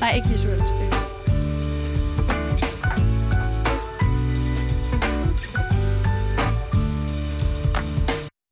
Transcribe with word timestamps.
Nej, 0.00 0.14
ikke 0.16 0.28
visuelt. 0.28 0.62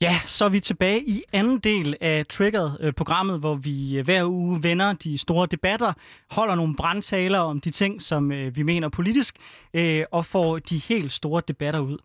Ja, 0.00 0.20
så 0.26 0.44
er 0.44 0.48
vi 0.48 0.60
tilbage 0.60 1.02
i 1.02 1.22
anden 1.32 1.58
del 1.58 1.96
af 2.00 2.26
Triggered-programmet, 2.26 3.34
øh, 3.34 3.40
hvor 3.40 3.54
vi 3.54 3.98
øh, 3.98 4.04
hver 4.04 4.24
uge 4.24 4.62
vender 4.62 4.92
de 4.92 5.18
store 5.18 5.46
debatter, 5.50 5.92
holder 6.30 6.54
nogle 6.54 6.76
brandtaler 6.76 7.38
om 7.38 7.60
de 7.60 7.70
ting, 7.70 8.02
som 8.02 8.32
øh, 8.32 8.56
vi 8.56 8.62
mener 8.62 8.88
politisk, 8.88 9.36
og 10.12 10.26
får 10.26 10.58
de 10.58 10.78
helt 10.78 11.12
store 11.12 11.42
debatter 11.48 11.80
ud. 11.80 11.98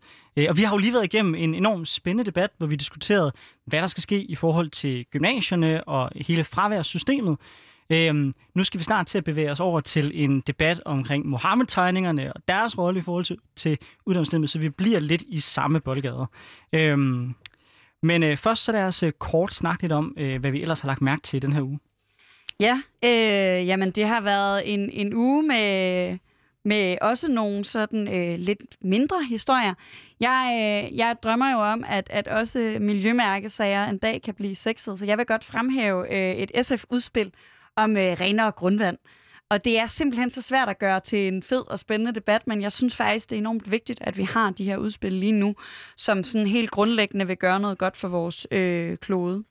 Og 0.48 0.56
vi 0.56 0.62
har 0.62 0.74
jo 0.74 0.78
lige 0.78 0.92
været 0.92 1.04
igennem 1.04 1.34
en 1.34 1.54
enormt 1.54 1.88
spændende 1.88 2.24
debat, 2.24 2.50
hvor 2.58 2.66
vi 2.66 2.76
diskuterede, 2.76 3.32
hvad 3.64 3.80
der 3.80 3.86
skal 3.86 4.02
ske 4.02 4.22
i 4.22 4.34
forhold 4.34 4.70
til 4.70 5.06
gymnasierne 5.10 5.84
og 5.84 6.10
hele 6.14 6.44
fraværssystemet. 6.44 7.38
Øhm, 7.92 8.34
nu 8.54 8.64
skal 8.64 8.78
vi 8.78 8.84
snart 8.84 9.06
til 9.06 9.18
at 9.18 9.24
bevæge 9.24 9.50
os 9.50 9.60
over 9.60 9.80
til 9.80 10.10
en 10.14 10.40
debat 10.40 10.80
omkring 10.84 11.26
Mohammed-tegningerne 11.26 12.32
og 12.32 12.42
deres 12.48 12.78
rolle 12.78 13.00
i 13.00 13.02
forhold 13.02 13.24
til, 13.24 13.38
til 13.56 13.78
uddannelsessystemet, 14.06 14.50
så 14.50 14.58
vi 14.58 14.68
bliver 14.68 15.00
lidt 15.00 15.22
i 15.28 15.40
samme 15.40 15.80
boldgade. 15.80 16.26
Øhm, 16.72 17.34
men 18.02 18.22
øh, 18.22 18.36
først 18.36 18.64
så 18.64 18.72
lad 18.72 18.84
os 18.84 19.02
øh, 19.02 19.12
kort 19.12 19.54
snakke 19.54 19.82
lidt 19.82 19.92
om, 19.92 20.14
øh, 20.18 20.40
hvad 20.40 20.50
vi 20.50 20.62
ellers 20.62 20.80
har 20.80 20.86
lagt 20.86 21.02
mærke 21.02 21.22
til 21.22 21.42
den 21.42 21.52
her 21.52 21.62
uge. 21.62 21.78
Ja, 22.60 22.82
øh, 23.04 23.66
jamen 23.66 23.90
det 23.90 24.06
har 24.06 24.20
været 24.20 24.74
en, 24.74 24.90
en 24.90 25.14
uge 25.14 25.42
med, 25.42 26.18
med 26.64 26.96
også 27.00 27.30
nogle 27.30 27.64
sådan 27.64 28.08
øh, 28.08 28.38
lidt 28.38 28.60
mindre 28.80 29.16
historier. 29.28 29.74
Jeg, 30.20 30.50
øh, 30.54 30.96
jeg 30.96 31.16
drømmer 31.22 31.52
jo 31.52 31.58
om, 31.58 31.84
at, 31.88 32.10
at 32.10 32.28
også 32.28 32.76
miljømærkesager 32.80 33.86
en 33.86 33.98
dag 33.98 34.22
kan 34.22 34.34
blive 34.34 34.54
sexet, 34.54 34.98
så 34.98 35.06
jeg 35.06 35.18
vil 35.18 35.26
godt 35.26 35.44
fremhæve 35.44 36.14
øh, 36.14 36.36
et 36.36 36.66
SF-udspil 36.66 37.32
om 37.76 37.96
øh, 37.96 38.02
renere 38.20 38.52
grundvand. 38.52 38.98
Og 39.50 39.64
det 39.64 39.78
er 39.78 39.86
simpelthen 39.86 40.30
så 40.30 40.42
svært 40.42 40.68
at 40.68 40.78
gøre 40.78 41.00
til 41.00 41.28
en 41.28 41.42
fed 41.42 41.70
og 41.70 41.78
spændende 41.78 42.12
debat, 42.12 42.46
men 42.46 42.62
jeg 42.62 42.72
synes 42.72 42.96
faktisk, 42.96 43.30
det 43.30 43.36
er 43.36 43.40
enormt 43.40 43.70
vigtigt, 43.70 43.98
at 44.02 44.18
vi 44.18 44.22
har 44.22 44.50
de 44.50 44.64
her 44.64 44.76
udspil 44.76 45.12
lige 45.12 45.32
nu, 45.32 45.54
som 45.96 46.24
sådan 46.24 46.46
helt 46.46 46.70
grundlæggende 46.70 47.26
vil 47.26 47.36
gøre 47.36 47.60
noget 47.60 47.78
godt 47.78 47.96
for 47.96 48.08
vores 48.08 48.46
øh, 48.50 48.96
klode. 48.96 49.44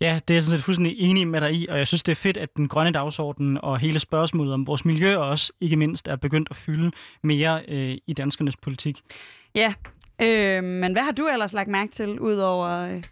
Ja, 0.00 0.20
det 0.28 0.34
er 0.34 0.36
jeg 0.36 0.42
sådan 0.42 0.58
set 0.58 0.64
fuldstændig 0.64 0.98
enig 0.98 1.28
med 1.28 1.40
dig 1.40 1.52
i, 1.52 1.66
og 1.66 1.78
jeg 1.78 1.86
synes, 1.86 2.02
det 2.02 2.12
er 2.12 2.16
fedt, 2.16 2.36
at 2.36 2.56
den 2.56 2.68
grønne 2.68 2.92
dagsorden 2.92 3.58
og 3.62 3.78
hele 3.78 3.98
spørgsmålet 3.98 4.54
om 4.54 4.66
vores 4.66 4.84
miljø 4.84 5.16
også, 5.16 5.52
ikke 5.60 5.76
mindst, 5.76 6.08
er 6.08 6.16
begyndt 6.16 6.48
at 6.50 6.56
fylde 6.56 6.90
mere 7.22 7.62
øh, 7.68 7.96
i 8.06 8.12
danskernes 8.12 8.56
politik. 8.56 9.00
Ja, 9.54 9.74
øh, 10.22 10.64
men 10.64 10.92
hvad 10.92 11.02
har 11.02 11.12
du 11.12 11.26
ellers 11.26 11.52
lagt 11.52 11.68
mærke 11.68 11.92
til, 11.92 12.20
udover 12.20 12.68
øh, 12.68 13.02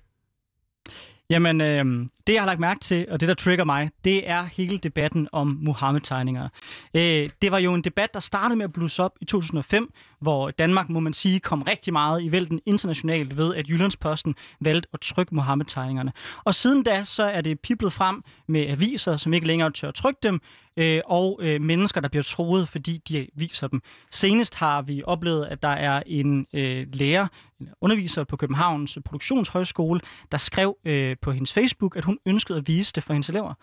Jamen, 1.31 1.61
øh, 1.61 2.07
det 2.27 2.33
jeg 2.33 2.43
har 2.43 2.47
lagt 2.47 2.61
mærke 2.61 2.81
til, 2.81 3.07
og 3.11 3.21
det 3.21 3.29
der 3.29 3.35
trigger 3.35 3.65
mig, 3.65 3.91
det 4.05 4.31
er 4.31 4.45
hele 4.45 4.79
debatten 4.79 5.29
om 5.33 5.59
Mohammed-tegninger. 5.63 6.49
Øh, 6.95 7.29
det 7.43 7.53
var 7.53 7.59
jo 7.59 7.75
en 7.75 7.83
debat, 7.83 8.15
der 8.15 8.21
startede 8.21 8.57
med 8.57 8.65
at 8.65 8.73
blusse 8.73 9.03
op 9.03 9.13
i 9.21 9.25
2005, 9.25 9.93
hvor 10.21 10.51
Danmark, 10.51 10.89
må 10.89 11.01
man 11.01 11.13
sige, 11.13 11.41
kom 11.41 11.63
rigtig 11.63 11.93
meget 11.93 12.23
i 12.23 12.33
vælten 12.33 12.61
internationalt 12.67 13.37
ved, 13.37 13.55
at 13.55 13.69
Jyllandsposten 13.69 14.35
valgte 14.61 14.89
at 14.93 15.01
trykke 15.01 15.35
Mohammed-tegningerne. 15.35 16.13
Og 16.45 16.55
siden 16.55 16.83
da, 16.83 17.05
så 17.05 17.25
er 17.25 17.41
det 17.41 17.61
piblet 17.61 17.93
frem 17.93 18.23
med 18.49 18.67
aviser, 18.69 19.17
som 19.17 19.33
ikke 19.33 19.47
længere 19.47 19.71
tør 19.71 19.91
trykke 19.91 20.19
dem, 20.23 20.41
øh, 20.77 21.01
og 21.05 21.39
øh, 21.43 21.61
mennesker, 21.61 22.01
der 22.01 22.09
bliver 22.09 22.23
troet, 22.23 22.69
fordi 22.69 23.03
de 23.09 23.29
viser 23.35 23.67
dem. 23.67 23.83
Senest 24.11 24.55
har 24.55 24.83
vi 24.83 25.03
oplevet, 25.05 25.47
at 25.47 25.63
der 25.63 25.69
er 25.69 26.03
en 26.07 26.47
øh, 26.53 26.87
lærer, 26.93 27.27
en 27.61 27.69
underviser 27.81 28.25
på 28.25 28.37
Københavns 28.37 28.99
Produktionshøjskole, 29.05 30.01
der 30.33 30.39
skrev 30.39 30.77
øh, 30.85 31.17
på 31.23 31.33
hendes 31.33 31.53
Facebook, 31.53 31.97
at 31.97 32.05
hun 32.05 32.16
ønskede 32.27 32.59
at 32.59 32.69
vise 32.69 32.92
det 32.92 33.05
for 33.05 33.12
hendes 33.12 33.28
elever. 33.28 33.55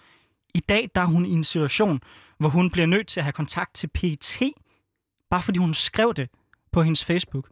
I 0.54 0.60
dag 0.60 0.90
der 0.96 1.02
er 1.02 1.06
hun 1.06 1.26
i 1.26 1.32
en 1.32 1.44
situation, 1.44 2.02
hvor 2.38 2.50
hun 2.50 2.70
bliver 2.70 2.86
nødt 2.86 3.08
til 3.08 3.20
at 3.20 3.24
have 3.24 3.34
kontakt 3.34 3.74
til 3.74 3.88
PET, 3.88 4.42
bare 5.30 5.44
fordi 5.44 5.60
hun 5.60 5.74
skrev 5.74 6.14
det 6.14 6.30
på 6.72 6.84
hendes 6.84 7.06
Facebook. 7.06 7.50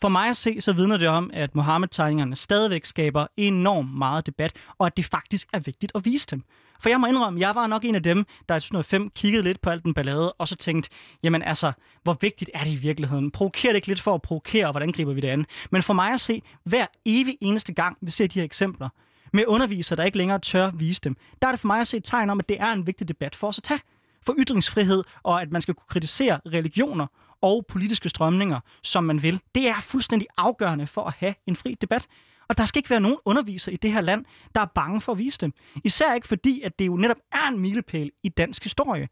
For 0.00 0.08
mig 0.08 0.28
at 0.28 0.36
se, 0.36 0.60
så 0.60 0.72
vidner 0.72 0.96
det 0.96 1.08
om, 1.08 1.30
at 1.34 1.54
Mohammed-tegningerne 1.54 2.36
stadigvæk 2.36 2.84
skaber 2.84 3.26
enormt 3.36 3.94
meget 3.94 4.26
debat, 4.26 4.52
og 4.78 4.86
at 4.86 4.96
det 4.96 5.04
faktisk 5.04 5.48
er 5.52 5.58
vigtigt 5.58 5.92
at 5.94 6.04
vise 6.04 6.26
dem. 6.30 6.44
For 6.80 6.88
jeg 6.88 7.00
må 7.00 7.06
indrømme, 7.06 7.40
jeg 7.40 7.54
var 7.54 7.66
nok 7.66 7.84
en 7.84 7.94
af 7.94 8.02
dem, 8.02 8.24
der 8.48 8.56
i 8.56 8.60
2005 8.60 9.10
kiggede 9.10 9.42
lidt 9.42 9.60
på 9.60 9.70
alt 9.70 9.84
den 9.84 9.94
ballade, 9.94 10.32
og 10.32 10.48
så 10.48 10.56
tænkte, 10.56 10.90
jamen 11.22 11.42
altså, 11.42 11.72
hvor 12.02 12.16
vigtigt 12.20 12.50
er 12.54 12.64
det 12.64 12.70
i 12.70 12.76
virkeligheden? 12.76 13.30
Provokerer 13.30 13.72
det 13.72 13.76
ikke 13.76 13.86
lidt 13.86 14.00
for 14.00 14.14
at 14.14 14.22
provokere, 14.22 14.66
og 14.66 14.72
hvordan 14.72 14.92
griber 14.92 15.12
vi 15.12 15.20
det 15.20 15.28
an? 15.28 15.46
Men 15.70 15.82
for 15.82 15.92
mig 15.92 16.12
at 16.12 16.20
se, 16.20 16.42
hver 16.64 16.86
evig 17.04 17.38
eneste 17.40 17.72
gang, 17.72 17.98
vi 18.00 18.10
ser 18.10 18.26
de 18.26 18.38
her 18.38 18.44
eksempler, 18.44 18.88
med 19.32 19.44
undervisere, 19.46 19.96
der 19.96 20.04
ikke 20.04 20.18
længere 20.18 20.38
tør 20.38 20.70
vise 20.70 21.00
dem, 21.00 21.16
der 21.42 21.48
er 21.48 21.52
det 21.52 21.60
for 21.60 21.66
mig 21.66 21.80
at 21.80 21.88
se 21.88 21.96
et 21.96 22.04
tegn 22.04 22.30
om, 22.30 22.38
at 22.38 22.48
det 22.48 22.60
er 22.60 22.72
en 22.72 22.86
vigtig 22.86 23.08
debat 23.08 23.34
for 23.34 23.48
os 23.48 23.58
at 23.58 23.64
tage. 23.64 23.80
For 24.26 24.34
ytringsfrihed, 24.38 25.04
og 25.22 25.42
at 25.42 25.50
man 25.50 25.62
skal 25.62 25.74
kunne 25.74 25.88
kritisere 25.88 26.40
religioner 26.46 27.06
og 27.42 27.66
politiske 27.68 28.08
strømninger, 28.08 28.60
som 28.82 29.04
man 29.04 29.22
vil, 29.22 29.40
det 29.54 29.68
er 29.68 29.80
fuldstændig 29.80 30.28
afgørende 30.36 30.86
for 30.86 31.04
at 31.04 31.14
have 31.18 31.34
en 31.46 31.56
fri 31.56 31.76
debat. 31.80 32.06
Og 32.48 32.58
der 32.58 32.64
skal 32.64 32.78
ikke 32.78 32.90
være 32.90 33.00
nogen 33.00 33.16
undervisere 33.24 33.72
i 33.72 33.76
det 33.76 33.92
her 33.92 34.00
land, 34.00 34.24
der 34.54 34.60
er 34.60 34.66
bange 34.74 35.00
for 35.00 35.12
at 35.12 35.18
vise 35.18 35.38
dem. 35.38 35.52
Især 35.84 36.14
ikke 36.14 36.28
fordi, 36.28 36.60
at 36.60 36.78
det 36.78 36.86
jo 36.86 36.96
netop 36.96 37.16
er 37.32 37.48
en 37.48 37.60
milepæl 37.60 38.10
i 38.22 38.28
dansk 38.28 38.62
historie. 38.62 39.08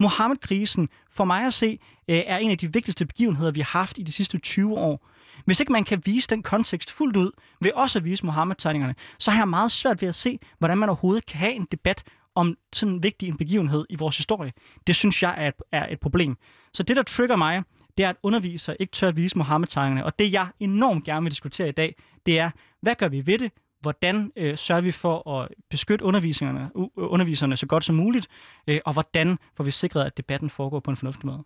Mohammed-krisen, 0.00 0.88
for 1.10 1.24
mig 1.24 1.46
at 1.46 1.54
se, 1.54 1.78
øh, 2.08 2.22
er 2.26 2.36
en 2.36 2.50
af 2.50 2.58
de 2.58 2.72
vigtigste 2.72 3.06
begivenheder, 3.06 3.50
vi 3.50 3.60
har 3.60 3.78
haft 3.78 3.98
i 3.98 4.02
de 4.02 4.12
sidste 4.12 4.38
20 4.38 4.74
år. 4.74 5.08
Hvis 5.44 5.60
ikke 5.60 5.72
man 5.72 5.84
kan 5.84 6.02
vise 6.04 6.28
den 6.28 6.42
kontekst 6.42 6.92
fuldt 6.92 7.16
ud, 7.16 7.30
ved 7.60 7.70
også 7.74 7.98
at 7.98 8.04
vise 8.04 8.26
Mohammed-tegningerne, 8.26 8.94
så 9.18 9.30
har 9.30 9.40
jeg 9.40 9.48
meget 9.48 9.70
svært 9.72 10.02
ved 10.02 10.08
at 10.08 10.14
se, 10.14 10.38
hvordan 10.58 10.78
man 10.78 10.88
overhovedet 10.88 11.26
kan 11.26 11.38
have 11.38 11.52
en 11.52 11.66
debat 11.72 12.04
om 12.34 12.56
sådan 12.72 12.94
en 12.94 13.02
vigtig 13.02 13.28
en 13.28 13.36
begivenhed 13.36 13.86
i 13.90 13.96
vores 13.96 14.16
historie. 14.16 14.52
Det 14.86 14.96
synes 14.96 15.22
jeg 15.22 15.34
er 15.38 15.48
et, 15.48 15.54
er 15.72 15.92
et 15.92 16.00
problem. 16.00 16.36
Så 16.72 16.82
det, 16.82 16.96
der 16.96 17.02
trigger 17.02 17.36
mig, 17.36 17.62
det 17.98 18.04
er, 18.04 18.08
at 18.08 18.16
undervisere 18.22 18.76
ikke 18.80 18.90
tør 18.90 19.08
at 19.08 19.16
vise 19.16 19.38
Mohammed-tegningerne. 19.38 20.04
Og 20.04 20.18
det, 20.18 20.32
jeg 20.32 20.48
enormt 20.60 21.04
gerne 21.04 21.22
vil 21.22 21.30
diskutere 21.30 21.68
i 21.68 21.72
dag, 21.72 21.96
det 22.26 22.38
er, 22.38 22.50
hvad 22.82 22.94
gør 22.94 23.08
vi 23.08 23.26
ved 23.26 23.38
det? 23.38 23.52
Hvordan 23.80 24.32
øh, 24.36 24.56
sørger 24.56 24.80
vi 24.80 24.92
for 24.92 25.30
at 25.30 25.48
beskytte 25.70 26.04
underviserne, 26.04 26.70
øh, 26.76 26.86
underviserne 26.96 27.56
så 27.56 27.66
godt 27.66 27.84
som 27.84 27.94
muligt? 27.94 28.28
Øh, 28.66 28.80
og 28.84 28.92
hvordan 28.92 29.38
får 29.56 29.64
vi 29.64 29.70
sikret, 29.70 30.04
at 30.04 30.16
debatten 30.16 30.50
foregår 30.50 30.80
på 30.80 30.90
en 30.90 30.96
fornuftig 30.96 31.26
måde? 31.26 31.44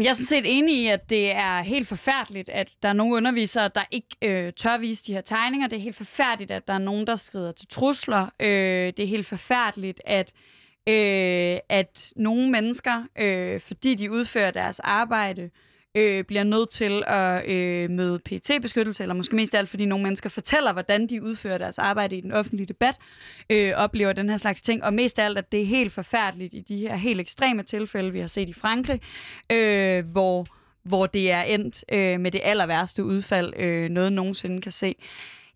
Jeg 0.00 0.08
er 0.08 0.12
sådan 0.12 0.26
set 0.26 0.58
enig 0.58 0.82
i, 0.82 0.86
at 0.86 1.10
det 1.10 1.32
er 1.32 1.62
helt 1.62 1.88
forfærdeligt, 1.88 2.48
at 2.48 2.68
der 2.82 2.88
er 2.88 2.92
nogle 2.92 3.16
undervisere, 3.16 3.70
der 3.74 3.84
ikke 3.90 4.08
øh, 4.22 4.52
tør 4.52 4.78
vise 4.78 5.04
de 5.04 5.12
her 5.12 5.20
tegninger. 5.20 5.68
Det 5.68 5.76
er 5.76 5.80
helt 5.80 5.96
forfærdeligt, 5.96 6.50
at 6.50 6.68
der 6.68 6.74
er 6.74 6.78
nogen, 6.78 7.06
der 7.06 7.16
skrider 7.16 7.52
til 7.52 7.68
trusler. 7.68 8.28
Øh, 8.40 8.86
det 8.96 9.00
er 9.00 9.06
helt 9.06 9.26
forfærdeligt, 9.26 10.00
at 10.04 10.32
øh, 10.88 11.58
at 11.68 12.12
nogle 12.16 12.50
mennesker, 12.50 13.02
øh, 13.18 13.60
fordi 13.60 13.94
de 13.94 14.10
udfører 14.10 14.50
deres 14.50 14.80
arbejde, 14.80 15.42
øh, 15.42 15.50
Øh, 15.94 16.24
bliver 16.24 16.44
nødt 16.44 16.70
til 16.70 17.02
at 17.06 17.50
øh, 17.50 17.90
møde 17.90 18.18
pt 18.18 18.50
beskyttelse 18.62 19.02
eller 19.02 19.14
måske 19.14 19.36
mest 19.36 19.54
af 19.54 19.58
alt, 19.58 19.68
fordi 19.68 19.84
nogle 19.84 20.02
mennesker 20.02 20.30
fortæller, 20.30 20.72
hvordan 20.72 21.06
de 21.06 21.22
udfører 21.22 21.58
deres 21.58 21.78
arbejde 21.78 22.16
i 22.16 22.20
den 22.20 22.32
offentlige 22.32 22.66
debat, 22.66 22.94
øh, 23.50 23.72
oplever 23.76 24.12
den 24.12 24.30
her 24.30 24.36
slags 24.36 24.60
ting, 24.60 24.84
og 24.84 24.94
mest 24.94 25.18
af 25.18 25.24
alt, 25.24 25.38
at 25.38 25.52
det 25.52 25.60
er 25.60 25.66
helt 25.66 25.92
forfærdeligt 25.92 26.54
i 26.54 26.60
de 26.60 26.78
her 26.78 26.94
helt 26.94 27.20
ekstreme 27.20 27.62
tilfælde, 27.62 28.12
vi 28.12 28.20
har 28.20 28.26
set 28.26 28.48
i 28.48 28.52
Frankrig, 28.52 29.00
øh, 29.52 30.04
hvor, 30.06 30.46
hvor 30.82 31.06
det 31.06 31.30
er 31.30 31.42
endt 31.42 31.84
øh, 31.92 32.20
med 32.20 32.30
det 32.30 32.40
aller 32.44 32.66
værste 32.66 33.04
udfald, 33.04 33.52
øh, 33.56 33.88
noget 33.88 34.12
nogensinde 34.12 34.60
kan 34.60 34.72
se. 34.72 34.94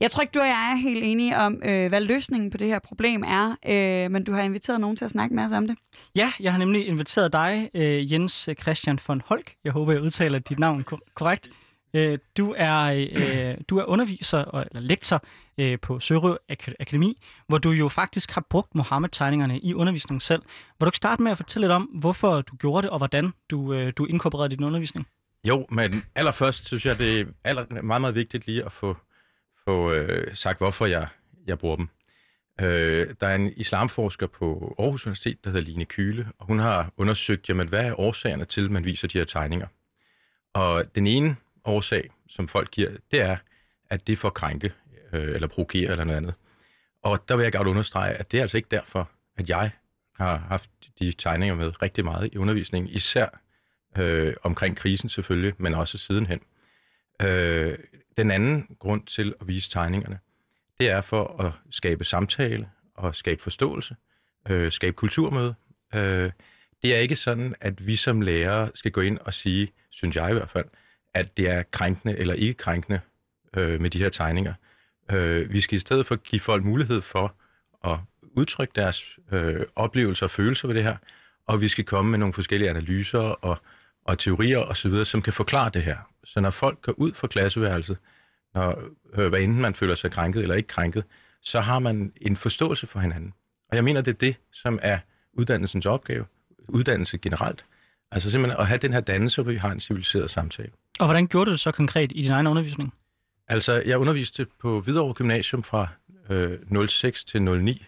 Jeg 0.00 0.10
tror 0.10 0.20
ikke, 0.20 0.32
du 0.32 0.40
og 0.40 0.46
jeg 0.46 0.72
er 0.72 0.76
helt 0.76 1.04
enige 1.04 1.36
om, 1.36 1.62
øh, 1.64 1.88
hvad 1.88 2.00
løsningen 2.00 2.50
på 2.50 2.56
det 2.56 2.66
her 2.66 2.78
problem 2.78 3.22
er, 3.22 3.56
øh, 3.66 4.10
men 4.10 4.24
du 4.24 4.32
har 4.32 4.42
inviteret 4.42 4.80
nogen 4.80 4.96
til 4.96 5.04
at 5.04 5.10
snakke 5.10 5.34
med 5.34 5.44
os 5.44 5.52
om 5.52 5.66
det. 5.66 5.78
Ja, 6.16 6.32
jeg 6.40 6.52
har 6.52 6.58
nemlig 6.58 6.86
inviteret 6.86 7.32
dig, 7.32 7.70
øh, 7.74 8.12
Jens 8.12 8.48
Christian 8.62 8.98
von 9.08 9.22
Holk. 9.26 9.54
Jeg 9.64 9.72
håber, 9.72 9.92
jeg 9.92 10.02
udtaler 10.02 10.38
dit 10.38 10.58
navn 10.58 10.84
korrekt. 11.14 11.48
Øh, 11.94 12.18
du, 12.36 12.54
er, 12.56 13.06
øh, 13.16 13.56
du 13.68 13.78
er 13.78 13.84
underviser 13.84 14.38
og, 14.38 14.64
eller 14.70 14.80
lektor 14.80 15.24
øh, 15.58 15.78
på 15.80 16.00
Sørø 16.00 16.36
Akademi, 16.80 17.22
hvor 17.46 17.58
du 17.58 17.70
jo 17.70 17.88
faktisk 17.88 18.30
har 18.30 18.46
brugt 18.50 18.74
Mohammed-tegningerne 18.74 19.58
i 19.58 19.74
undervisningen 19.74 20.20
selv. 20.20 20.42
Vil 20.78 20.84
du 20.84 20.88
ikke 20.88 20.96
starte 20.96 21.22
med 21.22 21.30
at 21.30 21.36
fortælle 21.36 21.64
lidt 21.64 21.72
om, 21.72 21.82
hvorfor 21.82 22.40
du 22.40 22.56
gjorde 22.56 22.82
det, 22.82 22.90
og 22.90 22.98
hvordan 22.98 23.32
du, 23.50 23.72
øh, 23.72 23.92
du 23.96 24.04
inkorporerede 24.04 24.56
din 24.56 24.64
undervisning? 24.64 25.06
Jo, 25.44 25.66
men 25.70 26.04
allerførst 26.14 26.66
synes 26.66 26.86
jeg, 26.86 26.98
det 26.98 27.20
er 27.20 27.24
aller, 27.44 27.82
meget, 27.82 28.00
meget 28.00 28.14
vigtigt 28.14 28.46
lige 28.46 28.64
at 28.64 28.72
få 28.72 28.96
få 29.68 29.92
øh, 29.92 30.34
sagt, 30.34 30.58
hvorfor 30.58 30.86
jeg, 30.86 31.08
jeg 31.46 31.58
bruger 31.58 31.76
dem. 31.76 31.88
Øh, 32.60 33.14
der 33.20 33.26
er 33.26 33.34
en 33.34 33.52
islamforsker 33.56 34.26
på 34.26 34.74
Aarhus 34.78 35.06
Universitet, 35.06 35.44
der 35.44 35.50
hedder 35.50 35.64
Line 35.64 35.84
Kyle, 35.84 36.28
og 36.38 36.46
hun 36.46 36.58
har 36.58 36.92
undersøgt, 36.96 37.48
jamen, 37.48 37.68
hvad 37.68 37.86
er 37.86 38.00
årsagerne 38.00 38.44
til, 38.44 38.64
at 38.64 38.70
man 38.70 38.84
viser 38.84 39.08
de 39.08 39.18
her 39.18 39.24
tegninger. 39.24 39.66
Og 40.54 40.84
den 40.94 41.06
ene 41.06 41.36
årsag, 41.64 42.10
som 42.28 42.48
folk 42.48 42.70
giver, 42.70 42.90
det 43.10 43.20
er, 43.20 43.36
at 43.90 44.06
det 44.06 44.18
får 44.18 44.30
krænke, 44.30 44.72
øh, 45.12 45.34
eller 45.34 45.48
provokere, 45.48 45.90
eller 45.90 46.04
noget 46.04 46.16
andet. 46.16 46.34
Og 47.02 47.28
der 47.28 47.36
vil 47.36 47.42
jeg 47.42 47.52
godt 47.52 47.68
understrege, 47.68 48.14
at 48.14 48.32
det 48.32 48.38
er 48.38 48.42
altså 48.42 48.56
ikke 48.56 48.68
derfor, 48.70 49.10
at 49.36 49.48
jeg 49.48 49.70
har 50.16 50.36
haft 50.36 50.70
de 50.98 51.12
tegninger 51.12 51.54
med 51.54 51.82
rigtig 51.82 52.04
meget 52.04 52.34
i 52.34 52.38
undervisningen, 52.38 52.92
især 52.92 53.40
øh, 53.98 54.34
omkring 54.42 54.76
krisen 54.76 55.08
selvfølgelig, 55.08 55.54
men 55.58 55.74
også 55.74 55.98
sidenhen. 55.98 56.40
Øh, 57.22 57.78
den 58.16 58.30
anden 58.30 58.76
grund 58.78 59.06
til 59.06 59.34
at 59.40 59.48
vise 59.48 59.70
tegningerne, 59.70 60.18
det 60.78 60.90
er 60.90 61.00
for 61.00 61.40
at 61.42 61.52
skabe 61.70 62.04
samtale 62.04 62.68
og 62.94 63.14
skabe 63.14 63.42
forståelse, 63.42 63.96
øh, 64.48 64.72
skabe 64.72 64.94
kulturmøde. 64.94 65.54
Øh, 65.94 66.30
det 66.82 66.94
er 66.94 66.98
ikke 66.98 67.16
sådan, 67.16 67.54
at 67.60 67.86
vi 67.86 67.96
som 67.96 68.20
lærere 68.20 68.70
skal 68.74 68.90
gå 68.90 69.00
ind 69.00 69.18
og 69.18 69.34
sige, 69.34 69.72
synes 69.90 70.16
jeg 70.16 70.30
i 70.30 70.32
hvert 70.32 70.50
fald, 70.50 70.66
at 71.14 71.36
det 71.36 71.48
er 71.48 71.62
krænkende 71.62 72.18
eller 72.18 72.34
ikke 72.34 72.54
krænkende 72.54 73.00
øh, 73.56 73.80
med 73.80 73.90
de 73.90 73.98
her 73.98 74.08
tegninger. 74.08 74.54
Øh, 75.10 75.52
vi 75.52 75.60
skal 75.60 75.76
i 75.76 75.80
stedet 75.80 76.06
for 76.06 76.16
give 76.16 76.40
folk 76.40 76.64
mulighed 76.64 77.00
for 77.00 77.34
at 77.84 77.98
udtrykke 78.22 78.72
deres 78.76 79.18
øh, 79.32 79.66
oplevelser 79.76 80.26
og 80.26 80.30
følelser 80.30 80.68
ved 80.68 80.74
det 80.74 80.82
her, 80.82 80.96
og 81.46 81.60
vi 81.60 81.68
skal 81.68 81.84
komme 81.84 82.10
med 82.10 82.18
nogle 82.18 82.34
forskellige 82.34 82.70
analyser 82.70 83.18
og, 83.18 83.58
og 84.04 84.18
teorier 84.18 84.58
osv., 84.58 85.04
som 85.04 85.22
kan 85.22 85.32
forklare 85.32 85.70
det 85.74 85.82
her. 85.82 85.96
Så 86.24 86.40
når 86.40 86.50
folk 86.50 86.80
går 86.82 86.92
ud 86.92 87.12
fra 87.12 87.26
klasseværelset, 87.26 87.98
når, 88.54 88.82
øh, 89.14 89.28
hvad 89.28 89.40
enten 89.40 89.60
man 89.60 89.74
føler 89.74 89.94
sig 89.94 90.10
krænket 90.10 90.42
eller 90.42 90.54
ikke 90.54 90.66
krænket, 90.66 91.04
så 91.42 91.60
har 91.60 91.78
man 91.78 92.12
en 92.20 92.36
forståelse 92.36 92.86
for 92.86 93.00
hinanden. 93.00 93.32
Og 93.70 93.76
jeg 93.76 93.84
mener, 93.84 94.00
det 94.00 94.10
er 94.10 94.18
det, 94.18 94.36
som 94.52 94.78
er 94.82 94.98
uddannelsens 95.32 95.86
opgave, 95.86 96.24
uddannelse 96.68 97.18
generelt. 97.18 97.64
Altså 98.10 98.30
simpelthen 98.30 98.60
at 98.60 98.66
have 98.66 98.78
den 98.78 98.92
her 98.92 99.00
dannelse, 99.00 99.42
hvor 99.42 99.52
vi 99.52 99.58
har 99.58 99.72
en 99.72 99.80
civiliseret 99.80 100.30
samtale. 100.30 100.70
Og 100.98 101.06
hvordan 101.06 101.26
gjorde 101.26 101.46
du 101.46 101.52
det 101.52 101.60
så 101.60 101.72
konkret 101.72 102.12
i 102.14 102.22
din 102.22 102.30
egen 102.30 102.46
undervisning? 102.46 102.94
Altså, 103.48 103.82
jeg 103.86 103.98
underviste 103.98 104.46
på 104.60 104.80
Hvidovre 104.80 105.14
Gymnasium 105.14 105.62
fra 105.62 105.88
øh, 106.30 106.88
06 106.88 107.24
til 107.24 107.42
09, 107.42 107.84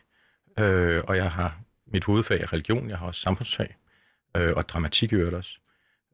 øh, 0.59 1.03
og 1.09 1.17
jeg 1.17 1.33
har 1.33 1.61
mit 1.87 2.05
hovedfag 2.05 2.41
er 2.41 2.53
religion, 2.53 2.91
jeg 2.91 2.99
har 2.99 3.07
også 3.07 3.21
samfundsfag, 3.21 3.77
øh, 4.37 4.53
og 4.57 4.69
dramatik 4.69 5.13
i 5.13 5.15
øvrigt 5.15 5.37
også. 5.37 5.59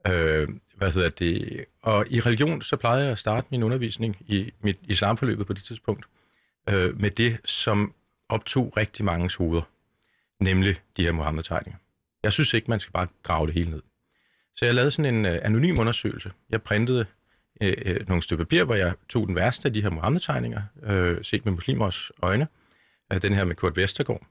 Øh, 0.06 0.48
hvad 0.74 0.92
hedder 0.92 1.08
det? 1.08 1.64
Og 1.82 2.06
i 2.10 2.20
religion, 2.20 2.62
så 2.62 2.76
plejede 2.76 3.02
jeg 3.02 3.12
at 3.12 3.18
starte 3.18 3.46
min 3.50 3.62
undervisning 3.62 4.16
i 4.20 4.52
mit 4.60 4.78
islamforløbet 4.82 5.46
på 5.46 5.52
det 5.52 5.64
tidspunkt, 5.64 6.04
øh, 6.68 7.00
med 7.00 7.10
det, 7.10 7.40
som 7.44 7.94
optog 8.28 8.76
rigtig 8.76 9.04
mange 9.04 9.30
hoveder, 9.38 9.62
nemlig 10.40 10.76
de 10.96 11.02
her 11.02 11.12
Mohammed-tegninger. 11.12 11.78
Jeg 12.22 12.32
synes 12.32 12.54
ikke, 12.54 12.70
man 12.70 12.80
skal 12.80 12.92
bare 12.92 13.06
grave 13.22 13.46
det 13.46 13.54
hele 13.54 13.70
ned. 13.70 13.82
Så 14.56 14.64
jeg 14.64 14.74
lavede 14.74 14.90
sådan 14.90 15.14
en 15.14 15.26
øh, 15.26 15.40
anonym 15.42 15.78
undersøgelse. 15.78 16.32
Jeg 16.50 16.62
printede 16.62 17.06
øh, 17.60 17.74
øh, 17.84 18.08
nogle 18.08 18.22
stykker 18.22 18.44
papir, 18.44 18.64
hvor 18.64 18.74
jeg 18.74 18.94
tog 19.08 19.26
den 19.26 19.36
værste 19.36 19.68
af 19.68 19.72
de 19.72 19.82
her 19.82 19.90
Mohammed-tegninger, 19.90 20.62
øh, 20.82 21.24
set 21.24 21.44
med 21.44 21.52
muslimers 21.52 22.10
øjne, 22.22 22.48
øh, 23.12 23.22
den 23.22 23.34
her 23.34 23.44
med 23.44 23.54
Kurt 23.54 23.76
Vestergaard. 23.76 24.26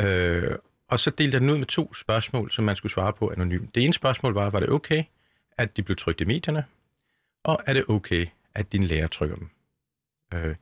Øh, 0.00 0.58
og 0.90 1.00
så 1.00 1.10
delte 1.10 1.34
jeg 1.34 1.40
den 1.40 1.50
ud 1.50 1.58
med 1.58 1.66
to 1.66 1.94
spørgsmål, 1.94 2.50
som 2.50 2.64
man 2.64 2.76
skulle 2.76 2.92
svare 2.92 3.12
på 3.12 3.30
anonymt. 3.30 3.74
Det 3.74 3.84
ene 3.84 3.92
spørgsmål 3.92 4.34
var, 4.34 4.50
var 4.50 4.60
det 4.60 4.68
okay, 4.68 5.04
at 5.58 5.76
de 5.76 5.82
blev 5.82 5.96
trykt 5.96 6.20
i 6.20 6.24
medierne? 6.24 6.64
Og 7.44 7.58
er 7.66 7.72
det 7.72 7.84
okay, 7.88 8.26
at 8.54 8.72
din 8.72 8.84
lærer 8.84 9.06
trykker 9.06 9.36
dem? 9.36 9.48
Øh, 10.34 10.54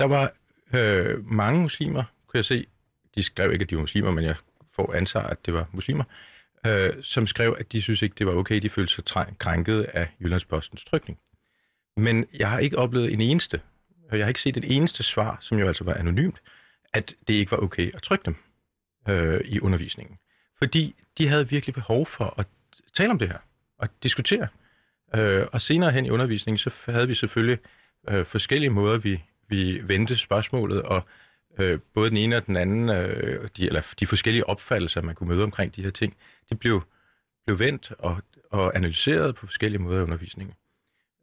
der 0.00 0.06
var 0.06 0.32
øh, 0.72 1.26
mange 1.32 1.62
muslimer, 1.62 2.04
kunne 2.26 2.38
jeg 2.38 2.44
se. 2.44 2.66
De 3.14 3.22
skrev 3.22 3.52
ikke, 3.52 3.62
at 3.62 3.70
de 3.70 3.76
var 3.76 3.80
muslimer, 3.80 4.10
men 4.10 4.24
jeg 4.24 4.34
får 4.76 4.94
ansvar, 4.94 5.22
at 5.22 5.46
det 5.46 5.54
var 5.54 5.68
muslimer, 5.72 6.04
øh, 6.66 6.92
som 7.02 7.26
skrev, 7.26 7.56
at 7.58 7.72
de 7.72 7.82
synes 7.82 8.02
ikke, 8.02 8.14
det 8.18 8.26
var 8.26 8.32
okay. 8.32 8.60
De 8.62 8.70
følte 8.70 8.92
sig 8.92 9.26
krænket 9.38 9.82
af 9.82 10.08
Jyllandspostens 10.20 10.84
trykning. 10.84 11.18
Men 11.96 12.26
jeg 12.38 12.50
har 12.50 12.58
ikke 12.58 12.78
oplevet 12.78 13.12
en 13.12 13.20
eneste, 13.20 13.60
og 14.10 14.18
jeg 14.18 14.24
har 14.24 14.28
ikke 14.28 14.40
set 14.40 14.56
et 14.56 14.76
eneste 14.76 15.02
svar, 15.02 15.38
som 15.40 15.58
jo 15.58 15.66
altså 15.66 15.84
var 15.84 15.94
anonymt, 15.94 16.42
at 16.92 17.14
det 17.28 17.34
ikke 17.34 17.50
var 17.50 17.58
okay 17.58 17.94
at 17.94 18.02
trykke 18.02 18.24
dem 18.24 18.36
øh, 19.08 19.40
i 19.44 19.60
undervisningen. 19.60 20.18
Fordi 20.58 20.94
de 21.18 21.28
havde 21.28 21.48
virkelig 21.48 21.74
behov 21.74 22.06
for 22.06 22.34
at 22.38 22.46
tale 22.94 23.10
om 23.10 23.18
det 23.18 23.28
her 23.28 23.38
og 23.78 23.88
diskutere. 24.02 24.48
Øh, 25.14 25.46
og 25.52 25.60
senere 25.60 25.92
hen 25.92 26.06
i 26.06 26.10
undervisningen, 26.10 26.58
så 26.58 26.70
havde 26.84 27.08
vi 27.08 27.14
selvfølgelig 27.14 27.58
øh, 28.08 28.26
forskellige 28.26 28.70
måder, 28.70 28.98
vi, 28.98 29.22
vi 29.48 29.88
vendte 29.88 30.16
spørgsmålet, 30.16 30.82
og 30.82 31.02
øh, 31.58 31.78
både 31.94 32.10
den 32.10 32.16
ene 32.16 32.36
og 32.36 32.46
den 32.46 32.56
anden, 32.56 32.88
øh, 32.88 33.48
de, 33.56 33.66
eller 33.66 33.82
de 34.00 34.06
forskellige 34.06 34.48
opfattelser, 34.48 35.02
man 35.02 35.14
kunne 35.14 35.28
møde 35.28 35.42
omkring 35.42 35.76
de 35.76 35.82
her 35.82 35.90
ting, 35.90 36.16
de 36.50 36.54
blev, 36.54 36.82
blev 37.46 37.58
vendt 37.58 37.92
og, 37.98 38.22
og 38.50 38.76
analyseret 38.76 39.34
på 39.34 39.46
forskellige 39.46 39.82
måder 39.82 40.00
i 40.00 40.02
undervisningen. 40.02 40.54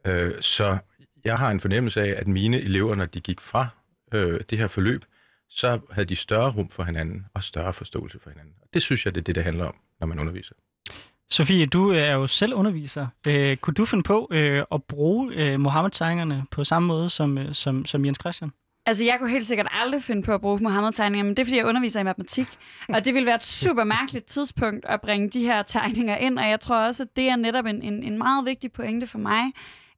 Øh, 0.04 0.34
så 0.40 0.78
jeg 1.24 1.38
har 1.38 1.50
en 1.50 1.60
fornemmelse 1.60 2.00
af, 2.00 2.14
at 2.20 2.28
mine 2.28 2.60
elever, 2.60 2.94
når 2.94 3.06
de 3.06 3.20
gik 3.20 3.40
fra 3.40 3.68
øh, 4.12 4.40
det 4.50 4.58
her 4.58 4.68
forløb, 4.68 5.04
så 5.48 5.80
havde 5.90 6.06
de 6.06 6.16
større 6.16 6.50
rum 6.50 6.68
for 6.70 6.82
hinanden 6.82 7.26
og 7.34 7.42
større 7.42 7.72
forståelse 7.72 8.18
for 8.22 8.30
hinanden. 8.30 8.54
Og 8.62 8.68
det 8.74 8.82
synes 8.82 9.04
jeg, 9.04 9.14
det 9.14 9.20
er 9.20 9.24
det, 9.24 9.34
det 9.34 9.44
handler 9.44 9.64
om, 9.64 9.74
når 10.00 10.06
man 10.06 10.18
underviser. 10.18 10.54
Sofie, 11.30 11.66
du 11.66 11.90
er 11.90 12.12
jo 12.12 12.26
selv 12.26 12.54
underviser. 12.54 13.06
Øh, 13.28 13.56
kunne 13.56 13.74
du 13.74 13.84
finde 13.84 14.02
på 14.02 14.28
øh, 14.30 14.64
at 14.72 14.84
bruge 14.84 15.34
øh, 15.34 15.60
Mohammed-tegningerne 15.60 16.44
på 16.50 16.64
samme 16.64 16.88
måde 16.88 17.10
som, 17.10 17.38
øh, 17.38 17.54
som, 17.54 17.84
som 17.84 18.04
Jens 18.04 18.18
Christian? 18.20 18.50
Altså, 18.86 19.04
jeg 19.04 19.16
kunne 19.18 19.30
helt 19.30 19.46
sikkert 19.46 19.66
aldrig 19.70 20.02
finde 20.02 20.22
på 20.22 20.34
at 20.34 20.40
bruge 20.40 20.60
Mohammed-tegninger, 20.62 21.24
men 21.24 21.36
det 21.36 21.38
er, 21.38 21.46
fordi 21.46 21.56
jeg 21.56 21.66
underviser 21.66 22.00
i 22.00 22.02
matematik. 22.02 22.46
Og 22.88 23.04
det 23.04 23.14
ville 23.14 23.26
være 23.26 23.34
et 23.34 23.44
super 23.64 23.84
mærkeligt 23.84 24.26
tidspunkt 24.26 24.86
at 24.86 25.00
bringe 25.00 25.30
de 25.30 25.40
her 25.40 25.62
tegninger 25.62 26.16
ind, 26.16 26.38
og 26.38 26.48
jeg 26.48 26.60
tror 26.60 26.86
også, 26.86 27.02
at 27.02 27.16
det 27.16 27.28
er 27.28 27.36
netop 27.36 27.66
en, 27.66 27.82
en, 27.82 28.02
en 28.02 28.18
meget 28.18 28.44
vigtig 28.44 28.72
pointe 28.72 29.06
for 29.06 29.18
mig, 29.18 29.44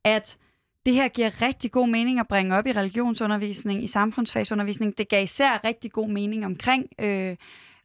at 0.05 0.37
det 0.86 0.94
her 0.94 1.08
giver 1.08 1.42
rigtig 1.42 1.72
god 1.72 1.88
mening 1.88 2.20
at 2.20 2.28
bringe 2.28 2.56
op 2.56 2.66
i 2.66 2.72
religionsundervisning, 2.72 3.84
i 3.84 3.86
samfundsfagsundervisning. 3.86 4.98
Det 4.98 5.08
gav 5.08 5.22
især 5.22 5.60
rigtig 5.64 5.92
god 5.92 6.08
mening 6.08 6.46
omkring... 6.46 6.86
Øh, 6.98 7.36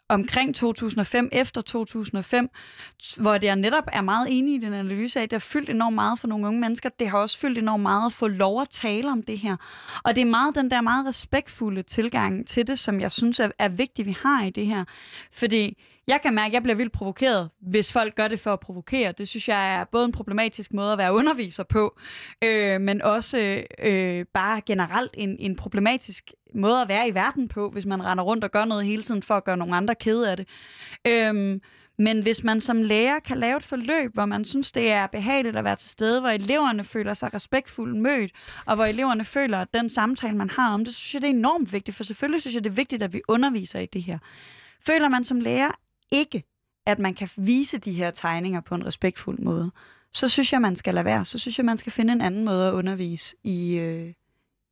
omkring 0.10 0.56
2005, 0.56 1.30
efter 1.32 1.62
2005, 1.62 2.50
hvor 3.18 3.38
det 3.38 3.50
er 3.50 3.56
netop 3.56 3.84
er 3.94 4.02
meget 4.02 4.28
enig 4.30 4.56
i 4.56 4.58
den 4.58 4.74
analyse 4.74 5.20
af, 5.20 5.24
at 5.24 5.32
det 5.32 5.36
har 5.36 5.48
fyldt 5.48 5.70
enormt 5.70 5.96
meget 5.96 6.20
for 6.20 6.28
nogle 6.28 6.48
unge 6.48 6.60
mennesker. 6.60 6.90
Det 6.90 7.10
har 7.10 7.18
også 7.18 7.40
fyldt 7.40 7.58
enormt 7.58 7.84
meget 7.84 8.06
at 8.06 8.14
få 8.14 8.28
lov 8.28 8.62
at 8.62 8.70
tale 8.70 9.12
om 9.12 9.24
det 9.24 9.40
her. 9.40 9.56
Og 10.04 10.16
det 10.16 10.22
er 10.22 10.26
meget 10.26 10.56
den 10.56 10.72
der 10.72 10.82
meget 10.82 11.06
respektfulde 11.06 11.84
tilgang 11.84 12.48
til 12.48 12.68
det, 12.68 12.80
som 12.80 13.02
jeg 13.02 13.12
synes 13.12 13.40
er, 13.40 13.52
er 13.60 13.70
vigtigt, 13.70 14.06
vi 14.06 14.18
har 14.22 14.46
i 14.46 14.50
det 14.50 14.66
her. 14.66 14.84
Fordi 15.32 15.78
jeg 16.08 16.22
kan 16.22 16.34
mærke, 16.34 16.48
at 16.48 16.54
jeg 16.54 16.64
bliver 16.64 16.76
vildt 16.76 16.94
provokeret, 16.94 17.50
hvis 17.62 17.92
folk 17.92 18.16
gør 18.16 18.28
det 18.28 18.40
for 18.40 18.54
at 18.54 18.60
provokere. 18.60 19.12
Det 19.12 19.28
synes 19.28 19.48
jeg 19.48 19.76
er 19.76 19.84
både 19.84 20.06
en 20.06 20.12
problematisk 20.12 20.74
måde 20.74 20.92
at 20.92 20.98
være 20.98 21.14
underviser 21.14 21.64
på, 21.64 21.98
øh, 22.42 22.82
men 22.82 23.02
også 23.02 23.64
øh, 23.80 24.26
bare 24.34 24.62
generelt 24.62 25.12
en, 25.18 25.36
en 25.40 25.56
problematisk 25.56 26.32
måde 26.56 26.82
at 26.82 26.90
være 26.90 27.08
i 27.08 27.14
verden 27.14 27.48
på, 27.48 27.70
hvis 27.70 27.86
man 27.86 28.06
render 28.06 28.24
rundt 28.24 28.44
og 28.44 28.52
gør 28.52 28.66
noget 28.66 28.86
hele 28.86 29.04
tiden 29.04 29.24
for 29.24 29.34
at 29.34 29.44
gøre 29.44 29.58
nogle 29.58 29.76
andre 29.76 29.96
kede 29.96 30.32
af 30.32 30.38
det. 30.38 30.48
Øh, 31.08 31.60
men 31.98 32.22
hvis 32.22 32.44
man 32.44 32.62
som 32.62 32.84
lærer 32.84 33.20
kan 33.20 33.38
lave 33.38 33.58
et 33.58 33.64
forløb, 33.64 34.14
hvor 34.14 34.26
man 34.26 34.46
synes, 34.46 34.72
det 34.72 34.92
er 34.92 35.08
behageligt 35.08 35.56
at 35.56 35.64
være 35.64 35.76
til 35.76 35.90
stede, 35.90 36.20
hvor 36.20 36.30
eleverne 36.30 36.84
føler 36.84 37.14
sig 37.14 37.34
respektfuldt 37.34 38.02
mødt, 38.02 38.32
og 38.66 38.76
hvor 38.76 38.86
eleverne 38.86 39.26
føler, 39.26 39.58
at 39.58 39.74
den 39.74 39.90
samtale, 39.90 40.38
man 40.38 40.50
har 40.50 40.74
om 40.74 40.86
det, 40.86 40.96
synes 40.96 41.14
jeg, 41.14 41.22
det 41.22 41.30
er 41.30 41.34
enormt 41.34 41.74
vigtigt. 41.74 41.98
For 41.98 42.04
selvfølgelig 42.04 42.42
synes 42.42 42.56
jeg, 42.56 42.64
det 42.64 42.70
er 42.70 42.74
vigtigt, 42.74 43.04
at 43.04 43.14
vi 43.14 43.22
underviser 43.28 43.80
i 43.80 43.86
det 43.86 44.04
her. 44.04 44.18
Føler 44.86 45.10
man 45.10 45.24
som 45.24 45.40
lærer 45.40 45.72
ikke, 46.12 46.44
at 46.86 47.00
man 47.00 47.14
kan 47.14 47.30
vise 47.38 47.78
de 47.78 47.94
her 47.94 48.12
tegninger 48.12 48.62
på 48.62 48.76
en 48.76 48.86
respektfuld 48.86 49.40
måde, 49.40 49.72
så 50.14 50.30
synes 50.30 50.54
jeg, 50.54 50.62
man 50.62 50.76
skal 50.76 50.94
lade 50.94 51.06
være. 51.06 51.26
Så 51.26 51.40
synes 51.40 51.58
jeg, 51.58 51.66
man 51.66 51.78
skal 51.78 51.92
finde 51.92 52.14
en 52.14 52.22
anden 52.22 52.46
måde 52.46 52.68
at 52.68 52.74
undervise 52.74 53.36
i, 53.44 53.76
øh, 53.76 54.14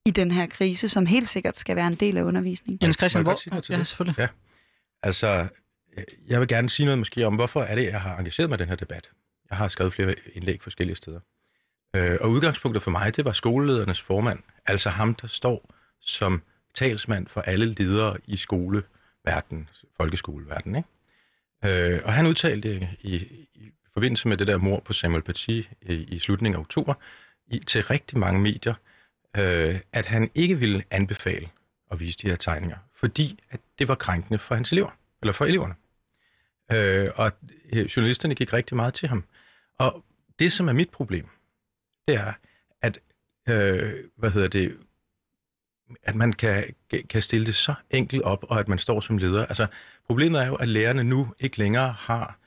i 0.06 0.12
den 0.12 0.32
her 0.32 0.46
krise, 0.46 0.90
som 0.90 1.06
helt 1.06 1.30
sikkert 1.30 1.58
skal 1.58 1.76
være 1.76 1.88
en 1.88 1.96
del 1.96 2.18
af 2.18 2.24
undervisningen. 2.24 2.80
Jens 2.82 2.98
Christian, 2.98 3.24
hvor... 3.24 3.72
Ja, 3.74 3.84
selvfølgelig. 3.84 4.20
Ja. 4.20 4.28
Altså, 5.04 5.48
jeg 6.28 6.40
vil 6.40 6.48
gerne 6.48 6.70
sige 6.70 6.86
noget 6.86 7.00
måske 7.00 7.28
om, 7.28 7.36
hvorfor 7.36 7.62
er 7.62 7.76
det, 7.76 7.84
jeg 7.84 8.02
har 8.02 8.18
engageret 8.18 8.50
mig 8.50 8.58
i 8.58 8.60
den 8.60 8.70
her 8.70 8.76
debat. 8.76 9.12
Jeg 9.50 9.58
har 9.58 9.68
skrevet 9.68 9.94
flere 9.94 10.16
indlæg 10.34 10.62
forskellige 10.62 10.96
steder. 10.96 11.20
Øh, 11.96 12.18
og 12.22 12.30
udgangspunktet 12.30 12.84
for 12.84 12.92
mig, 12.92 13.16
det 13.16 13.26
var 13.26 13.32
skoleledernes 13.32 14.02
formand, 14.02 14.40
altså 14.66 14.90
ham, 14.90 15.16
der 15.16 15.28
står 15.28 15.74
som 16.02 16.42
talsmand 16.74 17.28
for 17.28 17.42
alle 17.42 17.66
ledere 17.66 18.18
i 18.26 18.36
skoleverdenen, 18.36 19.70
folkeskoleverdenen. 19.98 20.76
Ikke? 20.76 20.90
Øh, 21.66 22.02
og 22.06 22.14
han 22.14 22.28
udtalte 22.28 22.90
i, 23.02 23.16
i 23.56 23.72
forbindelse 23.94 24.28
med 24.28 24.38
det 24.38 24.48
der 24.48 24.58
mor 24.58 24.80
på 24.80 24.94
Samuel 24.94 25.24
Paty 25.24 25.50
i, 25.50 25.66
i 25.88 26.20
slutningen 26.20 26.56
af 26.56 26.60
oktober 26.60 26.94
i, 27.48 27.60
til 27.60 27.84
rigtig 27.84 28.18
mange 28.18 28.42
medier, 28.42 28.74
øh, 29.38 29.80
at 29.92 30.06
han 30.06 30.32
ikke 30.36 30.60
ville 30.60 30.84
anbefale 30.92 31.50
at 31.92 32.00
vise 32.00 32.18
de 32.22 32.28
her 32.30 32.36
tegninger, 32.36 32.78
fordi 32.96 33.40
at 33.50 33.60
det 33.80 33.88
var 33.88 33.96
krænkende 33.96 34.40
for 34.40 34.56
hans 34.56 34.72
elever, 34.72 34.90
eller 35.22 35.34
for 35.34 35.46
eleverne. 35.46 35.76
Øh, 36.72 37.10
og 37.16 37.32
øh, 37.74 37.86
journalisterne 37.86 38.36
gik 38.36 38.54
rigtig 38.54 38.76
meget 38.76 38.94
til 38.94 39.10
ham. 39.10 39.24
Og 39.78 40.04
det, 40.40 40.52
som 40.52 40.68
er 40.68 40.74
mit 40.74 40.90
problem, 40.90 41.28
det 42.08 42.16
er, 42.16 42.34
at, 42.82 43.00
øh, 43.50 44.04
hvad 44.16 44.32
hedder 44.32 44.48
det, 44.48 44.78
at 46.04 46.16
man 46.16 46.34
kan, 46.34 46.64
kan 47.10 47.22
stille 47.22 47.46
det 47.46 47.56
så 47.56 47.74
enkelt 47.90 48.22
op, 48.22 48.46
og 48.50 48.60
at 48.60 48.68
man 48.68 48.78
står 48.78 49.02
som 49.02 49.18
leder. 49.18 49.46
Altså, 49.46 49.68
problemet 50.08 50.42
er 50.42 50.48
jo, 50.48 50.56
at 50.56 50.68
lærerne 50.68 51.04
nu 51.04 51.34
ikke 51.40 51.58
længere 51.58 51.96
har 52.00 52.40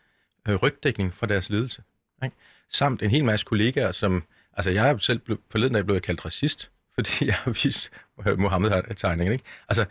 øh, 0.48 0.54
rygdækning 0.54 1.14
for 1.14 1.26
deres 1.26 1.50
ledelse. 1.50 1.82
Ikke? 2.24 2.36
Samt 2.68 3.02
en 3.02 3.10
hel 3.10 3.24
masse 3.24 3.46
kollegaer, 3.46 3.92
som... 3.92 4.24
Altså, 4.52 4.70
jeg 4.70 4.90
er 4.90 4.98
selv 4.98 5.18
blevet, 5.18 5.40
forleden 5.50 5.74
dag 5.74 5.84
blevet 5.84 6.02
kaldt 6.02 6.24
racist, 6.24 6.70
fordi 6.94 7.26
jeg 7.26 7.34
har 7.34 7.50
vist 7.50 7.90
øh, 8.26 8.38
Mohammed-tegningen. 8.38 9.32
Ikke? 9.32 9.44
Altså, 9.68 9.84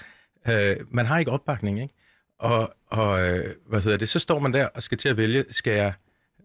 øh, 0.48 0.78
man 0.90 1.06
har 1.06 1.20
ikke 1.20 1.32
opbakning, 1.32 1.82
ikke? 1.82 1.94
Og, 2.40 2.76
og 2.88 3.28
øh, 3.28 3.56
hvad 3.66 3.82
hedder 3.82 3.98
det, 3.98 4.10
så 4.10 4.20
står 4.20 4.40
man 4.40 4.54
der 4.54 4.68
og 4.68 4.84
skal 4.84 4.98
til 4.98 5.10
at 5.10 5.18
vælge, 5.18 5.46
skal 5.52 5.74
jeg, 5.74 5.94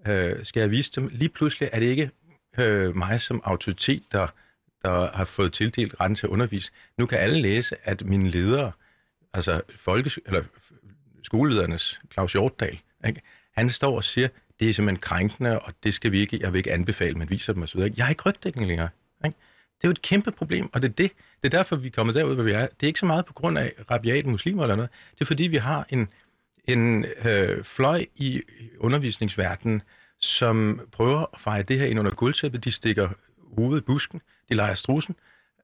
øh, 0.06 0.44
skal 0.44 0.60
jeg 0.60 0.70
vise 0.70 0.92
dem? 0.96 1.08
Lige 1.12 1.28
pludselig 1.28 1.68
er 1.72 1.80
det 1.80 1.86
ikke 1.86 2.10
øh, 2.58 2.96
mig 2.96 3.20
som 3.20 3.40
autoritet, 3.44 4.02
der 4.12 4.26
der 4.82 5.16
har 5.16 5.24
fået 5.24 5.52
tildelt 5.52 5.94
retten 6.00 6.16
til 6.16 6.26
at 6.26 6.30
undervise. 6.30 6.72
Nu 6.98 7.06
kan 7.06 7.18
alle 7.18 7.42
læse, 7.42 7.76
at 7.82 8.04
mine 8.04 8.30
ledere, 8.30 8.72
altså 9.32 9.60
folkes- 9.76 10.18
eller 10.26 10.42
skoleledernes 11.22 12.00
Claus 12.12 12.32
Hjortdal, 12.32 12.78
ikke, 13.06 13.22
Han 13.52 13.70
står 13.70 13.96
og 13.96 14.04
siger, 14.04 14.28
det 14.60 14.68
er 14.68 14.72
simpelthen 14.72 15.00
krænkende, 15.00 15.58
og 15.58 15.72
det 15.84 15.94
skal 15.94 16.12
vi 16.12 16.18
ikke, 16.18 16.38
jeg 16.40 16.52
vil 16.52 16.58
ikke 16.58 16.72
anbefale, 16.72 17.14
man 17.14 17.30
viser 17.30 17.52
dem 17.52 17.62
osv. 17.62 17.80
Jeg 17.80 18.04
har 18.04 18.10
ikke 18.10 18.22
rygdækning 18.28 18.68
længere. 18.68 18.88
Ikke? 19.24 19.36
Det 19.80 19.84
er 19.84 19.88
jo 19.88 19.90
et 19.90 20.02
kæmpe 20.02 20.30
problem, 20.30 20.70
og 20.72 20.82
det 20.82 20.88
er 20.88 20.92
det. 20.92 21.12
Det 21.42 21.54
er 21.54 21.58
derfor, 21.58 21.76
vi 21.76 21.86
er 21.86 21.90
kommet 21.90 22.14
derud, 22.14 22.34
hvor 22.34 22.44
vi 22.44 22.52
er. 22.52 22.66
Det 22.66 22.82
er 22.82 22.86
ikke 22.86 23.00
så 23.00 23.06
meget 23.06 23.26
på 23.26 23.32
grund 23.32 23.58
af 23.58 23.72
rabiate 23.90 24.28
muslimer 24.28 24.62
eller 24.62 24.76
noget. 24.76 24.90
Det 25.14 25.20
er 25.20 25.24
fordi, 25.24 25.42
vi 25.42 25.56
har 25.56 25.86
en, 25.88 26.08
en 26.64 27.04
øh, 27.24 27.64
fløj 27.64 28.06
i 28.16 28.42
undervisningsverdenen, 28.78 29.82
som 30.18 30.80
prøver 30.92 31.26
at 31.34 31.40
feje 31.40 31.62
det 31.62 31.78
her 31.78 31.86
ind 31.86 31.98
under 31.98 32.10
guldtæppet. 32.10 32.64
De 32.64 32.72
stikker 32.72 33.08
hovedet 33.56 33.80
i 33.80 33.84
busken, 33.84 34.20
de 34.50 34.56
leger 34.56 34.74
strusen, 34.74 35.16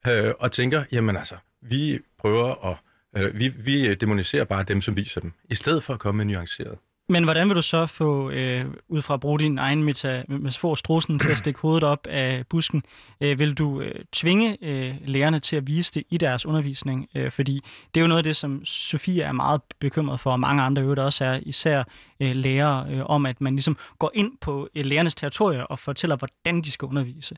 øh, 0.07 0.35
og 0.39 0.53
tænker, 0.53 0.85
jamen 0.93 1.17
altså, 1.17 1.35
vi 1.61 1.99
prøver 2.19 2.67
at, 2.67 2.77
øh, 3.23 3.39
vi, 3.39 3.49
vi 3.49 3.95
demoniserer 3.95 4.45
bare 4.45 4.63
dem, 4.63 4.81
som 4.81 4.97
viser 4.97 5.21
dem, 5.21 5.33
i 5.45 5.55
stedet 5.55 5.83
for 5.83 5.95
at 5.95 6.01
komme 6.01 6.25
med 6.25 6.35
nuanceret. 6.35 6.79
Men 7.09 7.25
hvordan 7.25 7.49
vil 7.49 7.57
du 7.57 7.63
så 7.63 7.87
få, 7.87 8.31
øh, 8.31 8.65
ud 8.89 9.03
fra 9.03 9.15
at 9.15 9.21
bruge 9.21 9.39
din 9.39 9.59
egen 9.59 9.85
meta, 9.85 10.23
metafor, 10.29 10.75
strusen 10.75 11.19
til 11.19 11.31
at 11.31 11.39
stikke 11.39 11.61
hovedet 11.61 11.85
op 11.85 12.07
af 12.07 12.47
busken, 12.47 12.83
øh, 13.21 13.39
vil 13.39 13.55
du 13.55 13.81
øh, 13.81 13.95
tvinge 14.13 14.57
øh, 14.63 14.95
lærerne 15.05 15.41
til 15.41 15.57
at 15.57 15.67
vise 15.67 15.93
det 15.95 16.03
i 16.11 16.19
deres 16.19 16.47
undervisning? 16.47 17.09
Øh, 17.15 17.31
fordi 17.31 17.61
det 17.95 18.01
er 18.01 18.03
jo 18.03 18.07
noget 18.07 18.19
af 18.19 18.25
det, 18.25 18.37
som 18.37 18.65
Sofie 18.65 19.23
er 19.23 19.33
meget 19.33 19.61
bekymret 19.81 20.21
for, 20.21 20.33
og 20.33 20.41
mange 20.41 20.63
andre 20.63 20.83
øvrigt 20.83 21.01
også 21.01 21.25
er, 21.25 21.41
især 21.43 21.85
øh, 22.21 22.37
lærere, 22.37 22.87
øh, 22.91 23.07
om 23.07 23.27
at 23.27 23.41
man 23.41 23.55
ligesom 23.55 23.77
går 23.99 24.11
ind 24.15 24.33
på 24.41 24.69
øh, 24.75 24.85
lærernes 24.85 25.15
territorier 25.15 25.63
og 25.63 25.79
fortæller, 25.79 26.17
hvordan 26.17 26.63
de 26.63 26.71
skal 26.71 26.87
undervise. 26.87 27.37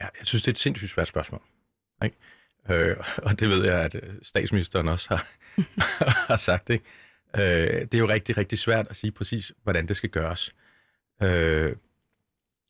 Ja, 0.00 0.08
jeg 0.18 0.26
synes, 0.26 0.42
det 0.42 0.48
er 0.48 0.52
et 0.52 0.58
sindssygt 0.58 0.90
svært 0.90 1.08
spørgsmål. 1.08 1.42
Ikke? 2.04 2.16
Øh, 2.70 2.96
og 3.16 3.40
det 3.40 3.48
ved 3.48 3.64
jeg, 3.64 3.80
at 3.80 3.94
øh, 3.94 4.14
statsministeren 4.22 4.88
også 4.88 5.08
har, 5.08 5.28
har 6.28 6.36
sagt. 6.36 6.70
Ikke? 6.70 6.84
Øh, 7.36 7.80
det 7.80 7.94
er 7.94 7.98
jo 7.98 8.08
rigtig, 8.08 8.36
rigtig 8.36 8.58
svært 8.58 8.86
at 8.90 8.96
sige 8.96 9.10
præcis, 9.10 9.52
hvordan 9.62 9.88
det 9.88 9.96
skal 9.96 10.10
gøres. 10.10 10.54
Øh, 11.22 11.76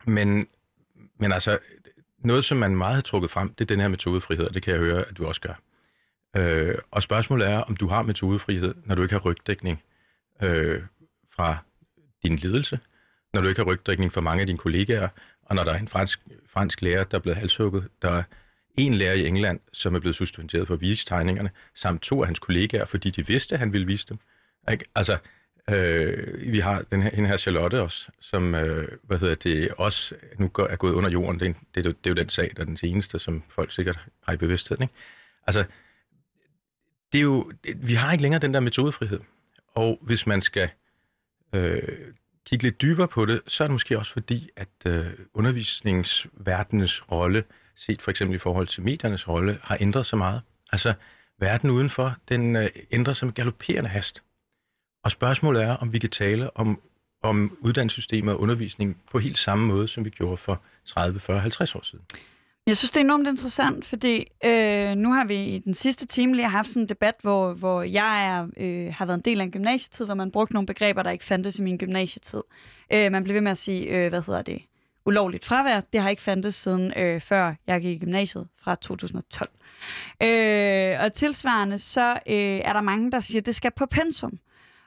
men, 0.07 0.47
men 1.19 1.33
altså, 1.33 1.59
noget, 2.19 2.45
som 2.45 2.59
man 2.59 2.77
meget 2.77 2.95
har 2.95 3.03
trukket 3.03 3.31
frem, 3.31 3.55
det 3.55 3.65
er 3.65 3.67
den 3.67 3.81
her 3.81 3.89
metodefrihed, 3.89 4.45
og 4.45 4.55
det 4.55 4.63
kan 4.63 4.73
jeg 4.73 4.81
høre, 4.81 5.05
at 5.09 5.17
du 5.17 5.27
også 5.27 5.41
gør. 5.41 5.61
Øh, 6.37 6.79
og 6.91 7.03
spørgsmålet 7.03 7.49
er, 7.49 7.59
om 7.59 7.77
du 7.77 7.87
har 7.87 8.03
metodefrihed, 8.03 8.75
når 8.85 8.95
du 8.95 9.03
ikke 9.03 9.15
har 9.15 9.21
rygdækning 9.21 9.83
øh, 10.43 10.83
fra 11.33 11.57
din 12.25 12.37
ledelse, 12.37 12.81
når 13.33 13.41
du 13.41 13.49
ikke 13.49 13.61
har 13.61 13.67
rygdækning 13.67 14.13
fra 14.13 14.21
mange 14.21 14.41
af 14.41 14.47
dine 14.47 14.59
kollegaer, 14.59 15.09
og 15.47 15.55
når 15.57 15.65
der 15.65 15.73
er 15.73 15.79
en 15.79 15.89
fransk, 15.89 16.21
fransk 16.49 16.83
lærer, 16.83 17.05
der 17.05 17.17
er 17.17 17.23
blevet 17.23 17.37
halshugget, 17.37 17.89
der 18.03 18.11
er 18.11 18.23
en 18.77 18.95
lærer 18.95 19.15
i 19.15 19.27
England, 19.27 19.61
som 19.73 19.95
er 19.95 20.01
blevet 20.01 20.17
suspenderet 20.17 20.67
for 20.67 20.75
at 20.75 20.81
vise 20.81 21.07
tegningerne, 21.07 21.51
samt 21.75 22.03
to 22.03 22.21
af 22.23 22.27
hans 22.27 22.39
kollegaer, 22.39 22.85
fordi 22.85 23.11
de 23.11 23.27
vidste, 23.27 23.55
at 23.55 23.59
han 23.59 23.73
ville 23.73 23.87
vise 23.87 24.07
dem. 24.09 24.19
Ikke? 24.71 24.85
Altså, 24.95 25.19
øh, 25.71 26.53
vi 26.53 26.59
har 26.59 26.83
den 26.91 27.03
her, 27.03 27.11
den 27.11 27.27
her 27.27 27.37
Charlotte 27.37 27.83
også, 27.83 28.09
som, 28.21 28.55
øh, 28.55 28.89
hvad 29.03 29.19
hedder 29.19 29.35
det, 29.35 29.69
også 29.79 30.15
nu 30.39 30.49
går, 30.49 30.67
er 30.67 30.77
gået 30.77 30.93
under 30.93 31.11
jorden. 31.11 31.41
Det 31.41 31.49
er, 31.49 31.53
det, 31.75 31.87
er, 31.87 31.93
det 31.93 32.07
er 32.07 32.11
jo 32.11 32.15
den 32.15 32.29
sag, 32.29 32.51
der 32.57 32.63
er 32.63 32.67
den 32.67 32.77
seneste, 32.77 33.19
som 33.19 33.43
folk 33.49 33.73
sikkert 33.73 33.99
har 34.23 34.33
i 34.33 34.37
bevidstheden. 34.37 34.83
Ikke? 34.83 34.95
Altså, 35.47 35.65
det 37.13 37.19
er 37.19 37.23
jo, 37.23 37.53
vi 37.77 37.95
har 37.95 38.13
ikke 38.13 38.23
længere 38.23 38.41
den 38.41 38.55
der 38.55 38.61
metodefrihed. 38.61 39.21
Og 39.75 39.99
hvis 40.03 40.27
man 40.27 40.43
skal 40.43 40.71
øh, 41.53 41.83
kigge 42.47 42.63
lidt 42.63 42.83
dybere 42.83 43.09
på 43.09 43.25
det, 43.25 43.41
så 43.47 43.65
er 43.65 43.69
det 43.69 43.73
måske 43.73 43.99
også 43.99 44.13
fordi, 44.13 44.51
at 44.57 44.69
øh, 44.87 45.07
undervisningsverdenens 45.35 47.13
rolle, 47.13 47.45
set 47.77 48.03
for 48.03 48.11
eksempel 48.11 48.37
i 48.37 48.39
forhold 48.39 48.67
til 48.67 48.83
mediernes 48.83 49.29
rolle, 49.29 49.59
har 49.63 49.77
ændret 49.81 50.07
sig 50.07 50.19
meget. 50.19 50.43
Altså, 50.73 50.95
verden 51.39 51.71
udenfor, 51.71 52.17
den 52.29 52.57
øh, 52.57 52.69
ændrer 52.91 53.15
sig 53.15 53.27
med 53.27 53.35
galopperende 53.35 53.89
hast. 53.89 54.23
Og 55.05 55.11
spørgsmålet 55.11 55.63
er, 55.63 55.77
om 55.77 55.93
vi 55.93 55.99
kan 55.99 56.11
tale 56.11 56.57
om, 56.57 56.81
om 57.23 57.57
uddannelsessystemet 57.61 58.35
og 58.35 58.41
undervisning 58.41 59.03
på 59.11 59.19
helt 59.19 59.39
samme 59.39 59.67
måde, 59.67 59.89
som 59.89 60.05
vi 60.05 60.11
gjorde 60.11 60.37
for 60.37 60.63
30, 60.85 61.21
40, 61.21 61.41
50 61.41 61.75
år 61.75 61.83
siden. 61.83 62.05
Jeg 62.67 62.77
synes, 62.77 62.91
det 62.91 62.97
er 62.97 63.05
enormt 63.05 63.29
interessant, 63.29 63.85
fordi 63.85 64.27
øh, 64.45 64.95
nu 64.95 65.13
har 65.13 65.25
vi 65.25 65.45
i 65.45 65.59
den 65.59 65.75
sidste 65.75 66.07
time 66.07 66.37
lige 66.37 66.49
haft 66.49 66.69
sådan 66.69 66.83
en 66.83 66.89
debat, 66.89 67.15
hvor, 67.23 67.53
hvor 67.53 67.83
jeg 67.83 68.27
er, 68.27 68.47
øh, 68.57 68.95
har 68.95 69.07
været 69.07 69.19
en 69.19 69.25
del 69.25 69.41
af 69.41 69.45
en 69.45 69.51
gymnasietid, 69.51 70.05
hvor 70.05 70.15
man 70.15 70.31
brugte 70.31 70.55
nogle 70.55 70.67
begreber, 70.67 71.03
der 71.03 71.11
ikke 71.11 71.25
fandtes 71.25 71.59
i 71.59 71.63
min 71.63 71.79
gymnasietid. 71.79 72.43
Øh, 72.93 73.13
man 73.13 73.25
blev 73.25 73.35
ved 73.35 73.41
med 73.41 73.51
at 73.51 73.59
sige, 73.59 73.87
øh, 73.87 74.09
hvad 74.09 74.23
hedder 74.27 74.43
det, 74.43 74.63
ulovligt 75.07 75.45
fravær. 75.45 75.81
Det 75.81 76.01
har 76.01 76.09
ikke 76.09 76.23
fandtes 76.23 76.55
siden 76.55 76.93
øh, 76.97 77.21
før 77.21 77.55
jeg 77.67 77.81
gik 77.81 77.97
i 77.97 78.05
gymnasiet 78.05 78.49
fra 78.63 78.75
2012. 78.75 79.51
Øh, 80.23 81.05
og 81.05 81.13
tilsvarende 81.13 81.79
så 81.79 82.11
øh, 82.11 82.61
er 82.65 82.73
der 82.73 82.81
mange, 82.81 83.11
der 83.11 83.21
siger, 83.21 83.41
at 83.41 83.47
det 83.47 83.55
skal 83.55 83.71
på 83.77 83.87
pensum. 83.87 84.39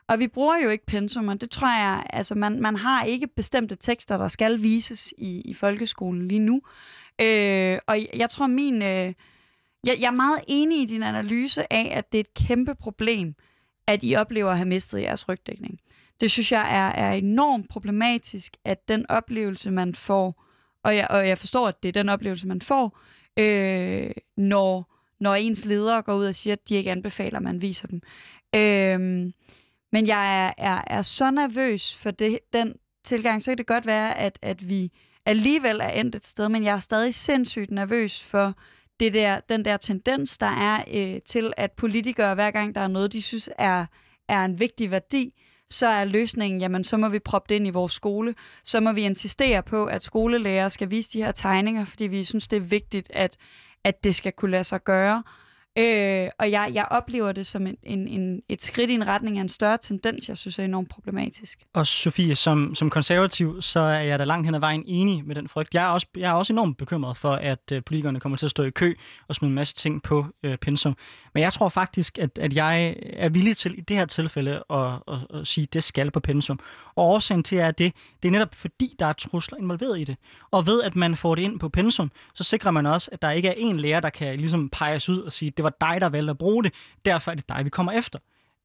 Og 0.07 0.19
vi 0.19 0.27
bruger 0.27 0.55
jo 0.63 0.69
ikke 0.69 0.85
pensum, 0.85 1.27
og 1.27 1.41
det 1.41 1.49
tror 1.49 1.79
jeg, 1.79 2.03
altså 2.09 2.35
man, 2.35 2.61
man 2.61 2.75
har 2.75 3.03
ikke 3.03 3.27
bestemte 3.27 3.75
tekster, 3.75 4.17
der 4.17 4.27
skal 4.27 4.61
vises 4.61 5.13
i, 5.17 5.41
i 5.41 5.53
folkeskolen 5.53 6.27
lige 6.27 6.39
nu. 6.39 6.61
Øh, 7.21 7.79
og 7.87 7.97
jeg 8.15 8.29
tror 8.29 8.47
min, 8.47 8.81
øh, 8.81 9.13
jeg, 9.85 9.97
jeg 9.99 10.07
er 10.07 10.11
meget 10.11 10.39
enig 10.47 10.81
i 10.81 10.85
din 10.85 11.03
analyse 11.03 11.73
af, 11.73 11.91
at 11.97 12.11
det 12.11 12.17
er 12.17 12.23
et 12.23 12.33
kæmpe 12.33 12.75
problem, 12.75 13.35
at 13.87 13.99
I 14.03 14.15
oplever 14.15 14.51
at 14.51 14.57
have 14.57 14.67
mistet 14.67 15.01
jeres 15.01 15.29
rygdækning. 15.29 15.79
Det 16.21 16.31
synes 16.31 16.51
jeg 16.51 16.61
er, 16.61 17.03
er 17.03 17.13
enormt 17.13 17.69
problematisk, 17.69 18.57
at 18.65 18.87
den 18.87 19.05
oplevelse, 19.09 19.71
man 19.71 19.95
får, 19.95 20.45
og 20.83 20.95
jeg, 20.95 21.07
og 21.09 21.27
jeg 21.27 21.37
forstår, 21.37 21.67
at 21.67 21.83
det 21.83 21.89
er 21.89 21.93
den 21.93 22.09
oplevelse, 22.09 22.47
man 22.47 22.61
får, 22.61 22.99
øh, 23.39 24.11
når, 24.37 24.95
når 25.19 25.35
ens 25.35 25.65
ledere 25.65 26.01
går 26.01 26.15
ud 26.15 26.25
og 26.25 26.35
siger, 26.35 26.53
at 26.53 26.69
de 26.69 26.75
ikke 26.75 26.91
anbefaler, 26.91 27.37
at 27.37 27.43
man 27.43 27.61
viser 27.61 27.87
dem. 27.87 28.01
Øh, 28.55 28.99
men 29.91 30.07
jeg 30.07 30.45
er, 30.45 30.53
er, 30.57 30.81
er 30.87 31.01
så 31.01 31.31
nervøs 31.31 31.97
for 31.97 32.11
det, 32.11 32.39
den 32.53 32.75
tilgang, 33.03 33.41
så 33.41 33.51
kan 33.51 33.57
det 33.57 33.67
godt 33.67 33.85
være, 33.85 34.17
at, 34.17 34.39
at 34.41 34.69
vi 34.69 34.91
alligevel 35.29 35.79
er 35.79 35.89
endt 35.89 36.15
et 36.15 36.25
sted, 36.25 36.49
men 36.49 36.63
jeg 36.63 36.75
er 36.75 36.79
stadig 36.79 37.15
sindssygt 37.15 37.71
nervøs 37.71 38.23
for 38.23 38.53
det 38.99 39.13
der, 39.13 39.39
den 39.49 39.65
der 39.65 39.77
tendens, 39.77 40.37
der 40.37 40.45
er 40.45 40.83
øh, 40.93 41.21
til, 41.25 41.53
at 41.57 41.71
politikere, 41.71 42.35
hver 42.35 42.51
gang 42.51 42.75
der 42.75 42.81
er 42.81 42.87
noget, 42.87 43.13
de 43.13 43.21
synes 43.21 43.49
er, 43.57 43.85
er 44.27 44.45
en 44.45 44.59
vigtig 44.59 44.91
værdi, 44.91 45.33
så 45.69 45.87
er 45.87 46.05
løsningen, 46.05 46.61
jamen 46.61 46.83
så 46.83 46.97
må 46.97 47.09
vi 47.09 47.19
proppe 47.19 47.49
det 47.49 47.55
ind 47.55 47.67
i 47.67 47.69
vores 47.69 47.93
skole. 47.93 48.35
Så 48.63 48.79
må 48.79 48.91
vi 48.91 49.01
insistere 49.01 49.63
på, 49.63 49.85
at 49.85 50.03
skolelærer 50.03 50.69
skal 50.69 50.89
vise 50.89 51.09
de 51.13 51.23
her 51.23 51.31
tegninger, 51.31 51.85
fordi 51.85 52.07
vi 52.07 52.23
synes, 52.23 52.47
det 52.47 52.57
er 52.57 52.61
vigtigt, 52.61 53.07
at, 53.13 53.37
at 53.83 54.03
det 54.03 54.15
skal 54.15 54.31
kunne 54.31 54.51
lade 54.51 54.63
sig 54.63 54.83
gøre. 54.83 55.23
Øh, 55.77 56.29
og 56.39 56.51
jeg, 56.51 56.71
jeg 56.73 56.87
oplever 56.91 57.31
det 57.31 57.45
som 57.45 57.67
en, 57.67 57.77
en, 57.83 58.07
en, 58.07 58.41
et 58.49 58.63
skridt 58.63 58.89
i 58.89 58.93
en 58.93 59.07
retning 59.07 59.37
af 59.37 59.41
en 59.41 59.49
større 59.49 59.77
tendens, 59.77 60.29
jeg 60.29 60.37
synes 60.37 60.59
er 60.59 60.63
enormt 60.63 60.89
problematisk. 60.89 61.59
Og 61.73 61.87
Sofie, 61.87 62.35
som, 62.35 62.75
som 62.75 62.89
konservativ, 62.89 63.61
så 63.61 63.79
er 63.79 63.99
jeg 63.99 64.19
da 64.19 64.23
langt 64.23 64.47
hen 64.47 64.55
ad 64.55 64.59
vejen 64.59 64.83
enig 64.87 65.25
med 65.25 65.35
den 65.35 65.47
frygt. 65.47 65.73
Jeg 65.73 65.83
er 65.83 65.87
også, 65.87 66.07
jeg 66.17 66.29
er 66.29 66.33
også 66.33 66.53
enormt 66.53 66.77
bekymret 66.77 67.17
for, 67.17 67.31
at 67.31 67.71
øh, 67.71 67.81
politikerne 67.85 68.19
kommer 68.19 68.37
til 68.37 68.45
at 68.45 68.51
stå 68.51 68.63
i 68.63 68.69
kø 68.69 68.93
og 69.27 69.35
smide 69.35 69.49
en 69.49 69.55
masse 69.55 69.75
ting 69.75 70.03
på 70.03 70.25
øh, 70.43 70.57
pensum. 70.57 70.97
Men 71.33 71.43
jeg 71.43 71.53
tror 71.53 71.69
faktisk, 71.69 72.17
at, 72.19 72.39
at 72.39 72.53
jeg 72.53 72.95
er 73.13 73.29
villig 73.29 73.57
til 73.57 73.77
i 73.77 73.81
det 73.81 73.97
her 73.97 74.05
tilfælde 74.05 74.63
at, 74.69 74.77
at, 75.07 75.39
at 75.39 75.47
sige, 75.47 75.63
at 75.63 75.73
det 75.73 75.83
skal 75.83 76.11
på 76.11 76.19
pensum. 76.19 76.59
Og 76.95 77.05
årsagen 77.05 77.43
til 77.43 77.57
er 77.57 77.71
det, 77.71 77.93
det 78.23 78.27
er 78.27 78.31
netop 78.31 78.55
fordi, 78.55 78.95
der 78.99 79.05
er 79.05 79.13
trusler 79.13 79.57
involveret 79.57 79.99
i 79.99 80.03
det. 80.03 80.15
Og 80.51 80.65
ved 80.65 80.83
at 80.83 80.95
man 80.95 81.15
får 81.15 81.35
det 81.35 81.41
ind 81.41 81.59
på 81.59 81.69
pensum, 81.69 82.11
så 82.33 82.43
sikrer 82.43 82.71
man 82.71 82.85
også, 82.85 83.09
at 83.11 83.21
der 83.21 83.31
ikke 83.31 83.47
er 83.47 83.53
en 83.57 83.79
lærer, 83.79 83.99
der 83.99 84.09
kan 84.09 84.37
ligesom 84.37 84.69
peges 84.69 85.09
ud 85.09 85.21
og 85.21 85.33
sige, 85.33 85.51
det 85.59 85.63
var 85.63 85.75
dig, 85.81 86.01
der 86.01 86.09
valgte 86.09 86.31
at 86.31 86.37
bruge 86.37 86.63
det, 86.63 86.73
derfor 87.05 87.31
er 87.31 87.35
det 87.35 87.49
dig, 87.49 87.65
vi 87.65 87.69
kommer 87.69 87.91
efter. 87.91 88.19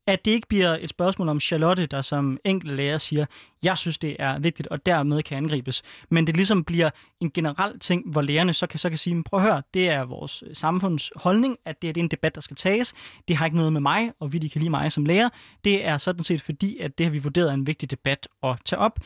At 0.07 0.25
det 0.25 0.31
ikke 0.31 0.49
bliver 0.49 0.79
et 0.81 0.91
spørgsmål 0.91 1.29
om 1.29 1.41
Charlotte, 1.41 1.87
der 1.87 2.03
som 2.03 2.39
enkelt 2.45 2.75
lærer 2.75 2.99
siger, 2.99 3.27
jeg 3.63 3.79
synes, 3.79 3.99
det 3.99 4.17
er 4.19 4.39
vigtigt, 4.39 4.69
og 4.69 4.87
dermed 4.87 5.23
kan 5.23 5.37
angribes. 5.37 5.83
Men 6.11 6.27
det 6.27 6.37
ligesom 6.37 6.65
bliver 6.65 6.91
en 7.21 7.31
generel 7.31 7.79
ting, 7.79 8.11
hvor 8.11 8.23
lærerne 8.23 8.53
så 8.53 8.67
kan, 8.67 8.79
så 8.79 8.89
kan 8.89 8.99
sige, 8.99 9.23
prøv 9.23 9.41
at 9.41 9.47
høre, 9.47 9.63
det 9.75 9.89
er 9.89 10.05
vores 10.05 10.45
samfunds 10.53 11.11
holdning, 11.17 11.57
at 11.65 11.83
det 11.83 11.89
er, 11.89 11.93
det 11.93 12.01
er 12.01 12.05
en 12.05 12.11
debat, 12.11 12.35
der 12.35 12.41
skal 12.41 12.57
tages. 12.57 12.95
Det 13.29 13.37
har 13.37 13.45
ikke 13.45 13.57
noget 13.57 13.73
med 13.73 13.81
mig, 13.81 14.13
og 14.21 14.33
vi 14.33 14.39
de 14.39 14.51
kan 14.51 14.59
lide 14.59 14.71
mig 14.71 14.93
som 14.93 15.07
lærer. 15.07 15.29
Det 15.65 15.87
er 15.87 15.99
sådan 15.99 16.25
set 16.25 16.43
fordi, 16.43 16.79
at 16.79 16.99
det 16.99 17.07
har 17.07 17.11
vi 17.11 17.19
vurderet 17.19 17.49
er 17.49 17.55
en 17.55 17.67
vigtig 17.67 17.91
debat 17.91 18.29
at 18.43 18.57
tage 18.65 18.81
op 18.81 18.99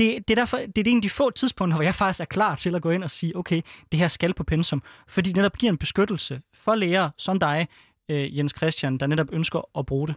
det, 0.00 0.28
det, 0.28 0.34
er 0.34 0.40
derfor, 0.40 0.56
det 0.56 0.86
er 0.86 0.90
en 0.90 0.98
af 0.98 1.02
de 1.02 1.10
få 1.10 1.30
tidspunkter, 1.30 1.76
hvor 1.76 1.84
jeg 1.84 1.94
faktisk 1.94 2.20
er 2.20 2.24
klar 2.24 2.54
til 2.54 2.74
at 2.74 2.82
gå 2.82 2.90
ind 2.90 3.04
og 3.04 3.10
sige, 3.10 3.36
okay, 3.36 3.62
det 3.92 4.00
her 4.00 4.08
skal 4.08 4.34
på 4.34 4.44
pensum, 4.44 4.82
fordi 5.08 5.28
det 5.28 5.36
netop 5.36 5.58
giver 5.58 5.72
en 5.72 5.78
beskyttelse 5.78 6.42
for 6.54 6.74
lærere 6.74 7.10
som 7.16 7.38
dig, 7.38 7.68
øh, 8.08 8.38
Jens 8.38 8.54
Christian, 8.56 8.98
der 8.98 9.06
netop 9.06 9.26
ønsker 9.32 9.78
at 9.78 9.86
bruge 9.86 10.08
det. 10.08 10.16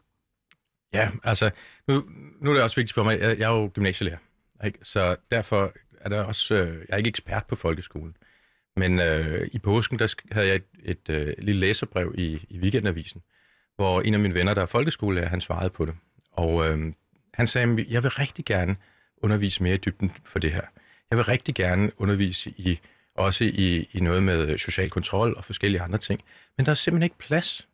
Ja, 0.94 1.10
altså, 1.24 1.52
nu, 1.88 2.04
nu 2.42 2.50
er 2.50 2.54
det 2.54 2.64
også 2.64 2.76
vigtigt 2.76 2.94
for 2.94 3.04
mig, 3.04 3.20
jeg, 3.20 3.40
jeg 3.40 3.52
er 3.52 3.56
jo 3.56 3.72
gymnasielærer, 3.74 4.18
ikke? 4.66 4.80
så 4.82 5.16
derfor 5.32 5.74
er 6.02 6.10
der 6.10 6.24
også, 6.24 6.56
øh, 6.56 6.68
jeg 6.68 6.94
er 6.94 6.98
ikke 6.98 7.08
ekspert 7.08 7.46
på 7.46 7.56
folkeskolen, 7.56 8.18
men 8.76 9.00
øh, 9.00 9.50
i 9.54 9.60
påsken, 9.60 10.00
der 10.00 10.16
havde 10.32 10.48
jeg 10.48 10.56
et, 10.56 10.66
et 10.84 11.10
øh, 11.10 11.34
lille 11.38 11.60
læserbrev 11.60 12.14
i, 12.18 12.46
i 12.50 12.60
Weekendavisen, 12.60 13.22
hvor 13.76 14.02
en 14.02 14.14
af 14.14 14.20
mine 14.20 14.34
venner, 14.34 14.54
der 14.54 14.62
er 14.62 14.66
folkeskolelærer, 14.66 15.28
han 15.28 15.42
svarede 15.42 15.70
på 15.70 15.86
det. 15.86 15.96
Og 16.32 16.68
øh, 16.68 16.94
han 17.34 17.48
sagde, 17.48 17.86
jeg 17.90 18.04
vil 18.04 18.12
rigtig 18.12 18.46
gerne 18.46 18.76
undervise 19.24 19.64
mere 19.64 19.74
i 19.74 19.78
dybden 19.78 20.12
for 20.24 20.40
det 20.40 20.52
her. 20.52 20.62
Jeg 21.10 21.18
vil 21.18 21.26
rigtig 21.26 21.56
gerne 21.56 21.92
undervise 22.02 22.50
i 22.50 22.80
også 23.16 23.44
i, 23.44 23.90
i 23.92 24.00
noget 24.00 24.24
med 24.24 24.58
social 24.58 24.90
kontrol 24.90 25.34
og 25.38 25.46
forskellige 25.46 25.82
andre 25.82 25.98
ting. 25.98 26.22
Men 26.58 26.66
der 26.66 26.72
er 26.72 26.76
simpelthen 26.76 27.04
ikke 27.04 27.18
plads 27.18 27.68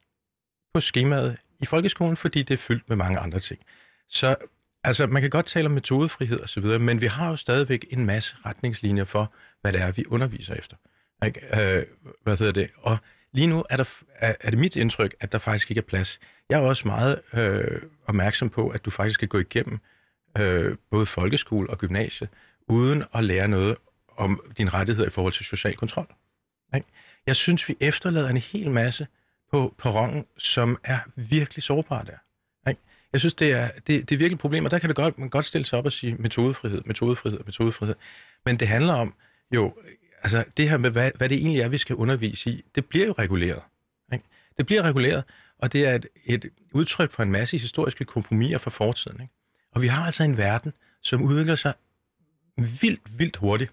på 0.74 0.80
skemaet 0.80 1.38
i 1.60 1.66
folkeskolen, 1.66 2.18
fordi 2.18 2.44
det 2.44 2.54
er 2.54 2.58
fyldt 2.58 2.90
med 2.90 2.98
mange 2.98 3.20
andre 3.20 3.40
ting. 3.40 3.60
Så 4.10 4.36
Altså, 4.84 5.08
man 5.08 5.22
kan 5.22 5.30
godt 5.30 5.46
tale 5.46 5.66
om 5.66 5.72
metodefrihed 5.72 6.40
og 6.40 6.50
så 6.50 6.62
videre, 6.62 6.80
men 6.80 7.02
vi 7.02 7.06
har 7.06 7.30
jo 7.30 7.36
stadigvæk 7.36 7.86
en 7.90 8.06
masse 8.06 8.36
retningslinjer 8.46 9.04
for, 9.04 9.34
hvad 9.62 9.74
det 9.74 9.82
er, 9.82 9.92
vi 9.92 10.06
underviser 10.08 10.54
efter. 10.54 10.76
Ikke? 11.26 11.62
Øh, 11.62 11.86
hvad 12.24 12.38
hedder 12.38 12.54
det? 12.54 12.70
Og 12.78 12.98
lige 13.32 13.48
nu 13.48 13.64
er, 13.70 13.78
der, 13.78 13.90
er, 14.16 14.36
er 14.42 14.50
det 14.50 14.60
mit 14.60 14.76
indtryk, 14.76 15.16
at 15.20 15.32
der 15.32 15.38
faktisk 15.38 15.72
ikke 15.72 15.80
er 15.80 15.86
plads. 15.86 16.20
Jeg 16.50 16.60
er 16.60 16.64
også 16.64 16.88
meget 16.88 17.22
øh, 17.34 17.82
opmærksom 18.08 18.50
på, 18.50 18.70
at 18.70 18.86
du 18.86 18.92
faktisk 18.92 19.14
skal 19.14 19.28
gå 19.28 19.38
igennem 19.40 19.80
øh, 20.38 20.78
både 20.92 21.06
folkeskole 21.06 21.70
og 21.70 21.78
gymnasie, 21.78 22.30
uden 22.68 23.04
at 23.14 23.24
lære 23.24 23.48
noget 23.48 23.78
om 24.18 24.42
dine 24.58 24.70
rettigheder 24.70 25.08
i 25.08 25.12
forhold 25.12 25.34
til 25.34 25.46
social 25.46 25.76
kontrol. 25.76 26.08
Ikke? 26.76 26.88
Jeg 27.28 27.36
synes, 27.36 27.70
vi 27.70 27.78
efterlader 27.80 28.30
en 28.30 28.38
hel 28.38 28.72
masse 28.72 29.08
på 29.52 29.76
perronen, 29.78 30.26
som 30.38 30.78
er 30.84 31.00
virkelig 31.16 31.64
sårbare 31.64 32.06
der. 32.06 32.18
Ikke? 32.70 32.82
Jeg 33.14 33.20
synes, 33.20 33.34
det 33.34 33.52
er, 33.52 33.68
det, 33.68 33.88
det 33.88 34.12
er 34.12 34.18
virkelig 34.18 34.34
et 34.34 34.40
problem, 34.40 34.66
og 34.66 34.72
der 34.72 34.80
kan 34.80 34.90
det 34.90 34.96
godt, 34.96 35.18
man 35.18 35.30
godt 35.30 35.46
stille 35.46 35.66
sig 35.66 35.80
op 35.80 35.86
og 35.86 35.92
sige 35.92 36.16
metodefrihed, 36.16 36.82
metodefrihed, 36.86 37.40
metodefrihed. 37.46 37.96
Men 38.46 38.56
det 38.58 38.68
handler 38.68 38.94
om 38.94 39.14
jo, 39.52 39.74
altså 40.24 40.44
det 40.58 40.70
her 40.70 40.78
med, 40.78 40.90
hvad, 40.92 41.12
hvad 41.16 41.30
det 41.30 41.38
egentlig 41.38 41.62
er, 41.62 41.68
vi 41.68 41.78
skal 41.78 41.96
undervise 41.96 42.50
i, 42.50 42.64
det 42.76 42.86
bliver 42.86 43.06
jo 43.06 43.12
reguleret. 43.12 43.62
Ikke? 44.14 44.26
Det 44.58 44.66
bliver 44.66 44.82
reguleret, 44.82 45.24
og 45.58 45.74
det 45.74 45.86
er 45.86 45.96
et, 45.96 46.06
et 46.26 46.50
udtryk 46.74 47.12
for 47.12 47.24
en 47.24 47.32
masse 47.32 47.58
historiske 47.58 48.06
kompromiser 48.06 48.58
fra 48.58 48.72
fortiden. 48.72 49.22
Ikke? 49.22 49.34
Og 49.72 49.82
vi 49.82 49.88
har 49.88 50.06
altså 50.06 50.24
en 50.24 50.38
verden, 50.38 50.74
som 51.02 51.22
udvikler 51.22 51.56
sig 51.56 51.74
vildt, 52.58 53.02
vildt 53.18 53.38
hurtigt. 53.38 53.72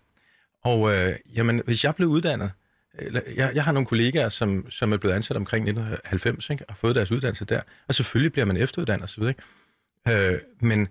Og 0.62 0.94
øh, 0.94 1.16
jamen, 1.34 1.62
hvis 1.64 1.84
jeg 1.84 1.94
blev 1.94 2.08
uddannet, 2.08 2.52
eller 2.98 3.20
jeg, 3.34 3.54
jeg 3.54 3.64
har 3.64 3.72
nogle 3.72 3.86
kollegaer, 3.86 4.28
som, 4.28 4.70
som 4.70 4.92
er 4.92 4.96
blevet 4.96 5.14
ansat 5.14 5.36
omkring 5.36 5.62
1990, 5.62 6.50
ikke, 6.50 6.64
og 6.68 6.74
har 6.74 6.78
fået 6.78 6.94
deres 6.94 7.10
uddannelse 7.10 7.44
der, 7.44 7.60
og 7.88 7.94
selvfølgelig 7.94 8.32
bliver 8.32 8.44
man 8.44 8.56
efteruddannet 8.56 9.04
osv., 9.04 9.22
ikke? 9.22 9.42
Øh, 10.08 10.40
men, 10.60 10.88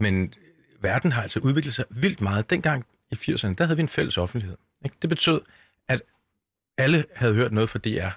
men 0.00 0.34
verden 0.80 1.12
har 1.12 1.22
altså 1.22 1.40
udviklet 1.40 1.74
sig 1.74 1.84
vildt 1.90 2.20
meget. 2.20 2.50
Dengang 2.50 2.86
i 3.10 3.14
80'erne, 3.14 3.54
der 3.54 3.64
havde 3.64 3.76
vi 3.76 3.82
en 3.82 3.88
fælles 3.88 4.18
offentlighed. 4.18 4.56
Ikke? 4.84 4.96
Det 5.02 5.10
betød, 5.10 5.40
at 5.88 6.02
alle 6.78 7.04
havde 7.14 7.34
hørt 7.34 7.52
noget 7.52 7.70
fra 7.70 7.78
DR. 7.78 8.08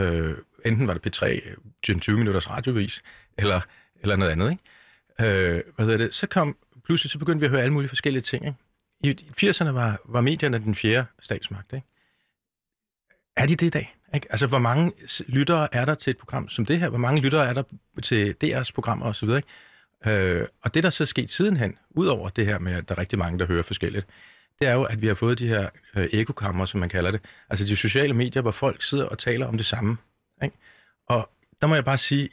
Øh, 0.00 0.36
enten 0.64 0.88
var 0.88 0.94
det 0.94 1.22
P3, 1.22 1.54
20 1.82 2.14
øh, 2.14 2.18
minutters 2.18 2.50
radiovis, 2.50 3.02
eller, 3.38 3.60
eller 4.00 4.16
noget 4.16 4.32
andet. 4.32 4.50
Ikke? 4.50 4.62
Øh, 5.20 5.62
hvad 5.76 5.86
hedder 5.86 5.96
det? 5.96 6.14
Så 6.14 6.26
kom 6.26 6.56
pludselig, 6.84 7.10
så 7.10 7.18
begyndte 7.18 7.40
vi 7.40 7.44
at 7.46 7.50
høre 7.50 7.60
alle 7.60 7.72
mulige 7.72 7.88
forskellige 7.88 8.22
ting. 8.22 8.46
Ikke? 8.46 8.58
I 9.40 9.46
80'erne 9.46 9.68
var, 9.68 10.00
var 10.04 10.20
medierne 10.20 10.58
den 10.58 10.74
fjerde 10.74 11.06
statsmagt. 11.20 11.72
Ikke? 11.72 11.86
Er 13.36 13.46
de 13.46 13.56
det 13.56 13.66
i 13.66 13.70
dag? 13.70 13.96
Ikke? 14.14 14.26
Altså, 14.30 14.46
hvor 14.46 14.58
mange 14.58 14.92
lyttere 15.26 15.74
er 15.74 15.84
der 15.84 15.94
til 15.94 16.10
et 16.10 16.18
program 16.18 16.48
som 16.48 16.66
det 16.66 16.80
her? 16.80 16.88
Hvor 16.88 16.98
mange 16.98 17.20
lyttere 17.20 17.48
er 17.48 17.52
der 17.52 17.62
til 18.02 18.36
DR's 18.44 18.70
programmer 18.74 19.06
osv.? 19.06 19.28
Ikke? 19.28 19.42
Øh, 20.06 20.46
og 20.62 20.74
det, 20.74 20.82
der 20.82 20.90
så 20.90 21.04
er 21.04 21.06
sket 21.06 21.30
sidenhen, 21.30 21.78
udover 21.90 22.28
det 22.28 22.46
her 22.46 22.58
med, 22.58 22.72
at 22.72 22.88
der 22.88 22.94
er 22.94 22.98
rigtig 22.98 23.18
mange, 23.18 23.38
der 23.38 23.46
hører 23.46 23.62
forskelligt, 23.62 24.06
det 24.58 24.68
er 24.68 24.72
jo, 24.72 24.82
at 24.82 25.02
vi 25.02 25.06
har 25.06 25.14
fået 25.14 25.38
de 25.38 25.48
her 25.48 25.68
øh, 25.96 26.08
ekokammer, 26.12 26.64
som 26.64 26.80
man 26.80 26.88
kalder 26.88 27.10
det. 27.10 27.20
Altså 27.50 27.64
de 27.64 27.76
sociale 27.76 28.14
medier, 28.14 28.42
hvor 28.42 28.50
folk 28.50 28.82
sidder 28.82 29.04
og 29.04 29.18
taler 29.18 29.46
om 29.46 29.56
det 29.56 29.66
samme. 29.66 29.96
Ikke? 30.42 30.56
Og 31.06 31.30
der 31.60 31.66
må 31.66 31.74
jeg 31.74 31.84
bare 31.84 31.98
sige, 31.98 32.28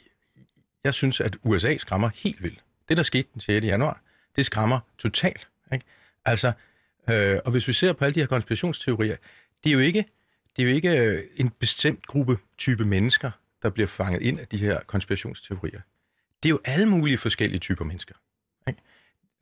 jeg 0.84 0.94
synes, 0.94 1.20
at 1.20 1.36
USA 1.42 1.76
skræmmer 1.76 2.10
helt 2.14 2.42
vildt. 2.42 2.64
Det, 2.90 2.96
der 2.96 3.02
skete 3.02 3.28
den 3.34 3.40
6. 3.40 3.66
januar, 3.66 4.00
det 4.36 4.46
skræmmer 4.46 4.80
totalt. 4.98 5.48
Ikke? 5.72 5.84
Altså, 6.24 6.52
øh, 7.10 7.38
og 7.44 7.50
hvis 7.50 7.68
vi 7.68 7.72
ser 7.72 7.92
på 7.92 8.04
alle 8.04 8.14
de 8.14 8.20
her 8.20 8.26
konspirationsteorier, 8.26 9.16
det 9.64 9.70
er 9.70 9.74
jo 9.74 9.78
ikke, 9.78 10.04
det 10.56 10.62
er 10.62 10.68
jo 10.68 10.74
ikke 10.74 10.98
øh, 10.98 11.22
en 11.36 11.50
bestemt 11.50 12.06
gruppe 12.06 12.38
type 12.58 12.84
mennesker, 12.84 13.30
der 13.62 13.70
bliver 13.70 13.86
fanget 13.86 14.22
ind 14.22 14.40
af 14.40 14.48
de 14.48 14.58
her 14.58 14.80
konspirationsteorier. 14.86 15.80
Det 16.42 16.48
er 16.48 16.50
jo 16.50 16.60
alle 16.64 16.86
mulige 16.86 17.18
forskellige 17.18 17.58
typer 17.58 17.84
mennesker. 17.84 18.14
Ikke? 18.68 18.80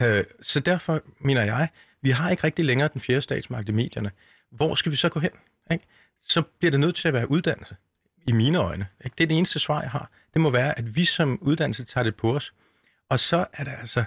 Øh, 0.02 0.24
så 0.42 0.60
derfor 0.60 1.02
mener 1.20 1.44
jeg, 1.44 1.68
vi 2.00 2.10
har 2.10 2.30
ikke 2.30 2.44
rigtig 2.44 2.64
længere 2.64 2.88
den 2.92 3.00
fjerde 3.00 3.22
statsmagt 3.22 3.68
i 3.68 3.72
medierne. 3.72 4.10
Hvor 4.50 4.74
skal 4.74 4.92
vi 4.92 4.96
så 4.96 5.08
gå 5.08 5.20
hen? 5.20 5.30
Ikke? 5.70 5.84
Så 6.20 6.42
bliver 6.42 6.70
det 6.70 6.80
nødt 6.80 6.96
til 6.96 7.08
at 7.08 7.14
være 7.14 7.30
uddannelse, 7.30 7.76
i 8.26 8.32
mine 8.32 8.58
øjne. 8.58 8.86
Ikke? 9.04 9.14
Det 9.18 9.24
er 9.24 9.28
det 9.28 9.36
eneste 9.36 9.58
svar, 9.58 9.80
jeg 9.80 9.90
har. 9.90 10.10
Det 10.32 10.40
må 10.40 10.50
være, 10.50 10.78
at 10.78 10.96
vi 10.96 11.04
som 11.04 11.38
uddannelse 11.40 11.84
tager 11.84 12.04
det 12.04 12.16
på 12.16 12.36
os. 12.36 12.52
Og 13.08 13.20
så 13.20 13.46
er 13.52 13.64
der 13.64 13.76
altså 13.76 14.04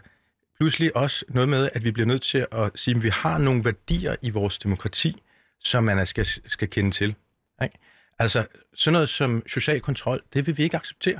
pludselig 0.57 0.95
også 0.95 1.25
noget 1.29 1.49
med, 1.49 1.69
at 1.73 1.83
vi 1.83 1.91
bliver 1.91 2.07
nødt 2.07 2.21
til 2.21 2.47
at 2.51 2.71
sige, 2.75 2.95
at 2.95 3.03
vi 3.03 3.09
har 3.09 3.37
nogle 3.37 3.65
værdier 3.65 4.15
i 4.21 4.29
vores 4.29 4.57
demokrati, 4.57 5.21
som 5.59 5.83
man 5.83 6.05
skal, 6.05 6.25
skal 6.25 6.69
kende 6.69 6.91
til. 6.91 7.15
Ikke? 7.63 7.77
Altså 8.19 8.45
sådan 8.73 8.93
noget 8.93 9.09
som 9.09 9.43
social 9.47 9.81
kontrol, 9.81 10.21
det 10.33 10.47
vil 10.47 10.57
vi 10.57 10.63
ikke 10.63 10.77
acceptere. 10.77 11.19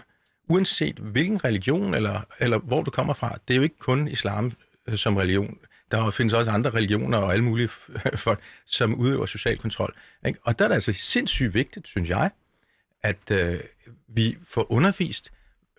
Uanset 0.50 0.96
hvilken 1.00 1.44
religion 1.44 1.94
eller, 1.94 2.22
eller 2.40 2.58
hvor 2.58 2.82
du 2.82 2.92
kommer 2.92 3.14
fra. 3.14 3.38
Det 3.48 3.54
er 3.54 3.58
jo 3.58 3.64
ikke 3.64 3.78
kun 3.80 4.08
islam 4.08 4.52
øh, 4.88 4.98
som 4.98 5.18
religion. 5.18 5.58
Der 5.92 6.12
findes 6.12 6.34
også 6.34 6.52
andre 6.52 6.70
religioner 6.70 7.18
og 7.18 7.34
alle 7.34 7.44
mulige 7.44 7.68
folk, 8.16 8.40
som 8.66 8.96
udøver 8.96 9.26
social 9.26 9.58
kontrol. 9.58 9.96
Ikke? 10.28 10.40
Og 10.44 10.60
der 10.60 10.66
er 10.66 10.70
det 10.70 10.76
altså 10.76 10.94
sindssygt 10.94 11.54
vigtigt, 11.54 11.88
synes 11.88 12.10
jeg, 12.10 12.30
at 13.04 13.32
øh, 13.32 13.60
vi 14.08 14.38
får 14.44 14.72
undervist 14.72 15.32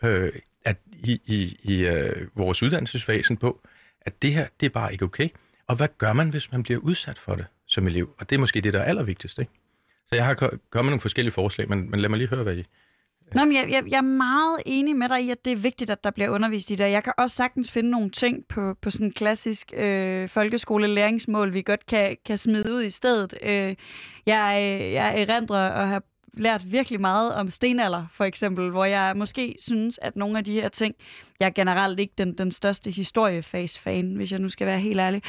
øh, 0.02 0.32
at 0.64 0.76
i, 0.92 1.20
i, 1.24 1.56
i 1.62 1.86
øh, 1.86 2.28
vores 2.34 2.62
uddannelsesvæsen 2.62 3.36
på, 3.36 3.60
at 4.00 4.22
det 4.22 4.32
her, 4.32 4.46
det 4.60 4.66
er 4.66 4.70
bare 4.70 4.92
ikke 4.92 5.04
okay. 5.04 5.28
Og 5.66 5.76
hvad 5.76 5.88
gør 5.98 6.12
man, 6.12 6.28
hvis 6.28 6.52
man 6.52 6.62
bliver 6.62 6.80
udsat 6.80 7.18
for 7.18 7.34
det 7.34 7.46
som 7.66 7.86
elev? 7.86 8.14
Og 8.18 8.30
det 8.30 8.36
er 8.36 8.40
måske 8.40 8.60
det, 8.60 8.72
der 8.72 8.78
er 8.78 8.84
allervigtigst. 8.84 9.38
Ikke? 9.38 9.52
Så 10.08 10.14
jeg 10.14 10.26
har 10.26 10.34
kommet 10.70 10.90
nogle 10.90 11.00
forskellige 11.00 11.32
forslag, 11.32 11.68
men, 11.68 11.90
men 11.90 12.00
lad 12.00 12.08
mig 12.08 12.18
lige 12.18 12.28
høre, 12.28 12.42
hvad 12.42 12.56
I, 12.56 12.66
Nå, 13.34 13.44
men 13.44 13.54
jeg, 13.54 13.70
jeg, 13.70 13.82
jeg 13.88 13.96
er 13.96 14.00
meget 14.02 14.62
enig 14.66 14.96
med 14.96 15.08
dig 15.08 15.22
i, 15.22 15.30
at 15.30 15.44
det 15.44 15.52
er 15.52 15.56
vigtigt, 15.56 15.90
at 15.90 16.04
der 16.04 16.10
bliver 16.10 16.30
undervist 16.30 16.70
i 16.70 16.74
det. 16.74 16.90
Jeg 16.90 17.04
kan 17.04 17.12
også 17.18 17.36
sagtens 17.36 17.70
finde 17.70 17.90
nogle 17.90 18.10
ting 18.10 18.44
på, 18.48 18.74
på 18.82 18.90
sådan 18.90 19.06
en 19.06 19.12
klassisk 19.12 19.72
øh, 19.76 20.28
folkeskolelæringsmål, 20.28 21.54
vi 21.54 21.62
godt 21.62 21.86
kan, 21.86 22.16
kan 22.26 22.38
smide 22.38 22.72
ud 22.72 22.82
i 22.82 22.90
stedet. 22.90 23.34
Øh, 23.42 23.76
jeg, 24.26 24.58
øh, 24.62 24.92
jeg 24.92 25.20
erindrer 25.20 25.72
at 25.72 25.88
have 25.88 26.00
lært 26.34 26.72
virkelig 26.72 27.00
meget 27.00 27.34
om 27.34 27.50
stenalder, 27.50 28.06
for 28.12 28.24
eksempel, 28.24 28.70
hvor 28.70 28.84
jeg 28.84 29.16
måske 29.16 29.56
synes, 29.60 29.98
at 30.02 30.16
nogle 30.16 30.38
af 30.38 30.44
de 30.44 30.52
her 30.52 30.68
ting, 30.68 30.94
jeg 31.40 31.46
er 31.46 31.50
generelt 31.50 32.00
ikke 32.00 32.14
den, 32.18 32.38
den 32.38 32.52
største 32.52 32.90
historiefase-fan, 32.90 34.14
hvis 34.14 34.32
jeg 34.32 34.40
nu 34.40 34.48
skal 34.48 34.66
være 34.66 34.78
helt 34.78 35.00
ærlig. 35.00 35.22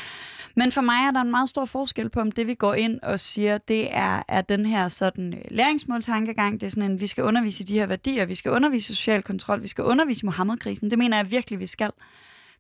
Men 0.56 0.72
for 0.72 0.82
mig 0.82 1.08
er 1.08 1.12
der 1.12 1.22
en 1.22 1.32
meget 1.32 1.50
stor 1.50 1.66
forskel 1.66 2.10
på, 2.10 2.20
om 2.20 2.32
det 2.32 2.48
vi 2.48 2.54
går 2.54 2.74
ind 2.74 3.00
og 3.04 3.20
siger, 3.20 3.58
det 3.58 3.96
er, 3.96 4.24
er 4.28 4.42
den 4.42 4.66
her 4.66 4.88
sådan 4.88 5.34
øh, 5.34 5.42
læringsmåltankegang, 5.52 6.62
det 6.62 6.68
er 6.68 6.72
sådan 6.72 6.92
en, 6.92 7.02
vi 7.02 7.08
skal 7.08 7.24
undervise 7.24 7.64
i 7.64 7.66
de 7.66 7.74
her 7.74 7.86
værdier, 7.86 8.26
vi 8.26 8.36
skal 8.36 8.52
undervise 8.52 8.96
social 8.96 9.24
kontrol, 9.24 9.64
vi 9.64 9.68
skal 9.68 9.84
undervise 9.84 10.26
Mohammed-krisen, 10.26 10.92
det 10.92 11.00
mener 11.00 11.18
jeg 11.18 11.32
virkelig, 11.32 11.60
vi 11.60 11.68
skal 11.68 11.92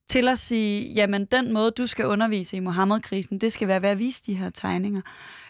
til 0.09 0.27
at 0.27 0.39
sige, 0.39 0.93
jamen 0.93 1.25
den 1.25 1.53
måde, 1.53 1.71
du 1.71 1.87
skal 1.87 2.05
undervise 2.05 2.57
i 2.57 2.59
Mohammed-krisen, 2.59 3.37
det 3.37 3.53
skal 3.53 3.67
være 3.67 3.81
ved 3.81 3.89
at 3.89 3.99
vise 3.99 4.23
de 4.25 4.33
her 4.33 4.49
tegninger. 4.49 5.01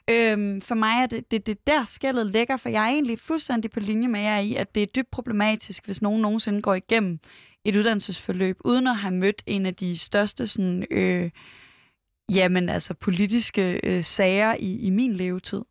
Øhm, 0.10 0.62
for 0.62 0.76
mig 0.76 1.04
er 1.04 1.06
det, 1.06 1.32
det, 1.32 1.46
det 1.46 1.68
der 1.68 1.86
skældet 1.86 2.28
ligger, 2.28 2.58
for 2.58 2.70
jeg 2.70 2.84
er 2.84 2.90
egentlig 2.90 3.20
fuldstændig 3.20 3.72
på 3.72 3.80
linje 3.80 4.08
med 4.08 4.20
jer 4.20 4.40
i, 4.40 4.56
at 4.56 4.76
det 4.76 4.84
er 4.84 4.88
dybt 4.88 5.12
problematisk, 5.12 5.86
hvis 5.86 6.02
nogen 6.02 6.22
nogensinde 6.22 6.62
går 6.62 6.74
igennem 6.74 7.20
et 7.66 7.76
uddannelsesforløb, 7.76 8.58
uden 8.66 8.88
at 8.88 8.98
have 8.98 9.14
mødt 9.14 9.44
en 9.46 9.66
af 9.66 9.76
de 9.76 9.98
største 9.98 10.48
sådan, 10.48 10.86
øh, 10.92 11.32
jamen, 12.34 12.70
altså, 12.70 12.94
politiske 12.94 13.80
øh, 13.84 14.04
sager 14.04 14.56
i, 14.60 14.80
i 14.80 14.90
min 14.90 15.14
levetid. 15.14 15.62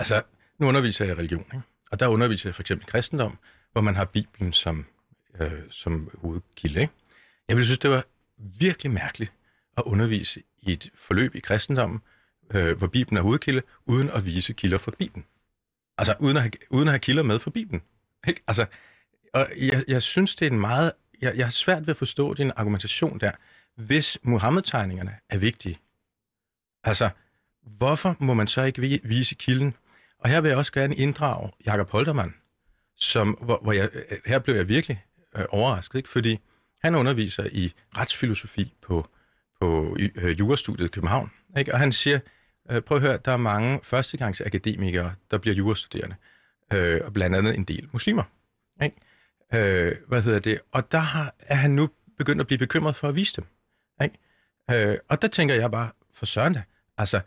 Altså, 0.00 0.22
nu 0.58 0.66
underviser 0.68 1.04
jeg 1.04 1.14
i 1.14 1.18
religion, 1.18 1.44
ikke? 1.54 1.62
og 1.90 2.00
der 2.00 2.08
underviser 2.08 2.48
jeg 2.48 2.54
for 2.54 2.62
eksempel 2.62 2.86
kristendom, 2.86 3.38
hvor 3.72 3.80
man 3.80 3.96
har 3.96 4.04
Bibelen 4.04 4.52
som, 4.52 4.86
øh, 5.40 5.62
som 5.70 6.10
hovedkilde. 6.20 6.80
Ikke? 6.80 6.92
Jeg 7.48 7.56
ville 7.56 7.66
synes, 7.66 7.78
det 7.78 7.90
var 7.90 8.04
virkelig 8.36 8.92
mærkeligt 8.92 9.32
at 9.76 9.82
undervise 9.86 10.42
i 10.62 10.72
et 10.72 10.90
forløb 10.94 11.34
i 11.34 11.40
kristendommen, 11.40 12.00
øh, 12.50 12.78
hvor 12.78 12.86
Bibelen 12.86 13.18
er 13.18 13.22
hovedkilde, 13.22 13.62
uden 13.86 14.10
at 14.10 14.24
vise 14.24 14.52
kilder 14.52 14.78
fra 14.78 14.92
Bibelen. 14.98 15.24
Altså, 15.98 16.14
uden 16.18 16.36
at 16.36 16.42
have, 16.42 16.52
uden 16.70 16.88
at 16.88 16.92
have 16.92 16.98
kilder 16.98 17.22
med 17.22 17.38
fra 17.38 17.50
Bibelen. 17.50 17.82
Ikke? 18.28 18.42
Altså, 18.46 18.66
og 19.34 19.46
jeg, 19.56 19.84
jeg 19.88 20.02
synes, 20.02 20.34
det 20.34 20.46
er 20.46 20.50
en 20.50 20.60
meget... 20.60 20.92
Jeg, 21.20 21.36
jeg 21.36 21.46
har 21.46 21.50
svært 21.50 21.86
ved 21.86 21.90
at 21.90 21.96
forstå 21.96 22.34
din 22.34 22.52
argumentation 22.56 23.20
der, 23.20 23.32
hvis 23.74 24.18
Muhammed-tegningerne 24.22 25.14
er 25.28 25.38
vigtige. 25.38 25.78
Altså, 26.84 27.10
hvorfor 27.62 28.16
må 28.18 28.34
man 28.34 28.46
så 28.46 28.62
ikke 28.62 29.00
vise 29.04 29.34
kilden? 29.34 29.74
Og 30.18 30.30
her 30.30 30.40
vil 30.40 30.48
jeg 30.48 30.58
også 30.58 30.72
gerne 30.72 30.96
inddrage 30.96 31.50
Jakob 31.66 31.90
Holtermann, 31.90 32.34
som, 32.96 33.30
hvor, 33.30 33.58
hvor 33.62 33.72
jeg, 33.72 33.88
øh, 33.94 34.18
her 34.26 34.38
blev 34.38 34.54
jeg 34.54 34.68
virkelig 34.68 35.04
øh, 35.36 35.44
overrasket, 35.48 35.98
ikke? 35.98 36.08
fordi 36.08 36.38
han 36.82 36.94
underviser 36.94 37.48
i 37.52 37.72
retsfilosofi 37.96 38.74
på 38.82 39.08
på 39.60 39.96
øh, 39.98 40.38
jurastudiet 40.38 40.86
i 40.86 40.88
København. 40.88 41.30
Ikke? 41.58 41.72
Og 41.72 41.78
han 41.78 41.92
siger, 41.92 42.20
øh, 42.70 42.82
prøv 42.82 42.96
at 42.96 43.02
høre, 43.02 43.18
der 43.24 43.32
er 43.32 43.36
mange 43.36 43.80
førstegangsakademikere, 43.82 45.14
der 45.30 45.38
bliver 45.38 45.54
jurastuderende, 45.54 46.16
øh, 46.72 47.00
og 47.04 47.12
blandt 47.12 47.36
andet 47.36 47.54
en 47.54 47.64
del 47.64 47.88
muslimer. 47.92 48.22
Ikke? 48.82 48.96
Øh, 49.54 49.96
hvad 50.08 50.22
hedder 50.22 50.38
det? 50.38 50.60
Og 50.72 50.92
der 50.92 50.98
har, 50.98 51.34
er 51.38 51.54
han 51.54 51.70
nu 51.70 51.88
begyndt 52.18 52.40
at 52.40 52.46
blive 52.46 52.58
bekymret 52.58 52.96
for 52.96 53.08
at 53.08 53.14
vise 53.14 53.36
dem. 53.36 53.44
Ikke? 54.02 54.18
Øh, 54.70 54.98
og 55.08 55.22
der 55.22 55.28
tænker 55.28 55.54
jeg 55.54 55.70
bare, 55.70 55.90
for 56.14 56.26
søren 56.26 56.54
da, 56.54 56.62
altså, 56.98 57.20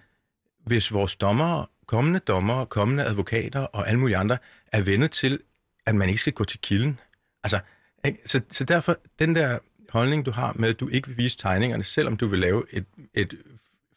hvis 0.66 0.94
vores 0.94 1.16
dommer, 1.16 1.70
kommende 1.86 2.20
dommer, 2.20 2.66
kommende 2.66 3.06
advokater 3.06 3.60
og 3.60 3.88
alle 3.88 4.00
mulige 4.00 4.18
andre 4.18 4.38
er 4.68 4.82
vendet 4.82 5.12
til, 5.12 5.40
at 5.86 5.96
man 5.96 6.10
ikke 6.10 6.22
skal 6.22 6.34
gå 6.34 6.44
til 6.44 6.60
kilden, 6.60 7.00
altså, 7.44 7.60
ikke? 8.06 8.20
Så, 8.26 8.42
så 8.52 8.64
derfor, 8.64 8.98
den 9.20 9.36
der 9.36 9.60
holdning, 9.90 10.26
du 10.26 10.32
har 10.32 10.54
med, 10.56 10.70
at 10.70 10.80
du 10.80 10.88
ikke 10.88 11.08
vil 11.08 11.18
vise 11.18 11.38
tegningerne, 11.38 11.84
selvom 11.84 12.18
du 12.18 12.28
vil 12.28 12.40
lave 12.40 12.64
et, 12.72 12.86
et 13.14 13.38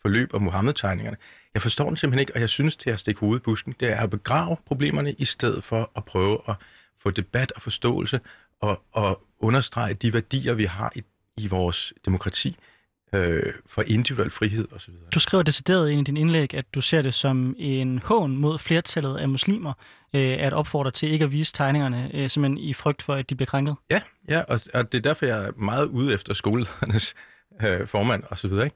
forløb 0.03 0.35
om 0.35 0.43
Mohammed-tegningerne, 0.43 1.17
jeg 1.55 1.63
forstår 1.63 1.89
den 1.89 1.97
simpelthen 1.97 2.21
ikke, 2.21 2.35
og 2.35 2.41
jeg 2.41 2.49
synes, 2.49 2.77
det 2.77 2.87
er 2.87 2.93
at 2.95 3.01
stikke 3.01 3.21
hovedet 3.21 3.41
i 3.41 3.45
busken, 3.45 3.75
det 3.81 3.89
er 3.89 3.97
at 3.97 4.11
begrave 4.11 4.57
problemerne, 4.67 5.13
i 5.13 5.25
stedet 5.25 5.65
for 5.65 5.91
at 5.97 6.05
prøve 6.05 6.39
at 6.49 6.55
få 6.99 7.11
debat 7.11 7.53
og 7.53 7.63
forståelse, 7.63 8.21
og, 8.61 8.83
og 8.93 9.23
understrege 9.39 9.95
de 9.95 10.13
værdier, 10.13 10.55
vi 10.55 10.65
har 10.65 10.93
i, 10.97 11.03
i 11.37 11.47
vores 11.47 11.93
demokrati, 12.05 12.57
øh, 13.15 13.53
for 13.67 13.83
individuel 13.87 14.31
frihed 14.31 14.69
osv. 14.73 14.95
Du 15.15 15.21
skriver 15.21 15.43
decideret 15.43 15.91
ind 15.91 16.01
i 16.01 16.05
din 16.05 16.17
indlæg, 16.17 16.55
at 16.55 16.65
du 16.75 16.81
ser 16.81 17.03
det 17.03 17.15
som 17.15 17.55
en 17.59 17.99
hån 17.99 18.37
mod 18.37 18.59
flertallet 18.59 19.17
af 19.17 19.29
muslimer, 19.29 19.73
øh, 20.15 20.37
at 20.39 20.53
opfordre 20.53 20.91
til 20.91 21.13
ikke 21.13 21.25
at 21.25 21.33
vise 21.33 21.53
tegningerne, 21.53 22.11
øh, 22.15 22.31
simpelthen 22.31 22.59
i 22.59 22.73
frygt 22.73 23.03
for, 23.03 23.15
at 23.15 23.31
de 23.31 23.35
bliver 23.35 23.47
krænket. 23.47 23.77
Ja, 23.91 24.01
ja 24.29 24.41
og, 24.41 24.61
og 24.75 24.93
det 24.93 24.99
er 24.99 25.03
derfor, 25.03 25.27
jeg 25.27 25.45
er 25.45 25.51
meget 25.57 25.87
ude 25.87 26.15
efter 26.15 26.35
skoleledernes 26.35 27.15
øh, 27.63 27.87
formand 27.87 28.23
osv., 28.31 28.53
ikke? 28.53 28.71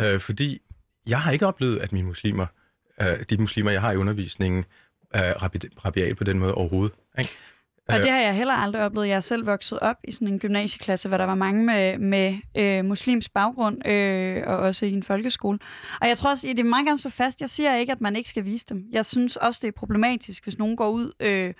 Øh, 0.00 0.20
fordi 0.20 0.60
jeg 1.06 1.20
har 1.20 1.32
ikke 1.32 1.46
oplevet, 1.46 1.78
at 1.78 1.92
mine 1.92 2.06
muslimer, 2.06 2.46
øh, 3.00 3.24
de 3.30 3.36
muslimer, 3.36 3.70
jeg 3.70 3.80
har 3.80 3.92
i 3.92 3.96
undervisningen, 3.96 4.64
er 5.10 5.42
rabiat 5.84 6.16
på 6.16 6.24
den 6.24 6.38
måde 6.38 6.54
overhovedet. 6.54 6.96
Ikke? 7.18 7.30
Og 7.88 8.02
det 8.02 8.10
har 8.10 8.20
jeg 8.20 8.36
heller 8.36 8.54
aldrig 8.54 8.82
oplevet. 8.82 9.08
Jeg 9.08 9.16
er 9.16 9.20
selv 9.20 9.46
vokset 9.46 9.78
op 9.80 9.96
i 10.04 10.12
sådan 10.12 10.28
en 10.28 10.38
gymnasieklasse, 10.38 11.08
hvor 11.08 11.16
der 11.16 11.24
var 11.24 11.34
mange 11.34 11.64
med, 11.64 11.98
med 11.98 12.36
øh, 12.56 12.84
muslims 12.84 13.28
baggrund, 13.28 13.88
øh, 13.88 14.42
og 14.46 14.56
også 14.56 14.86
i 14.86 14.92
en 14.92 15.02
folkeskole. 15.02 15.58
Og 16.00 16.08
jeg 16.08 16.18
tror 16.18 16.30
også, 16.30 16.48
at 16.48 16.56
det 16.56 16.64
er 16.64 16.68
meget 16.68 16.86
gerne 16.86 16.98
så 16.98 17.10
fast. 17.10 17.40
Jeg 17.40 17.50
siger 17.50 17.74
ikke, 17.74 17.92
at 17.92 18.00
man 18.00 18.16
ikke 18.16 18.28
skal 18.28 18.44
vise 18.44 18.66
dem. 18.68 18.84
Jeg 18.92 19.04
synes 19.04 19.36
også, 19.36 19.60
det 19.62 19.68
er 19.68 19.72
problematisk, 19.72 20.44
hvis 20.44 20.58
nogen 20.58 20.76
går 20.76 20.88
ud 20.88 21.12
øh, 21.20 21.54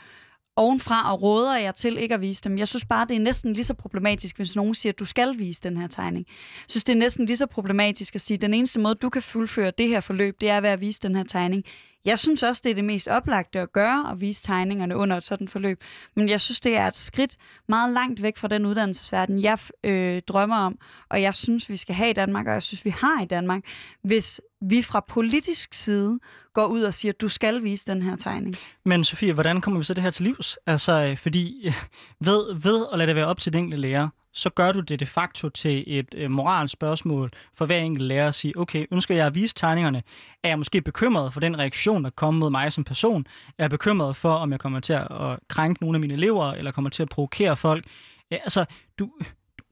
ovenfra 0.56 1.12
og 1.12 1.22
råder 1.22 1.58
jer 1.58 1.72
til 1.72 1.98
ikke 1.98 2.14
at 2.14 2.20
vise 2.20 2.42
dem. 2.42 2.58
Jeg 2.58 2.68
synes 2.68 2.84
bare, 2.84 3.06
det 3.08 3.16
er 3.16 3.20
næsten 3.20 3.52
lige 3.52 3.64
så 3.64 3.74
problematisk, 3.74 4.36
hvis 4.36 4.56
nogen 4.56 4.74
siger, 4.74 4.92
at 4.92 4.98
du 4.98 5.04
skal 5.04 5.38
vise 5.38 5.60
den 5.60 5.76
her 5.76 5.86
tegning. 5.86 6.26
Jeg 6.28 6.64
synes, 6.68 6.84
det 6.84 6.92
er 6.92 6.98
næsten 6.98 7.26
lige 7.26 7.36
så 7.36 7.46
problematisk 7.46 8.14
at 8.14 8.20
sige, 8.20 8.34
at 8.34 8.40
den 8.40 8.54
eneste 8.54 8.80
måde, 8.80 8.94
du 8.94 9.08
kan 9.08 9.22
fuldføre 9.22 9.72
det 9.78 9.88
her 9.88 10.00
forløb, 10.00 10.40
det 10.40 10.50
er 10.50 10.60
ved 10.60 10.70
at 10.70 10.80
vise 10.80 11.00
den 11.00 11.16
her 11.16 11.24
tegning. 11.24 11.64
Jeg 12.04 12.18
synes 12.18 12.42
også, 12.42 12.60
det 12.64 12.70
er 12.70 12.74
det 12.74 12.84
mest 12.84 13.08
oplagte 13.08 13.60
at 13.60 13.72
gøre, 13.72 14.10
at 14.10 14.20
vise 14.20 14.42
tegningerne 14.42 14.96
under 14.96 15.16
et 15.16 15.24
sådan 15.24 15.48
forløb. 15.48 15.80
Men 16.16 16.28
jeg 16.28 16.40
synes, 16.40 16.60
det 16.60 16.76
er 16.76 16.86
et 16.86 16.96
skridt 16.96 17.36
meget 17.68 17.92
langt 17.92 18.22
væk 18.22 18.36
fra 18.36 18.48
den 18.48 18.66
uddannelsesverden, 18.66 19.42
jeg 19.42 19.58
øh, 19.84 20.22
drømmer 20.28 20.56
om, 20.56 20.78
og 21.10 21.22
jeg 21.22 21.34
synes, 21.34 21.70
vi 21.70 21.76
skal 21.76 21.94
have 21.94 22.10
i 22.10 22.12
Danmark, 22.12 22.46
og 22.46 22.52
jeg 22.52 22.62
synes, 22.62 22.84
vi 22.84 22.90
har 22.90 23.22
i 23.22 23.26
Danmark, 23.26 23.62
hvis 24.02 24.40
vi 24.60 24.82
fra 24.82 25.04
politisk 25.08 25.74
side 25.74 26.18
går 26.54 26.66
ud 26.66 26.82
og 26.82 26.94
siger, 26.94 27.12
at 27.12 27.20
du 27.20 27.28
skal 27.28 27.62
vise 27.62 27.86
den 27.86 28.02
her 28.02 28.16
tegning. 28.16 28.56
Men 28.84 29.04
Sofie, 29.04 29.32
hvordan 29.32 29.60
kommer 29.60 29.80
vi 29.80 29.84
så 29.84 29.94
det 29.94 30.02
her 30.02 30.10
til 30.10 30.24
livs? 30.24 30.58
Altså, 30.66 30.92
øh, 30.92 31.16
fordi 31.16 31.66
øh, 31.66 31.74
ved, 32.20 32.54
ved 32.62 32.86
at 32.92 32.98
lade 32.98 33.08
det 33.08 33.16
være 33.16 33.26
op 33.26 33.40
til 33.40 33.52
den 33.52 33.64
enkelte 33.64 33.80
lærer, 33.80 34.08
så 34.34 34.50
gør 34.50 34.72
du 34.72 34.80
det 34.80 35.00
de 35.00 35.06
facto 35.06 35.48
til 35.48 35.84
et 35.86 36.14
øh, 36.16 36.30
moralsk 36.30 36.72
spørgsmål 36.72 37.30
for 37.54 37.66
hver 37.66 37.78
enkelt 37.78 38.04
lærer 38.04 38.28
at 38.28 38.34
sige, 38.34 38.58
okay, 38.58 38.86
ønsker 38.90 39.14
jeg 39.14 39.26
at 39.26 39.34
vise 39.34 39.54
tegningerne? 39.54 40.02
Er 40.42 40.48
jeg 40.48 40.58
måske 40.58 40.80
bekymret 40.82 41.32
for 41.32 41.40
den 41.40 41.58
reaktion, 41.58 42.04
der 42.04 42.10
kommer 42.10 42.38
mod 42.38 42.50
mig 42.50 42.72
som 42.72 42.84
person? 42.84 43.26
Er 43.58 43.64
jeg 43.64 43.70
bekymret 43.70 44.16
for, 44.16 44.32
om 44.32 44.52
jeg 44.52 44.60
kommer 44.60 44.80
til 44.80 44.92
at 44.92 45.38
krænke 45.48 45.82
nogle 45.82 45.96
af 45.96 46.00
mine 46.00 46.14
elever, 46.14 46.52
eller 46.52 46.72
kommer 46.72 46.90
til 46.90 47.02
at 47.02 47.08
provokere 47.08 47.56
folk? 47.56 47.84
Ja, 48.30 48.36
altså, 48.36 48.64
du, 48.98 49.10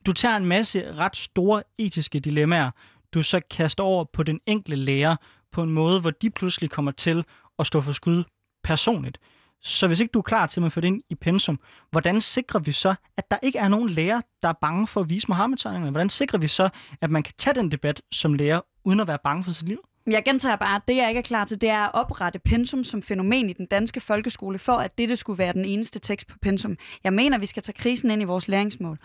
du 0.06 0.12
tager 0.12 0.36
en 0.36 0.46
masse 0.46 0.94
ret 0.94 1.16
store 1.16 1.62
etiske 1.78 2.20
dilemmaer, 2.20 2.70
du 3.14 3.22
så 3.22 3.40
kaster 3.50 3.84
over 3.84 4.04
på 4.12 4.22
den 4.22 4.40
enkelte 4.46 4.76
lærer 4.76 5.16
på 5.52 5.62
en 5.62 5.70
måde, 5.70 6.00
hvor 6.00 6.10
de 6.10 6.30
pludselig 6.30 6.70
kommer 6.70 6.92
til 6.92 7.24
at 7.58 7.66
stå 7.66 7.80
for 7.80 7.92
skud 7.92 8.24
personligt. 8.64 9.18
Så 9.62 9.86
hvis 9.86 10.00
ikke 10.00 10.12
du 10.12 10.18
er 10.18 10.22
klar 10.22 10.46
til 10.46 10.64
at 10.64 10.72
få 10.72 10.80
det 10.80 10.88
ind 10.88 11.02
i 11.10 11.14
pensum, 11.14 11.60
hvordan 11.90 12.20
sikrer 12.20 12.60
vi 12.60 12.72
så, 12.72 12.94
at 13.16 13.30
der 13.30 13.36
ikke 13.42 13.58
er 13.58 13.68
nogen 13.68 13.88
lærer, 13.88 14.20
der 14.42 14.48
er 14.48 14.54
bange 14.60 14.86
for 14.86 15.00
at 15.00 15.10
vise 15.10 15.28
Mohammed-tegningerne? 15.28 15.90
Hvordan 15.90 16.10
sikrer 16.10 16.38
vi 16.38 16.48
så, 16.48 16.68
at 17.00 17.10
man 17.10 17.22
kan 17.22 17.34
tage 17.38 17.54
den 17.54 17.70
debat 17.70 18.02
som 18.12 18.34
lærer, 18.34 18.60
uden 18.84 19.00
at 19.00 19.08
være 19.08 19.18
bange 19.24 19.44
for 19.44 19.50
sit 19.50 19.68
liv? 19.68 19.78
Jeg 20.06 20.22
gentager 20.24 20.56
bare, 20.56 20.76
at 20.76 20.82
det 20.88 20.96
jeg 20.96 21.08
ikke 21.08 21.18
er 21.18 21.22
klar 21.22 21.44
til, 21.44 21.60
det 21.60 21.68
er 21.68 21.78
at 21.78 21.90
oprette 21.94 22.38
pensum 22.38 22.84
som 22.84 23.02
fænomen 23.02 23.50
i 23.50 23.52
den 23.52 23.66
danske 23.66 24.00
folkeskole, 24.00 24.58
for 24.58 24.72
at 24.72 24.98
det 24.98 25.18
skulle 25.18 25.38
være 25.38 25.52
den 25.52 25.64
eneste 25.64 25.98
tekst 25.98 26.26
på 26.28 26.38
pensum. 26.42 26.76
Jeg 27.04 27.12
mener, 27.12 27.38
vi 27.38 27.46
skal 27.46 27.62
tage 27.62 27.78
krisen 27.78 28.10
ind 28.10 28.22
i 28.22 28.24
vores 28.24 28.48
læringsmål. 28.48 28.98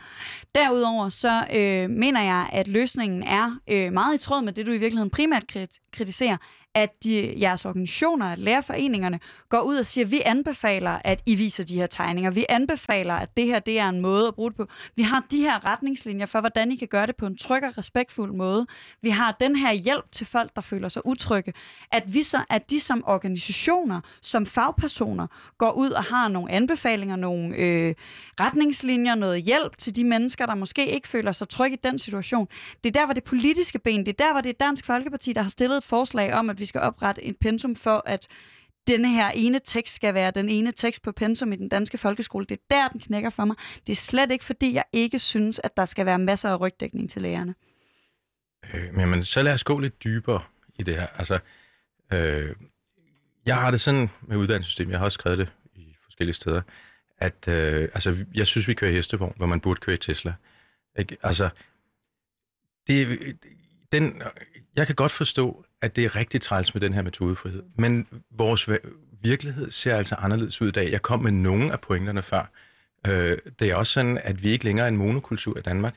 Derudover 0.56 1.10
så 1.10 1.46
øh, 1.54 1.90
mener 1.90 2.22
jeg, 2.22 2.50
at 2.54 2.68
løsningen 2.68 3.24
er 3.24 3.60
øh, 3.68 3.94
meget 3.94 4.16
i 4.16 4.18
tråd 4.18 4.42
med 4.42 4.54
det, 4.54 4.66
du 4.66 4.72
i 4.72 4.78
virkeligheden 4.78 5.10
primært 5.10 5.44
kritiserer, 5.94 6.38
at 6.78 7.04
de, 7.04 7.34
jeres 7.42 7.66
organisationer, 7.66 8.26
at 8.26 8.40
lærerforeningerne, 8.40 9.20
går 9.50 9.62
ud 9.62 9.78
og 9.78 9.86
siger, 9.86 10.06
at 10.06 10.12
vi 10.12 10.22
anbefaler, 10.26 11.00
at 11.04 11.22
I 11.26 11.36
viser 11.36 11.64
de 11.64 11.76
her 11.76 11.88
tegninger. 11.88 12.32
Vi 12.32 12.46
anbefaler, 12.50 13.14
at 13.14 13.38
det 13.38 13.46
her 13.46 13.60
det 13.60 13.80
er 13.80 13.90
en 13.90 14.02
måde 14.02 14.28
at 14.28 14.36
bruge 14.36 14.52
det 14.52 14.58
på. 14.58 14.68
Vi 14.96 15.02
har 15.02 15.26
de 15.32 15.42
her 15.42 15.66
retningslinjer 15.66 16.26
for, 16.26 16.40
hvordan 16.40 16.72
I 16.72 16.76
kan 16.76 16.88
gøre 16.88 17.08
det 17.08 17.16
på 17.16 17.26
en 17.26 17.38
tryg 17.38 17.64
og 17.64 17.78
respektfuld 17.78 18.34
måde. 18.34 18.66
Vi 19.02 19.10
har 19.10 19.38
den 19.40 19.56
her 19.56 19.74
hjælp 19.74 20.12
til 20.12 20.26
folk, 20.26 20.56
der 20.56 20.62
føler 20.62 20.90
sig 20.90 21.06
utrygge. 21.06 21.54
At, 21.92 22.04
vi 22.14 22.24
så, 22.24 22.44
at 22.50 22.70
de 22.70 22.80
som 22.80 23.04
organisationer, 23.08 24.02
som 24.22 24.46
fagpersoner, 24.46 25.28
går 25.58 25.72
ud 25.72 25.90
og 25.90 26.04
har 26.04 26.28
nogle 26.28 26.52
anbefalinger, 26.52 27.16
nogle 27.16 27.56
øh, 27.56 27.96
retningslinjer, 28.40 29.16
noget 29.16 29.42
hjælp 29.42 29.78
til 29.78 29.96
de 29.96 30.04
mennesker, 30.04 30.46
der 30.46 30.56
måske 30.56 30.92
ikke 30.92 31.08
føler 31.08 31.32
sig 31.32 31.50
trygge 31.50 31.78
i 31.78 31.80
den 31.84 32.00
situation. 32.00 32.48
Det 32.84 32.96
er 32.96 33.00
der, 33.00 33.06
hvor 33.06 33.14
det 33.14 33.24
politiske 33.24 33.80
ben, 33.80 34.06
det 34.06 34.08
er 34.08 34.26
der, 34.26 34.32
hvor 34.32 34.42
det 34.42 34.50
er 34.50 34.66
Dansk 34.66 34.86
Folkeparti, 34.86 35.34
der 35.34 35.42
har 35.42 35.50
stillet 35.50 35.78
et 35.78 35.84
forslag 35.84 36.34
om, 36.34 36.50
at 36.50 36.60
vi 36.60 36.67
skal 36.68 36.82
oprette 36.82 37.24
et 37.24 37.38
pensum 37.38 37.76
for, 37.76 38.04
at 38.06 38.28
denne 38.88 39.10
her 39.10 39.30
ene 39.30 39.60
tekst 39.64 39.96
skal 39.96 40.14
være 40.14 40.32
den 40.32 40.50
ene 40.50 40.72
tekst 40.72 41.02
på 41.02 41.12
pensum 41.12 41.54
i 41.54 41.56
den 41.56 41.70
danske 41.70 41.98
folkeskole. 41.98 42.46
Det 42.46 42.60
er 42.70 42.76
der, 42.76 42.88
den 42.88 43.00
knækker 43.00 43.30
for 43.30 43.46
mig. 43.46 43.56
Det 43.88 43.94
er 43.94 43.96
slet 43.96 44.32
ikke, 44.32 44.46
fordi 44.46 44.74
jeg 44.74 44.84
ikke 44.94 45.20
synes, 45.20 45.60
at 45.64 45.78
der 45.78 45.86
skal 45.86 46.06
være 46.06 46.20
masser 46.20 46.50
af 46.50 46.60
rygdækning 46.60 47.10
til 47.10 47.22
lærerne. 47.22 47.56
Øh, 48.74 48.94
men 48.94 49.24
så 49.24 49.42
lad 49.42 49.54
os 49.54 49.64
gå 49.64 49.80
lidt 49.80 50.04
dybere 50.04 50.42
i 50.80 50.84
det 50.84 50.96
her. 50.96 51.08
Altså, 51.18 51.40
øh, 52.14 52.56
jeg 53.46 53.56
har 53.56 53.72
det 53.72 53.82
sådan 53.82 54.10
med 54.22 54.38
uddannelsessystemet, 54.38 54.92
jeg 54.92 55.00
har 55.00 55.06
også 55.06 55.16
skrevet 55.16 55.38
det 55.38 55.50
i 55.76 55.96
forskellige 56.04 56.34
steder, 56.34 56.62
at 57.18 57.48
øh, 57.48 57.90
altså, 57.94 58.26
jeg 58.34 58.48
synes, 58.48 58.68
vi 58.68 58.74
kører 58.74 58.92
hestevogn, 58.92 59.34
hvor 59.38 59.46
man 59.46 59.62
burde 59.62 59.80
køre 59.80 59.96
i 59.96 60.00
Tesla. 60.00 60.34
Ikke? 61.00 61.18
Altså, 61.24 61.50
det, 62.88 63.20
den, 63.92 64.22
jeg 64.76 64.86
kan 64.86 64.96
godt 64.96 65.12
forstå, 65.12 65.66
at 65.82 65.96
det 65.96 66.06
er 66.06 66.16
rigtig 66.16 66.42
træls 66.42 66.74
med 66.74 66.82
den 66.82 66.94
her 66.94 67.02
metodefrihed. 67.02 67.64
Men 67.78 68.08
vores 68.32 68.70
virkelighed 69.22 69.72
ser 69.72 69.96
altså 69.96 70.16
anderledes 70.16 70.62
ud 70.62 70.68
i 70.68 70.72
dag. 70.72 70.92
Jeg 70.92 71.02
kom 71.02 71.20
med 71.20 71.32
nogle 71.32 71.72
af 71.72 71.80
pointerne 71.80 72.22
før. 72.22 72.52
Øh, 73.08 73.38
det 73.60 73.70
er 73.70 73.76
også 73.76 73.94
sådan, 73.94 74.18
at 74.24 74.44
vi 74.44 74.50
ikke 74.50 74.66
længere 74.66 74.86
er 74.86 74.90
en 74.90 74.98
monokultur 74.98 75.58
i 75.58 75.62
Danmark. 75.62 75.96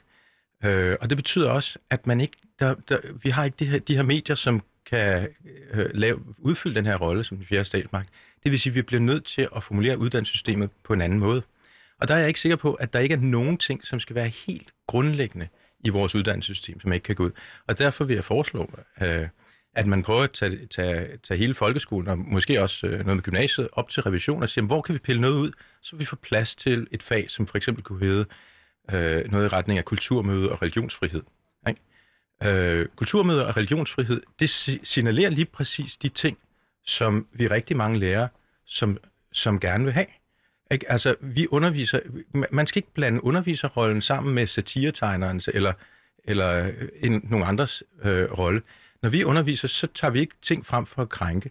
Øh, 0.64 0.96
og 1.00 1.11
det 1.11 1.18
betyder 1.18 1.50
også, 1.50 1.79
at 1.90 2.07
man 2.07 2.20
ikke, 2.20 2.37
der, 2.59 2.74
der, 2.88 2.98
vi 3.22 3.31
har 3.31 3.44
ikke 3.44 3.57
de 3.59 3.64
her, 3.64 3.79
de 3.79 3.96
her 3.96 4.03
medier, 4.03 4.37
som 4.37 4.62
kan 4.87 5.29
øh, 5.72 5.90
lave, 5.94 6.20
udfylde 6.38 6.74
den 6.74 6.87
her 6.87 6.96
rolle 6.96 7.24
som 7.24 7.37
den 7.37 7.46
fjerde 7.46 7.64
statsmagt. 7.64 8.09
Det 8.44 8.53
vil 8.53 8.61
sige, 8.61 8.70
at 8.70 8.74
vi 8.74 8.83
bliver 8.83 9.00
nødt 9.00 9.24
til 9.24 9.48
at 9.57 9.62
formulere 9.62 9.98
uddannelsessystemet 9.98 10.70
på 10.85 10.92
en 10.92 11.00
anden 11.00 11.18
måde. 11.18 11.42
Og 12.00 12.09
der 12.09 12.14
er 12.14 12.18
jeg 12.18 12.29
ikke 12.29 12.40
sikker 12.40 12.57
på, 12.57 12.74
at 12.74 12.92
der 12.92 12.98
ikke 12.98 13.14
er 13.14 13.18
nogen 13.18 13.59
ting, 13.59 13.87
som 13.87 14.00
skal 14.00 14.16
være 14.16 14.29
helt 14.29 14.72
grundlæggende 14.87 15.48
i 15.85 15.88
vores 15.88 16.14
uddannelsessystem, 16.14 16.81
som 16.81 16.93
ikke 16.93 17.05
kan 17.05 17.16
gå 17.16 17.25
ud. 17.25 17.31
Og 17.66 17.79
derfor 17.79 18.05
vil 18.05 18.14
jeg 18.14 18.25
foreslå, 18.25 18.71
øh, 19.03 19.29
at 19.75 19.87
man 19.87 20.03
prøver 20.03 20.23
at 20.23 20.33
tage, 20.33 20.66
tage, 20.66 21.16
tage 21.16 21.38
hele 21.38 21.55
folkeskolen, 21.55 22.09
og 22.09 22.19
måske 22.19 22.62
også 22.62 22.87
øh, 22.87 22.93
noget 22.93 23.16
med 23.16 23.23
gymnasiet, 23.23 23.69
op 23.73 23.88
til 23.88 24.03
revision 24.03 24.43
og 24.43 24.49
sige, 24.49 24.64
hvor 24.64 24.83
kan 24.83 24.93
vi 24.93 24.99
pille 24.99 25.21
noget 25.21 25.35
ud, 25.35 25.53
så 25.83 25.97
vi 25.97 26.05
får 26.05 26.16
plads 26.16 26.57
til 26.57 26.87
et 26.90 27.03
fag, 27.03 27.31
som 27.31 27.47
for 27.47 27.57
eksempel 27.57 27.85
kunne 27.85 28.01
hedde 28.01 28.27
øh, 28.90 29.31
noget 29.31 29.45
i 29.45 29.49
retning 29.49 29.79
af 29.79 29.85
kulturmøde 29.85 30.53
og 30.53 30.62
religionsfrihed. 30.62 31.23
Ikke? 31.69 31.81
Øh, 32.45 32.88
kulturmøde 32.97 33.47
og 33.47 33.57
religionsfrihed, 33.57 34.23
det 34.38 34.51
signalerer 34.85 35.31
lige 35.31 35.47
præcis 35.47 35.97
de 35.97 36.09
ting, 36.09 36.38
som 36.87 37.27
vi 37.33 37.47
rigtig 37.47 37.77
mange 37.77 37.99
lærere, 37.99 38.29
som, 38.66 38.99
som 39.33 39.61
gerne 39.61 39.85
vil 39.85 39.93
have. 39.93 40.07
Ikke? 40.70 40.90
Altså, 40.92 41.14
vi 41.20 41.46
underviser, 41.50 42.00
man 42.52 42.66
skal 42.66 42.78
ikke 42.78 42.94
blande 42.94 43.24
underviserrollen 43.24 44.02
sammen 44.02 44.35
med 44.35 44.46
satiretegnerens 44.46 45.48
eller, 45.54 45.72
eller 46.24 46.66
øh, 46.66 46.88
en, 47.02 47.20
nogen 47.30 47.46
andres 47.46 47.83
øh, 48.02 48.38
rolle. 48.38 48.62
Når 49.02 49.11
vi 49.11 49.24
underviser, 49.24 49.68
så 49.68 49.87
tager 49.94 50.12
vi 50.12 50.20
ikke 50.20 50.35
ting 50.42 50.66
frem 50.66 50.87
for 50.87 51.02
at 51.02 51.09
krænke, 51.09 51.50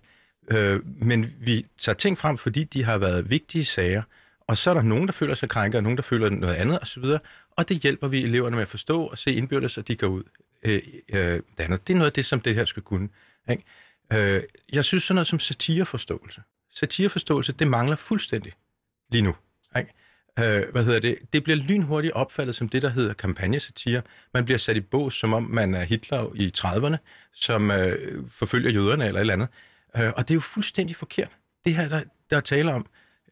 øh, 0.51 0.79
men 0.85 1.33
vi 1.39 1.65
tager 1.77 1.95
ting 1.95 2.17
frem, 2.17 2.37
fordi 2.37 2.63
de 2.63 2.83
har 2.83 2.97
været 2.97 3.29
vigtige 3.29 3.65
sager, 3.65 4.03
og 4.47 4.57
så 4.57 4.69
er 4.69 4.73
der 4.73 4.81
nogen, 4.81 5.07
der 5.07 5.13
føler 5.13 5.35
sig 5.35 5.49
krænket, 5.49 5.77
og 5.77 5.83
nogen, 5.83 5.97
der 5.97 6.03
føler 6.03 6.29
noget 6.29 6.55
andet 6.55 6.79
osv., 6.81 7.03
og 7.51 7.69
det 7.69 7.77
hjælper 7.77 8.07
vi 8.07 8.23
eleverne 8.23 8.55
med 8.55 8.61
at 8.61 8.69
forstå 8.69 9.03
og 9.03 9.17
se 9.17 9.33
indbyrdes, 9.33 9.71
så 9.71 9.81
de 9.81 9.95
går 9.95 10.07
ud 10.07 10.23
øh, 10.63 10.81
øh, 11.09 11.41
det 11.57 11.63
andet. 11.63 11.87
Det 11.87 11.93
er 11.93 11.97
noget 11.97 12.09
af 12.09 12.13
det, 12.13 12.25
som 12.25 12.41
det 12.41 12.55
her 12.55 12.65
skal 12.65 12.83
kunne. 12.83 13.09
Ikke? 13.49 13.63
Øh, 14.13 14.43
jeg 14.73 14.85
synes 14.85 15.03
sådan 15.03 15.15
noget 15.15 15.27
som 15.27 15.39
satireforståelse. 15.39 16.41
Satireforståelse, 16.75 17.51
det 17.51 17.67
mangler 17.67 17.95
fuldstændig 17.95 18.53
lige 19.09 19.21
nu. 19.21 19.35
Ikke? 19.77 19.93
Øh, 20.39 20.71
hvad 20.71 20.85
hedder 20.85 20.99
det? 20.99 21.17
Det 21.33 21.43
bliver 21.43 21.57
lynhurtigt 21.57 22.13
opfattet 22.13 22.55
som 22.55 22.69
det, 22.69 22.81
der 22.81 22.89
hedder 22.89 23.13
kampagnesatire. 23.13 24.01
Man 24.33 24.45
bliver 24.45 24.57
sat 24.57 24.77
i 24.77 24.81
bås, 24.81 25.13
som 25.13 25.33
om 25.33 25.43
man 25.43 25.73
er 25.73 25.83
Hitler 25.83 26.31
i 26.35 26.51
30'erne, 26.57 26.97
som 27.33 27.71
øh, 27.71 28.23
forfølger 28.29 28.71
jøderne 28.71 29.05
eller 29.05 29.19
et 29.19 29.21
eller 29.21 29.33
andet. 29.33 29.47
Øh, 29.97 30.13
og 30.15 30.27
det 30.27 30.31
er 30.31 30.35
jo 30.35 30.41
fuldstændig 30.41 30.95
forkert. 30.95 31.29
Det 31.65 31.75
her, 31.75 31.87
der, 31.87 32.01
der 32.29 32.39
taler 32.39 32.73
om, 32.73 32.85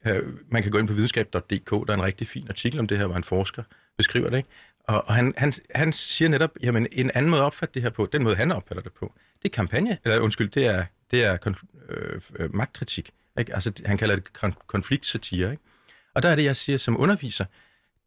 Øh, 0.06 0.24
man 0.50 0.64
kan 0.64 0.72
gå 0.72 0.78
ind 0.78 0.88
på 0.88 0.94
videnskab.dk, 0.94 1.70
der 1.72 1.94
er 1.94 1.94
en 1.94 2.04
rigtig 2.04 2.28
fin 2.28 2.46
artikel 2.50 2.80
om 2.80 2.88
det 2.88 2.98
her, 2.98 3.06
hvor 3.06 3.16
en 3.16 3.24
forsker 3.24 3.64
beskriver 3.98 4.30
det. 4.30 4.38
Ikke? 4.38 4.50
Og, 4.80 5.08
og 5.08 5.16
han, 5.16 5.34
han, 5.38 5.54
han 5.76 5.94
siger 5.94 6.30
netop, 6.30 6.52
jamen 6.64 6.88
en 6.92 7.12
anden 7.14 7.30
måde 7.30 7.42
at 7.42 7.46
opfatte 7.46 7.74
det 7.74 7.82
her 7.82 7.90
på, 7.90 8.06
den 8.12 8.24
måde 8.24 8.36
han 8.36 8.52
opfatter 8.52 8.84
det 8.84 8.94
på, 8.94 9.14
det 9.44 9.50
er 9.50 9.56
kampagne, 9.56 9.98
eller 10.04 10.20
undskyld, 10.20 10.50
det 10.50 10.66
er, 10.66 10.86
det 11.12 11.24
er 11.24 11.38
konf- 11.48 11.90
øh, 11.90 12.22
øh 12.40 12.56
magtkritik. 12.56 13.12
Ikke? 13.40 13.56
Altså, 13.56 13.72
han 13.86 13.98
kalder 13.98 14.16
det 14.16 14.28
kon- 14.38 14.66
konfliktsatire. 14.68 15.52
Ikke? 15.52 15.64
Og 16.14 16.24
der 16.24 16.30
er 16.30 16.36
det, 16.36 16.44
jeg 16.44 16.56
siger 16.56 16.78
som 16.78 17.00
underviser, 17.00 17.46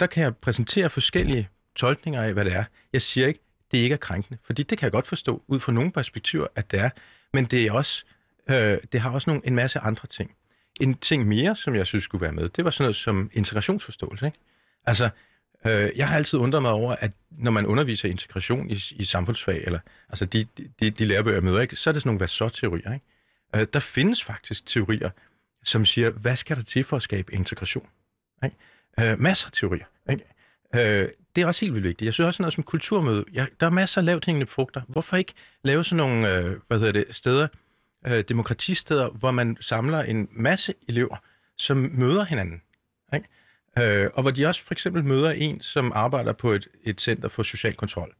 der 0.00 0.06
kan 0.06 0.22
jeg 0.22 0.36
præsentere 0.36 0.90
forskellige 0.90 1.48
tolkninger 1.76 2.22
af, 2.22 2.32
hvad 2.32 2.44
det 2.44 2.52
er. 2.52 2.64
Jeg 2.92 3.02
siger 3.02 3.26
ikke, 3.26 3.40
det 3.70 3.78
ikke 3.78 3.92
er 3.92 3.96
krænkende, 3.96 4.38
fordi 4.44 4.62
det 4.62 4.78
kan 4.78 4.84
jeg 4.84 4.92
godt 4.92 5.06
forstå 5.06 5.42
ud 5.48 5.60
fra 5.60 5.72
nogle 5.72 5.92
perspektiver, 5.92 6.46
at 6.56 6.70
det 6.70 6.80
er, 6.80 6.90
men 7.32 7.44
det 7.44 7.66
er 7.66 7.72
også, 7.72 8.04
øh, 8.50 8.78
det 8.92 9.00
har 9.00 9.10
også 9.10 9.30
nogle, 9.30 9.46
en 9.46 9.54
masse 9.54 9.78
andre 9.78 10.06
ting. 10.06 10.34
En 10.80 10.94
ting 10.94 11.28
mere, 11.28 11.56
som 11.56 11.74
jeg 11.74 11.86
synes 11.86 12.04
skulle 12.04 12.22
være 12.22 12.32
med, 12.32 12.48
det 12.48 12.64
var 12.64 12.70
sådan 12.70 12.84
noget 12.84 12.96
som 12.96 13.30
integrationsforståelse. 13.32 14.26
Ikke? 14.26 14.38
Altså, 14.86 15.10
øh, 15.66 15.90
jeg 15.96 16.08
har 16.08 16.16
altid 16.16 16.38
undret 16.38 16.62
mig 16.62 16.70
over, 16.70 16.96
at 16.96 17.12
når 17.30 17.50
man 17.50 17.66
underviser 17.66 18.08
integration 18.08 18.70
i, 18.70 18.82
i 18.90 19.04
samfundsfag, 19.04 19.62
eller 19.64 19.78
altså 20.08 20.24
de, 20.24 20.46
de, 20.80 20.90
de 20.90 21.04
lærebøger, 21.04 21.36
jeg 21.36 21.44
møder, 21.44 21.60
ikke, 21.60 21.76
så 21.76 21.90
er 21.90 21.92
det 21.92 22.02
sådan 22.02 22.08
nogle 22.08 22.18
hvad 22.18 22.28
så 22.28 22.48
teorier. 22.48 22.92
Ikke? 22.94 23.06
Øh, 23.54 23.66
der 23.72 23.80
findes 23.80 24.24
faktisk 24.24 24.66
teorier, 24.66 25.10
som 25.64 25.84
siger, 25.84 26.10
hvad 26.10 26.36
skal 26.36 26.56
der 26.56 26.62
til 26.62 26.84
for 26.84 26.96
at 26.96 27.02
skabe 27.02 27.34
integration? 27.34 27.88
Ikke? 28.44 28.56
Øh, 29.00 29.20
masser 29.20 29.46
af 29.46 29.52
teorier. 29.52 29.84
Ikke? 30.10 30.24
Øh, 30.74 31.08
det 31.36 31.42
er 31.42 31.46
også 31.46 31.60
helt 31.60 31.74
vildt 31.74 31.88
vigtigt. 31.88 32.06
Jeg 32.06 32.14
synes 32.14 32.26
også 32.26 32.42
noget 32.42 32.54
som 32.54 32.64
kulturmøde. 32.64 33.24
Jeg, 33.32 33.48
der 33.60 33.66
er 33.66 33.70
masser 33.70 34.00
af 34.00 34.04
lavt 34.04 34.26
hængende 34.26 34.46
frugter. 34.46 34.80
Hvorfor 34.88 35.16
ikke 35.16 35.34
lave 35.62 35.84
sådan 35.84 35.96
nogle 35.96 36.34
øh, 36.34 36.56
hvad 36.68 36.78
hedder 36.78 36.92
det, 36.92 37.04
steder, 37.10 37.48
øh, 38.06 38.24
demokratisteder, 38.28 39.08
hvor 39.08 39.30
man 39.30 39.56
samler 39.60 40.02
en 40.02 40.28
masse 40.32 40.74
elever, 40.88 41.16
som 41.56 41.76
møder 41.76 42.24
hinanden. 42.24 42.62
Ikke? 43.14 43.28
Øh, 43.78 44.10
og 44.14 44.22
hvor 44.22 44.30
de 44.30 44.46
også 44.46 44.64
for 44.64 44.74
eksempel 44.74 45.04
møder 45.04 45.30
en, 45.30 45.60
som 45.60 45.92
arbejder 45.94 46.32
på 46.32 46.52
et, 46.52 46.68
et 46.82 47.00
center 47.00 47.28
for 47.28 47.42
social 47.42 47.74
kontrol. 47.74 48.14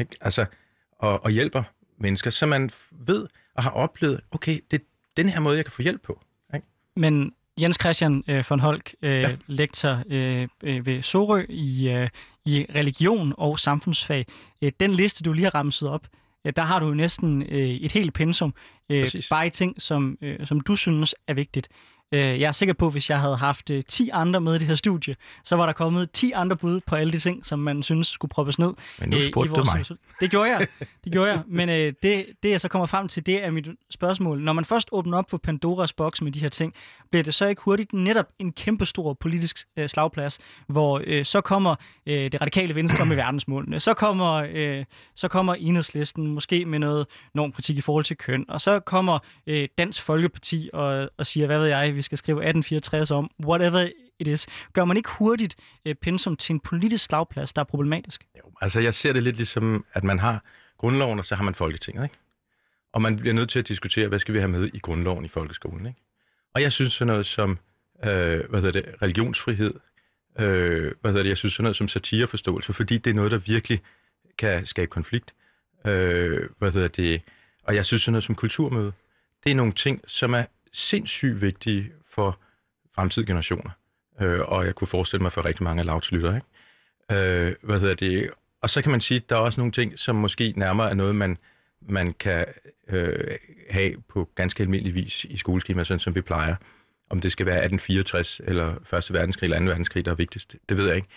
Ikke? 0.00 0.16
Altså, 0.20 0.46
og, 0.92 1.24
og 1.24 1.30
hjælper 1.30 1.62
mennesker, 2.02 2.30
så 2.30 2.46
man 2.46 2.70
ved 2.92 3.26
og 3.54 3.62
har 3.62 3.70
oplevet, 3.70 4.20
okay, 4.30 4.60
det 4.70 4.80
er 4.80 4.84
den 5.16 5.28
her 5.28 5.40
måde, 5.40 5.56
jeg 5.56 5.64
kan 5.64 5.72
få 5.72 5.82
hjælp 5.82 6.02
på. 6.02 6.20
Ikke? 6.54 6.66
Men 6.96 7.32
Jens 7.60 7.76
Christian 7.80 8.24
øh, 8.28 8.44
von 8.50 8.60
Holk, 8.60 8.94
øh, 9.02 9.20
ja. 9.20 9.36
lektor 9.46 10.02
øh, 10.10 10.48
øh, 10.62 10.86
ved 10.86 11.02
Sorø 11.02 11.44
i, 11.48 11.88
øh, 11.88 12.08
i 12.44 12.66
religion 12.74 13.34
og 13.38 13.58
samfundsfag. 13.58 14.26
Øh, 14.62 14.72
den 14.80 14.94
liste, 14.94 15.24
du 15.24 15.32
lige 15.32 15.44
har 15.44 15.54
ramset 15.54 15.88
op, 15.88 16.06
øh, 16.44 16.52
der 16.56 16.62
har 16.62 16.78
du 16.78 16.86
jo 16.86 16.94
næsten 16.94 17.42
øh, 17.42 17.68
et 17.68 17.92
helt 17.92 18.14
pensum, 18.14 18.54
øh, 18.88 19.12
bare 19.30 19.46
i 19.46 19.50
ting, 19.50 19.82
som, 19.82 20.18
øh, 20.22 20.46
som 20.46 20.60
du 20.60 20.76
synes 20.76 21.14
er 21.26 21.34
vigtigt. 21.34 21.68
Øh, 22.12 22.40
jeg 22.40 22.48
er 22.48 22.52
sikker 22.52 22.72
på, 22.74 22.86
at 22.86 22.92
hvis 22.92 23.10
jeg 23.10 23.20
havde 23.20 23.36
haft 23.36 23.70
10 23.88 24.02
øh, 24.02 24.08
andre 24.12 24.40
med 24.40 24.54
i 24.54 24.58
det 24.58 24.66
her 24.66 24.74
studie, 24.74 25.16
så 25.44 25.56
var 25.56 25.66
der 25.66 25.72
kommet 25.72 26.10
10 26.10 26.32
andre 26.32 26.56
bud 26.56 26.80
på 26.86 26.96
alle 26.96 27.12
de 27.12 27.18
ting, 27.18 27.46
som 27.46 27.58
man 27.58 27.82
synes 27.82 28.08
skulle 28.08 28.30
proppes 28.30 28.58
ned. 28.58 28.72
Men 28.98 29.08
nu 29.08 29.20
spurgte 29.20 29.50
øh, 29.50 29.56
du 29.56 29.64
mig. 29.76 29.98
Det 30.20 30.30
gjorde 30.30 30.50
jeg. 30.50 30.66
Det 31.04 31.12
gjorde 31.12 31.30
jeg. 31.30 31.42
Men 31.46 31.68
øh, 31.68 31.92
det, 32.02 32.26
det, 32.42 32.50
jeg 32.50 32.60
så 32.60 32.68
kommer 32.68 32.86
frem 32.86 33.08
til, 33.08 33.26
det 33.26 33.44
er 33.44 33.50
mit 33.50 33.68
spørgsmål. 33.90 34.40
Når 34.40 34.52
man 34.52 34.64
først 34.64 34.88
åbner 34.92 35.18
op 35.18 35.30
for 35.30 35.38
Pandoras 35.38 35.92
boks 35.92 36.22
med 36.22 36.32
de 36.32 36.40
her 36.40 36.48
ting, 36.48 36.74
bliver 37.10 37.22
det 37.22 37.34
så 37.34 37.46
ikke 37.46 37.62
hurtigt 37.62 37.92
netop 37.92 38.26
en 38.38 38.52
kæmpestor 38.52 39.12
politisk 39.12 39.58
øh, 39.76 39.88
slagplads, 39.88 40.38
hvor 40.66 41.02
øh, 41.06 41.24
så 41.24 41.40
kommer 41.40 41.74
øh, 42.06 42.32
det 42.32 42.40
radikale 42.40 42.74
venstre 42.74 43.06
med 43.06 43.16
verdensmålene, 43.16 43.80
så 43.80 43.94
kommer, 43.94 44.46
øh, 44.52 44.84
så 45.14 45.28
kommer 45.28 45.54
enhedslisten 45.54 46.26
måske 46.26 46.64
med 46.64 46.78
noget 46.78 47.06
normkritik 47.34 47.78
i 47.78 47.80
forhold 47.80 48.04
til 48.04 48.16
køn, 48.16 48.44
og 48.48 48.60
så 48.60 48.80
kommer 48.80 49.18
øh, 49.46 49.68
Dansk 49.78 50.02
Folkeparti 50.02 50.70
og, 50.72 51.10
og 51.18 51.26
siger, 51.26 51.46
hvad 51.46 51.58
ved 51.58 51.66
jeg, 51.66 51.96
vi 52.02 52.04
skal 52.04 52.18
skrive 52.18 52.36
1864 52.36 53.10
om, 53.10 53.30
whatever 53.44 53.88
it 54.18 54.28
is. 54.28 54.46
Gør 54.72 54.84
man 54.84 54.96
ikke 54.96 55.10
hurtigt 55.10 55.56
øh, 55.86 55.94
pensum 55.94 56.36
til 56.36 56.52
en 56.52 56.60
politisk 56.60 57.04
slagplads, 57.04 57.52
der 57.52 57.60
er 57.60 57.64
problematisk? 57.64 58.26
Jo, 58.38 58.52
altså 58.60 58.80
jeg 58.80 58.94
ser 58.94 59.12
det 59.12 59.22
lidt 59.22 59.36
ligesom, 59.36 59.84
at 59.92 60.04
man 60.04 60.18
har 60.18 60.44
grundloven, 60.78 61.18
og 61.18 61.24
så 61.24 61.34
har 61.34 61.44
man 61.44 61.54
Folketinget, 61.54 62.04
ikke? 62.04 62.14
Og 62.92 63.02
man 63.02 63.16
bliver 63.16 63.34
nødt 63.34 63.50
til 63.50 63.58
at 63.58 63.68
diskutere, 63.68 64.08
hvad 64.08 64.18
skal 64.18 64.34
vi 64.34 64.38
have 64.38 64.48
med 64.48 64.70
i 64.74 64.78
grundloven 64.78 65.24
i 65.24 65.28
folkeskolen, 65.28 65.86
ikke? 65.86 66.00
Og 66.54 66.62
jeg 66.62 66.72
synes 66.72 66.92
sådan 66.92 67.06
noget 67.06 67.26
som, 67.26 67.58
øh, 68.04 68.50
hvad 68.50 68.62
hedder 68.62 68.80
det, 68.80 69.02
religionsfrihed, 69.02 69.74
øh, 70.38 70.92
hvad 71.00 71.10
hedder 71.10 71.22
det, 71.22 71.28
jeg 71.28 71.36
synes 71.36 71.54
sådan 71.54 71.64
noget 71.64 71.76
som 71.76 71.88
satireforståelse, 71.88 72.72
fordi 72.72 72.98
det 72.98 73.10
er 73.10 73.14
noget, 73.14 73.30
der 73.30 73.38
virkelig 73.38 73.80
kan 74.38 74.66
skabe 74.66 74.90
konflikt. 74.90 75.34
Øh, 75.86 76.48
hvad 76.58 76.72
hedder 76.72 76.88
det, 76.88 77.22
og 77.64 77.74
jeg 77.74 77.86
synes 77.86 78.02
sådan 78.02 78.12
noget 78.12 78.24
som 78.24 78.34
kulturmøde, 78.34 78.92
det 79.44 79.50
er 79.50 79.54
nogle 79.54 79.72
ting, 79.72 80.00
som 80.06 80.34
er 80.34 80.44
sindssygt 80.72 81.40
vigtige 81.40 81.92
for 82.10 82.38
fremtidige 82.94 83.26
generationer. 83.26 83.70
Øh, 84.20 84.40
og 84.40 84.66
jeg 84.66 84.74
kunne 84.74 84.88
forestille 84.88 85.22
mig 85.22 85.32
for 85.32 85.44
rigtig 85.44 85.64
mange 85.64 85.80
af 85.80 85.86
lavts 85.86 86.12
lytter, 86.12 86.34
ikke? 86.34 86.46
Øh, 87.22 87.54
hvad 87.62 87.80
hedder 87.80 87.94
det? 87.94 88.30
Og 88.62 88.70
så 88.70 88.82
kan 88.82 88.90
man 88.90 89.00
sige, 89.00 89.16
at 89.16 89.30
der 89.30 89.36
er 89.36 89.40
også 89.40 89.60
nogle 89.60 89.72
ting, 89.72 89.98
som 89.98 90.16
måske 90.16 90.52
nærmere 90.56 90.90
er 90.90 90.94
noget, 90.94 91.14
man, 91.14 91.38
man 91.80 92.12
kan 92.12 92.46
øh, 92.88 93.36
have 93.70 93.94
på 94.08 94.28
ganske 94.34 94.62
almindelig 94.62 94.94
vis 94.94 95.24
i 95.24 95.36
skoleskema, 95.36 95.84
sådan 95.84 95.98
som 96.00 96.14
vi 96.14 96.20
plejer. 96.20 96.56
Om 97.10 97.20
det 97.20 97.32
skal 97.32 97.46
være 97.46 97.64
1864 97.64 98.40
eller 98.44 98.96
1. 98.98 99.12
verdenskrig 99.12 99.46
eller 99.46 99.58
2. 99.58 99.64
verdenskrig, 99.64 100.04
der 100.04 100.10
er 100.10 100.14
vigtigst, 100.14 100.56
det 100.68 100.76
ved 100.76 100.86
jeg 100.86 100.96
ikke. 100.96 101.08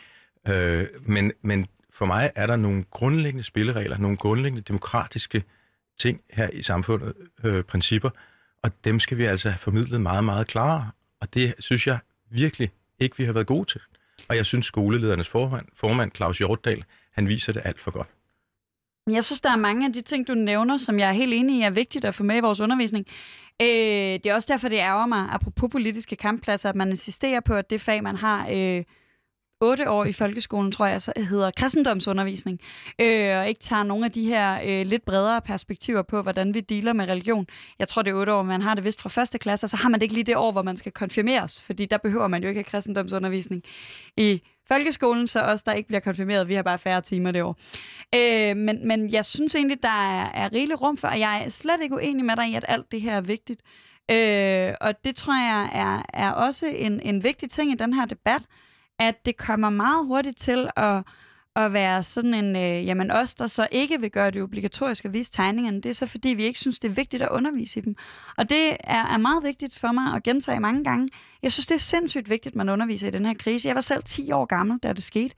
Øh, 0.48 0.88
men, 1.02 1.32
men 1.42 1.68
for 1.90 2.06
mig 2.06 2.32
er 2.36 2.48
der 2.48 2.56
nogle 2.56 2.84
grundlæggende 2.92 3.44
spilleregler, 3.44 3.98
nogle 3.98 4.18
grundlæggende 4.18 4.62
demokratiske 4.62 5.44
ting 5.98 6.22
her 6.30 6.50
i 6.50 6.62
samfundet, 6.62 7.14
øh, 7.44 7.64
principper, 7.64 8.10
og 8.66 8.72
dem 8.84 9.00
skal 9.00 9.18
vi 9.18 9.26
altså 9.26 9.50
have 9.50 9.60
formidlet 9.60 10.02
meget, 10.02 10.24
meget 10.24 10.48
klarere. 10.48 10.92
Og 11.22 11.34
det 11.34 11.54
synes 11.60 11.88
jeg 11.88 11.98
virkelig 12.30 12.72
ikke, 13.00 13.18
vi 13.18 13.24
har 13.24 13.34
været 13.34 13.48
gode 13.48 13.66
til. 13.66 13.82
Og 14.30 14.36
jeg 14.36 14.46
synes, 14.46 14.66
skoleledernes 14.66 15.28
formand, 15.28 15.66
formand 15.74 16.12
Claus 16.16 16.38
Hjortdal, 16.38 16.84
han 17.12 17.28
viser 17.28 17.54
det 17.54 17.62
alt 17.66 17.80
for 17.80 17.92
godt. 17.92 18.08
Jeg 19.10 19.24
synes, 19.24 19.42
der 19.42 19.50
er 19.50 19.56
mange 19.56 19.86
af 19.86 19.94
de 19.94 20.02
ting, 20.02 20.28
du 20.28 20.34
nævner, 20.34 20.78
som 20.78 21.00
jeg 21.00 21.10
er 21.10 21.14
helt 21.14 21.34
enig 21.34 21.60
i, 21.60 21.62
er 21.62 21.70
vigtigt 21.70 22.06
at 22.06 22.16
få 22.16 22.24
med 22.24 22.36
i 22.36 22.40
vores 22.40 22.62
undervisning. 22.62 23.06
Øh, 23.62 23.68
det 23.68 24.26
er 24.26 24.34
også 24.34 24.48
derfor, 24.52 24.70
det 24.70 24.78
ærger 24.78 25.06
mig, 25.06 25.28
apropos 25.32 25.72
politiske 25.72 26.16
kamppladser, 26.16 26.70
at 26.70 26.76
man 26.76 26.90
insisterer 26.90 27.40
på, 27.40 27.54
at 27.54 27.70
det 27.70 27.82
fag, 27.82 28.04
man 28.04 28.16
har 28.16 28.48
øh, 28.52 28.84
otte 29.66 29.90
år 29.90 30.06
i 30.06 30.12
folkeskolen, 30.12 30.72
tror 30.72 30.86
jeg, 30.86 31.02
så 31.02 31.14
hedder 31.18 31.52
kristendomsundervisning, 31.52 32.60
øh, 33.00 33.38
og 33.38 33.48
ikke 33.48 33.60
tager 33.60 33.84
nogle 33.84 34.06
af 34.06 34.12
de 34.12 34.26
her 34.26 34.60
øh, 34.66 34.86
lidt 34.86 35.06
bredere 35.06 35.42
perspektiver 35.42 36.02
på, 36.02 36.22
hvordan 36.22 36.54
vi 36.54 36.60
dealer 36.60 36.94
med 36.94 37.08
religion. 37.08 37.48
Jeg 37.80 37.88
tror, 37.88 38.02
det 38.02 38.12
er 38.12 38.16
otte 38.16 38.34
år, 38.34 38.44
man 38.44 38.62
har 38.62 38.76
det 38.76 38.84
vist 38.84 39.02
fra 39.02 39.10
første 39.10 39.38
klasse, 39.38 39.66
og 39.66 39.70
så 39.70 39.78
har 39.78 39.90
man 39.90 40.00
det 40.00 40.04
ikke 40.04 40.14
lige 40.14 40.24
det 40.24 40.36
år, 40.36 40.52
hvor 40.52 40.62
man 40.62 40.78
skal 40.78 40.92
konfirmeres, 40.92 41.62
fordi 41.62 41.86
der 41.86 41.98
behøver 41.98 42.28
man 42.28 42.42
jo 42.42 42.50
ikke 42.50 42.60
have 42.60 42.64
kristendomsundervisning 42.64 43.64
i 44.18 44.42
folkeskolen, 44.68 45.28
så 45.28 45.42
også 45.42 45.64
der 45.68 45.74
ikke 45.74 45.88
bliver 45.88 46.00
konfirmeret. 46.00 46.48
Vi 46.48 46.54
har 46.54 46.64
bare 46.64 46.80
færre 46.80 47.02
timer 47.02 47.32
det 47.32 47.44
år. 47.44 47.58
Øh, 48.16 48.58
men, 48.58 48.88
men 48.88 49.10
jeg 49.12 49.26
synes 49.26 49.56
egentlig, 49.56 49.84
der 49.84 49.90
er, 49.90 50.32
er 50.34 50.54
rigeligt 50.54 50.82
rum 50.82 50.98
for, 50.98 51.08
og 51.08 51.20
jeg 51.20 51.44
er 51.46 51.50
slet 51.50 51.82
ikke 51.82 51.96
uenig 51.96 52.26
med 52.26 52.36
dig 52.36 52.50
i, 52.50 52.56
at 52.56 52.66
alt 52.68 52.92
det 52.92 53.02
her 53.02 53.18
er 53.18 53.22
vigtigt. 53.22 53.62
Øh, 54.12 54.74
og 54.82 55.06
det 55.06 55.16
tror 55.16 55.34
jeg 55.34 55.70
er, 55.74 56.02
er 56.14 56.32
også 56.32 56.66
en, 56.68 57.00
en 57.00 57.24
vigtig 57.24 57.50
ting 57.50 57.72
i 57.72 57.76
den 57.76 57.94
her 57.94 58.06
debat, 58.06 58.42
at 59.00 59.26
det 59.26 59.38
kommer 59.38 59.70
meget 59.70 60.08
hurtigt 60.08 60.38
til 60.38 60.70
at, 60.76 61.04
at 61.56 61.74
være 61.74 62.04
sådan 62.04 62.34
en, 62.34 62.56
øh, 62.56 62.86
jamen 62.86 63.12
os, 63.12 63.34
der 63.34 63.48
så 63.48 63.68
ikke 63.72 64.02
vil 64.02 64.12
gøre 64.12 64.32
det 64.32 64.42
obligatorisk 64.42 65.06
at 65.06 65.14
vise 65.14 65.32
tegningerne, 65.32 65.82
det 65.82 65.90
er 65.90 65.94
så 65.94 66.06
fordi, 66.06 66.30
vi 66.30 66.44
ikke 66.44 66.60
synes, 66.60 66.80
det 66.80 66.90
er 66.90 66.94
vigtigt 66.94 67.24
at 67.24 67.30
undervise 67.30 67.80
i 67.80 67.84
dem. 67.84 67.96
Og 68.38 68.50
det 68.50 68.72
er, 68.80 69.06
er 69.06 69.18
meget 69.18 69.44
vigtigt 69.44 69.80
for 69.80 69.92
mig 69.92 70.14
at 70.16 70.24
gentage 70.24 70.60
mange 70.60 70.84
gange. 70.84 71.10
Jeg 71.44 71.52
synes, 71.52 71.66
det 71.66 71.76
er 71.76 71.80
sindssygt 71.80 72.30
vigtigt, 72.30 72.54
at 72.54 72.56
man 72.56 72.70
underviser 72.70 73.08
i 73.08 73.12
den 73.12 73.26
her 73.26 73.34
krise. 73.34 73.68
Jeg 73.68 73.76
var 73.76 73.82
selv 73.82 74.04
10 74.04 74.32
år 74.32 74.46
gammel, 74.46 74.78
da 74.78 74.94
det 74.94 75.04
skete. 75.04 75.36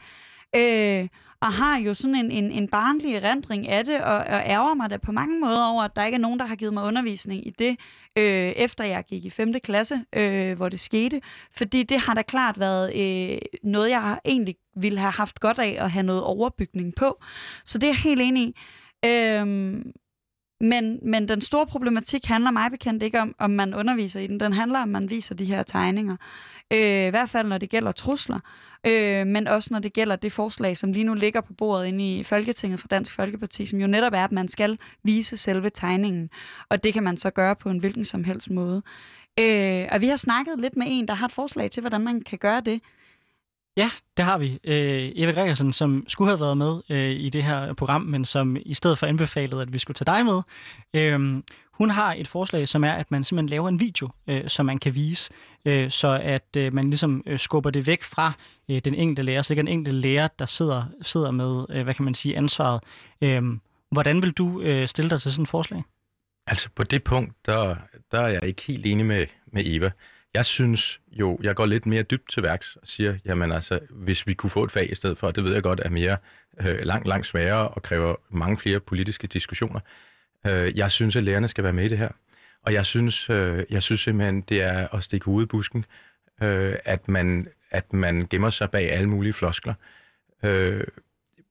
Øh, 0.55 1.07
og 1.41 1.53
har 1.53 1.77
jo 1.77 1.93
sådan 1.93 2.15
en, 2.15 2.31
en, 2.31 2.51
en 2.51 2.67
barnlig 2.67 3.15
erindring 3.15 3.67
af 3.67 3.85
det, 3.85 4.01
og, 4.01 4.17
og 4.17 4.41
ærger 4.45 4.73
mig 4.73 4.89
da 4.89 4.97
på 4.97 5.11
mange 5.11 5.39
måder 5.39 5.65
over, 5.65 5.83
at 5.83 5.95
der 5.95 6.05
ikke 6.05 6.15
er 6.15 6.19
nogen, 6.19 6.39
der 6.39 6.45
har 6.45 6.55
givet 6.55 6.73
mig 6.73 6.83
undervisning 6.83 7.47
i 7.47 7.49
det, 7.49 7.79
øh, 8.17 8.49
efter 8.49 8.83
jeg 8.83 9.03
gik 9.07 9.25
i 9.25 9.29
5. 9.29 9.53
klasse, 9.63 10.05
øh, 10.15 10.57
hvor 10.57 10.69
det 10.69 10.79
skete. 10.79 11.21
Fordi 11.51 11.83
det 11.83 11.99
har 11.99 12.13
da 12.13 12.21
klart 12.21 12.59
været 12.59 12.91
øh, 12.95 13.37
noget, 13.63 13.89
jeg 13.89 14.19
egentlig 14.25 14.55
ville 14.75 14.99
have 14.99 15.11
haft 15.11 15.39
godt 15.39 15.59
af 15.59 15.77
at 15.79 15.91
have 15.91 16.03
noget 16.03 16.23
overbygning 16.23 16.95
på. 16.95 17.21
Så 17.65 17.77
det 17.77 17.87
er 17.87 17.91
jeg 17.91 17.97
helt 17.97 18.21
enig 18.21 18.43
i. 18.43 18.55
Øh, 19.05 19.81
men, 20.59 20.99
men 21.01 21.27
den 21.27 21.41
store 21.41 21.65
problematik 21.65 22.25
handler 22.25 22.51
mig 22.51 22.71
bekendt 22.71 23.03
ikke 23.03 23.21
om, 23.21 23.35
om 23.39 23.51
man 23.51 23.73
underviser 23.73 24.19
i 24.19 24.27
den. 24.27 24.39
Den 24.39 24.53
handler 24.53 24.79
om, 24.79 24.89
man 24.89 25.09
viser 25.09 25.35
de 25.35 25.45
her 25.45 25.63
tegninger. 25.63 26.15
Øh, 26.73 27.07
I 27.07 27.09
hvert 27.09 27.29
fald, 27.29 27.47
når 27.47 27.57
det 27.57 27.69
gælder 27.69 27.91
trusler. 27.91 28.39
Øh, 28.87 29.27
men 29.27 29.47
også, 29.47 29.69
når 29.71 29.79
det 29.79 29.93
gælder 29.93 30.15
det 30.15 30.31
forslag, 30.31 30.77
som 30.77 30.91
lige 30.91 31.03
nu 31.03 31.13
ligger 31.13 31.41
på 31.41 31.53
bordet 31.53 31.85
inde 31.85 32.17
i 32.17 32.23
Folketinget 32.23 32.79
fra 32.79 32.87
Dansk 32.91 33.13
Folkeparti, 33.13 33.65
som 33.65 33.79
jo 33.79 33.87
netop 33.87 34.13
er, 34.13 34.23
at 34.23 34.31
man 34.31 34.47
skal 34.47 34.77
vise 35.03 35.37
selve 35.37 35.69
tegningen. 35.69 36.29
Og 36.69 36.83
det 36.83 36.93
kan 36.93 37.03
man 37.03 37.17
så 37.17 37.29
gøre 37.29 37.55
på 37.55 37.69
en 37.69 37.77
hvilken 37.77 38.05
som 38.05 38.23
helst 38.23 38.49
måde. 38.49 38.81
Øh, 39.39 39.87
og 39.91 40.01
vi 40.01 40.07
har 40.07 40.17
snakket 40.17 40.59
lidt 40.59 40.77
med 40.77 40.87
en, 40.89 41.07
der 41.07 41.13
har 41.13 41.25
et 41.25 41.31
forslag 41.31 41.71
til, 41.71 41.81
hvordan 41.81 42.01
man 42.01 42.21
kan 42.21 42.37
gøre 42.37 42.61
det. 42.61 42.81
Ja, 43.77 43.91
det 44.17 44.25
har 44.25 44.37
vi. 44.37 44.59
Øh, 44.63 45.11
Eva 45.15 45.31
Gregersen, 45.31 45.73
som 45.73 46.05
skulle 46.07 46.29
have 46.29 46.39
været 46.39 46.57
med 46.57 46.81
øh, 46.89 47.11
i 47.11 47.29
det 47.29 47.43
her 47.43 47.73
program, 47.73 48.01
men 48.01 48.25
som 48.25 48.57
i 48.59 48.73
stedet 48.73 48.97
for 48.97 49.05
anbefalede, 49.05 49.61
at 49.61 49.73
vi 49.73 49.79
skulle 49.79 49.95
tage 49.95 50.15
dig 50.15 50.25
med. 50.25 50.41
Øh, 50.93 51.43
hun 51.71 51.89
har 51.89 52.13
et 52.13 52.27
forslag, 52.27 52.67
som 52.67 52.83
er, 52.83 52.91
at 52.91 53.11
man 53.11 53.23
simpelthen 53.23 53.49
laver 53.49 53.69
en 53.69 53.79
video, 53.79 54.09
øh, 54.27 54.47
som 54.47 54.65
man 54.65 54.77
kan 54.77 54.95
vise, 54.95 55.31
øh, 55.65 55.89
så 55.89 56.19
at 56.23 56.55
øh, 56.57 56.73
man 56.73 56.89
ligesom 56.89 57.23
øh, 57.25 57.39
skubber 57.39 57.69
det 57.69 57.87
væk 57.87 58.03
fra 58.03 58.33
øh, 58.69 58.81
den 58.85 58.93
enkelte 58.93 59.21
lærer, 59.21 59.41
så 59.41 59.53
det 59.53 59.59
er 59.59 59.63
den 59.63 59.71
enkelte 59.71 59.99
lærer, 59.99 60.27
der 60.39 60.45
sidder, 60.45 60.85
sidder 61.01 61.31
med, 61.31 61.65
øh, 61.69 61.83
hvad 61.83 61.93
kan 61.93 62.05
man 62.05 62.13
sige, 62.13 62.37
ansvaret. 62.37 62.83
Øh, 63.21 63.43
hvordan 63.91 64.21
vil 64.21 64.31
du 64.31 64.61
øh, 64.61 64.87
stille 64.87 65.09
dig 65.09 65.21
til 65.21 65.31
sådan 65.31 65.43
et 65.43 65.49
forslag? 65.49 65.83
Altså 66.47 66.69
på 66.75 66.83
det 66.83 67.03
punkt, 67.03 67.33
der, 67.45 67.75
der 68.11 68.19
er 68.19 68.27
jeg 68.27 68.43
ikke 68.43 68.61
helt 68.61 68.85
enig 68.85 69.05
med, 69.05 69.25
med 69.51 69.63
Eva. 69.65 69.91
Jeg 70.33 70.45
synes 70.45 71.01
jo, 71.11 71.39
jeg 71.43 71.55
går 71.55 71.65
lidt 71.65 71.85
mere 71.85 72.03
dybt 72.03 72.29
til 72.29 72.43
værks 72.43 72.75
og 72.75 72.87
siger, 72.87 73.17
jamen 73.25 73.51
altså, 73.51 73.79
hvis 73.89 74.27
vi 74.27 74.33
kunne 74.33 74.49
få 74.49 74.63
et 74.63 74.71
fag 74.71 74.91
i 74.91 74.95
stedet 74.95 75.17
for, 75.17 75.31
det 75.31 75.43
ved 75.43 75.53
jeg 75.53 75.63
godt 75.63 75.81
er 75.85 75.89
mere 75.89 76.17
øh, 76.61 76.79
langt, 76.79 77.07
langt 77.07 77.27
sværere 77.27 77.67
og 77.67 77.81
kræver 77.83 78.15
mange 78.29 78.57
flere 78.57 78.79
politiske 78.79 79.27
diskussioner. 79.27 79.79
Øh, 80.47 80.77
jeg 80.77 80.91
synes, 80.91 81.15
at 81.15 81.23
lærerne 81.23 81.47
skal 81.47 81.63
være 81.63 81.73
med 81.73 81.85
i 81.85 81.87
det 81.87 81.97
her. 81.97 82.09
Og 82.61 82.73
jeg 82.73 82.85
synes, 82.85 83.29
øh, 83.29 83.63
jeg 83.69 83.83
synes 83.83 84.01
simpelthen, 84.01 84.41
det 84.41 84.61
er 84.61 84.95
at 84.95 85.03
stikke 85.03 85.25
hovedet 85.25 85.47
i 85.47 85.49
busken, 85.49 85.85
øh, 86.41 86.75
at, 86.85 87.07
man, 87.07 87.47
at 87.71 87.93
man 87.93 88.27
gemmer 88.29 88.49
sig 88.49 88.71
bag 88.71 88.91
alle 88.91 89.09
mulige 89.09 89.33
floskler. 89.33 89.73
Øh, 90.43 90.83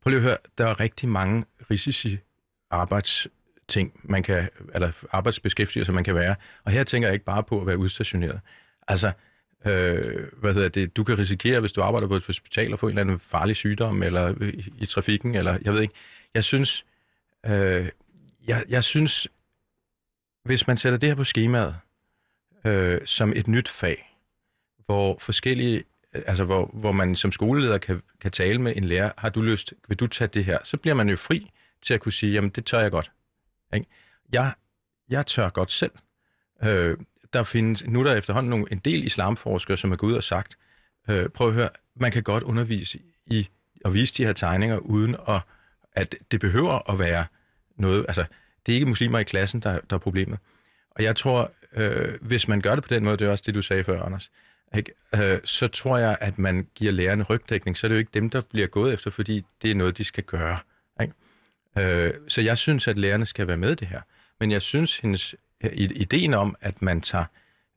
prøv 0.02 0.10
lige 0.10 0.16
at 0.16 0.22
høre, 0.22 0.36
der 0.58 0.66
er 0.66 0.80
rigtig 0.80 1.08
mange 1.08 1.44
risici 1.70 2.18
arbejdsting, 2.70 4.00
man 4.02 4.22
kan, 4.22 4.48
eller 4.74 4.92
arbejdsbeskæftigelser, 5.12 5.92
man 5.92 6.04
kan 6.04 6.14
være. 6.14 6.34
Og 6.64 6.72
her 6.72 6.84
tænker 6.84 7.08
jeg 7.08 7.14
ikke 7.14 7.24
bare 7.24 7.42
på 7.42 7.60
at 7.60 7.66
være 7.66 7.78
udstationeret. 7.78 8.40
Altså, 8.88 9.12
øh, 9.66 10.26
hvad 10.32 10.54
hedder 10.54 10.68
det, 10.68 10.96
du 10.96 11.04
kan 11.04 11.18
risikere, 11.18 11.60
hvis 11.60 11.72
du 11.72 11.82
arbejder 11.82 12.08
på 12.08 12.16
et 12.16 12.26
hospital, 12.26 12.72
at 12.72 12.78
få 12.78 12.86
en 12.86 12.90
eller 12.90 13.00
anden 13.00 13.20
farlig 13.20 13.56
sygdom, 13.56 14.02
eller 14.02 14.42
i, 14.42 14.72
i 14.78 14.86
trafikken, 14.86 15.34
eller 15.34 15.58
jeg 15.62 15.74
ved 15.74 15.82
ikke. 15.82 15.94
Jeg 16.34 16.44
synes, 16.44 16.86
øh, 17.46 17.88
jeg, 18.46 18.64
jeg 18.68 18.84
synes, 18.84 19.28
hvis 20.44 20.66
man 20.66 20.76
sætter 20.76 20.98
det 20.98 21.08
her 21.08 21.16
på 21.16 21.24
skemaet 21.24 21.76
øh, 22.64 23.00
som 23.04 23.32
et 23.36 23.48
nyt 23.48 23.68
fag, 23.68 24.16
hvor 24.86 25.18
forskellige, 25.20 25.84
øh, 26.14 26.22
altså 26.26 26.44
hvor, 26.44 26.70
hvor 26.72 26.92
man 26.92 27.16
som 27.16 27.32
skoleleder 27.32 27.78
kan, 27.78 28.02
kan 28.20 28.30
tale 28.30 28.60
med 28.60 28.76
en 28.76 28.84
lærer, 28.84 29.12
har 29.18 29.28
du 29.28 29.42
lyst, 29.42 29.74
vil 29.88 30.00
du 30.00 30.06
tage 30.06 30.28
det 30.28 30.44
her, 30.44 30.58
så 30.64 30.76
bliver 30.76 30.94
man 30.94 31.08
jo 31.08 31.16
fri 31.16 31.50
til 31.82 31.94
at 31.94 32.00
kunne 32.00 32.12
sige, 32.12 32.32
jamen 32.32 32.50
det 32.50 32.64
tør 32.64 32.80
jeg 32.80 32.90
godt. 32.90 33.12
Ikke? 33.74 33.86
Jeg, 34.32 34.52
jeg 35.08 35.26
tør 35.26 35.48
godt 35.48 35.72
selv. 35.72 35.92
Øh, 36.62 36.98
der 37.32 37.44
findes, 37.44 37.86
nu 37.86 38.00
er 38.00 38.04
der 38.04 38.14
efterhånden 38.14 38.50
nogle, 38.50 38.66
en 38.72 38.78
del 38.78 39.04
islamforskere, 39.04 39.76
som 39.76 39.92
er 39.92 39.96
gået 39.96 40.10
ud 40.10 40.16
og 40.16 40.24
sagt, 40.24 40.58
øh, 41.08 41.28
prøv 41.28 41.48
at 41.48 41.54
høre, 41.54 41.68
man 41.96 42.12
kan 42.12 42.22
godt 42.22 42.42
undervise 42.42 42.98
i 43.26 43.48
at 43.84 43.94
vise 43.94 44.14
de 44.14 44.24
her 44.24 44.32
tegninger, 44.32 44.78
uden 44.78 45.16
at, 45.28 45.40
at 45.92 46.14
det 46.30 46.40
behøver 46.40 46.90
at 46.92 46.98
være 46.98 47.26
noget, 47.76 48.04
altså 48.08 48.24
det 48.66 48.72
er 48.72 48.74
ikke 48.74 48.86
muslimer 48.86 49.18
i 49.18 49.24
klassen, 49.24 49.60
der, 49.60 49.80
der 49.90 49.96
er 49.96 50.00
problemet. 50.00 50.38
Og 50.90 51.02
jeg 51.02 51.16
tror, 51.16 51.52
øh, 51.72 52.14
hvis 52.20 52.48
man 52.48 52.60
gør 52.60 52.74
det 52.74 52.84
på 52.84 52.94
den 52.94 53.04
måde, 53.04 53.16
det 53.16 53.26
er 53.26 53.30
også 53.30 53.44
det, 53.46 53.54
du 53.54 53.62
sagde 53.62 53.84
før, 53.84 54.02
Anders, 54.02 54.30
ikke? 54.76 54.92
Øh, 55.14 55.40
så 55.44 55.68
tror 55.68 55.98
jeg, 55.98 56.18
at 56.20 56.38
man 56.38 56.66
giver 56.74 56.92
lærerne 56.92 57.24
rygdækning, 57.24 57.76
så 57.76 57.86
er 57.86 57.88
det 57.88 57.94
jo 57.94 57.98
ikke 57.98 58.10
dem, 58.14 58.30
der 58.30 58.40
bliver 58.50 58.66
gået 58.66 58.94
efter, 58.94 59.10
fordi 59.10 59.42
det 59.62 59.70
er 59.70 59.74
noget, 59.74 59.98
de 59.98 60.04
skal 60.04 60.24
gøre. 60.24 60.58
Ikke? 61.00 61.14
Øh, 61.78 62.14
så 62.28 62.40
jeg 62.40 62.58
synes, 62.58 62.88
at 62.88 62.98
lærerne 62.98 63.26
skal 63.26 63.46
være 63.46 63.56
med 63.56 63.72
i 63.72 63.74
det 63.74 63.88
her. 63.88 64.00
Men 64.40 64.50
jeg 64.50 64.62
synes, 64.62 64.98
hendes 64.98 65.34
ideen 65.72 66.34
om, 66.34 66.56
at 66.60 66.82
man 66.82 67.00
tager 67.00 67.24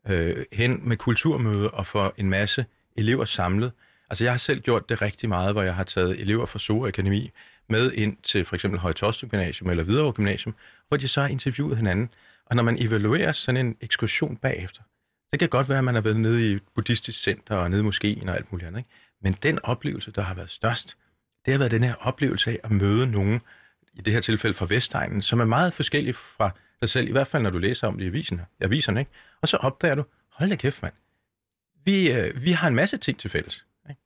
øh, 0.08 0.46
hen 0.54 0.90
med 0.90 0.98
kulturmøde 0.98 1.72
og 1.72 1.88
får 1.88 2.14
en 2.18 2.30
masse 2.30 2.66
elever 2.96 3.26
samlet. 3.26 3.72
Altså 4.10 4.24
jeg 4.24 4.34
har 4.34 4.38
selv 4.38 4.62
gjort 4.62 4.90
det 4.90 5.02
rigtig 5.02 5.30
meget, 5.30 5.54
hvor 5.54 5.62
jeg 5.62 5.76
har 5.76 5.84
taget 5.84 6.20
elever 6.22 6.46
fra 6.46 6.60
SOA 6.60 6.88
Akademi 6.88 7.32
med 7.70 7.92
ind 7.92 8.18
til 8.24 8.46
for 8.46 8.56
eksempel 8.56 8.80
Højtostrup 8.80 9.32
Gymnasium 9.32 9.70
eller 9.70 9.84
Hvidovre 9.84 10.14
Gymnasium, 10.14 10.56
hvor 10.88 10.98
de 10.98 11.08
så 11.08 11.22
har 11.22 11.28
interviewet 11.28 11.78
hinanden. 11.78 12.10
Og 12.46 12.56
når 12.56 12.64
man 12.64 12.78
evaluerer 12.80 13.32
sådan 13.32 13.66
en 13.66 13.76
ekskursion 13.82 14.38
bagefter, 14.38 14.82
så 15.24 15.32
kan 15.32 15.40
det 15.40 15.50
godt 15.50 15.70
være, 15.70 15.78
at 15.78 15.84
man 15.84 15.96
har 15.96 16.02
været 16.02 16.20
nede 16.20 16.50
i 16.50 16.54
et 16.54 16.62
buddhistisk 16.76 17.22
center 17.22 17.56
og 17.56 17.70
nede 17.70 17.82
i 17.82 17.84
moskeen 17.84 18.30
og 18.30 18.36
alt 18.36 18.52
muligt 18.52 18.68
andet. 18.68 18.80
Ikke? 18.80 18.90
Men 19.22 19.34
den 19.44 19.60
oplevelse, 19.64 20.12
der 20.12 20.22
har 20.22 20.34
været 20.34 20.50
størst, 20.50 20.98
det 21.46 21.54
har 21.54 21.58
været 21.58 21.72
den 21.72 21.84
her 21.84 21.96
oplevelse 22.00 22.52
af 22.52 22.60
at 22.64 22.72
møde 22.72 23.08
nogen, 23.08 23.42
i 23.94 24.02
det 24.02 24.14
her 24.14 24.22
tilfælde 24.22 24.54
fra 24.54 24.66
Vestegnen, 24.70 25.22
som 25.22 25.40
er 25.40 25.46
meget 25.46 25.74
forskellig 25.74 26.16
fra 26.16 26.52
dig 26.82 26.90
selv, 26.90 27.08
i 27.08 27.12
hvert 27.12 27.28
fald 27.28 27.44
når 27.44 27.50
du 27.50 27.58
læser 27.58 27.88
om 27.88 27.98
det 27.98 28.06
i 28.06 28.08
avisen, 28.08 28.42
aviserne. 28.62 29.00
Ikke? 29.00 29.12
Og 29.42 29.48
så 29.48 29.58
opdager 29.58 29.96
du, 29.96 30.04
hold 30.32 30.50
da 30.50 30.56
kæft 30.56 30.82
mand, 30.82 30.94
vi, 31.86 32.12
øh, 32.12 32.44
vi 32.44 32.52
har 32.52 32.68
en 32.68 32.76
masse 32.76 32.98
ting 32.98 33.20
til 33.20 33.30
fælles. 33.30 33.66
Ikke? 33.90 34.02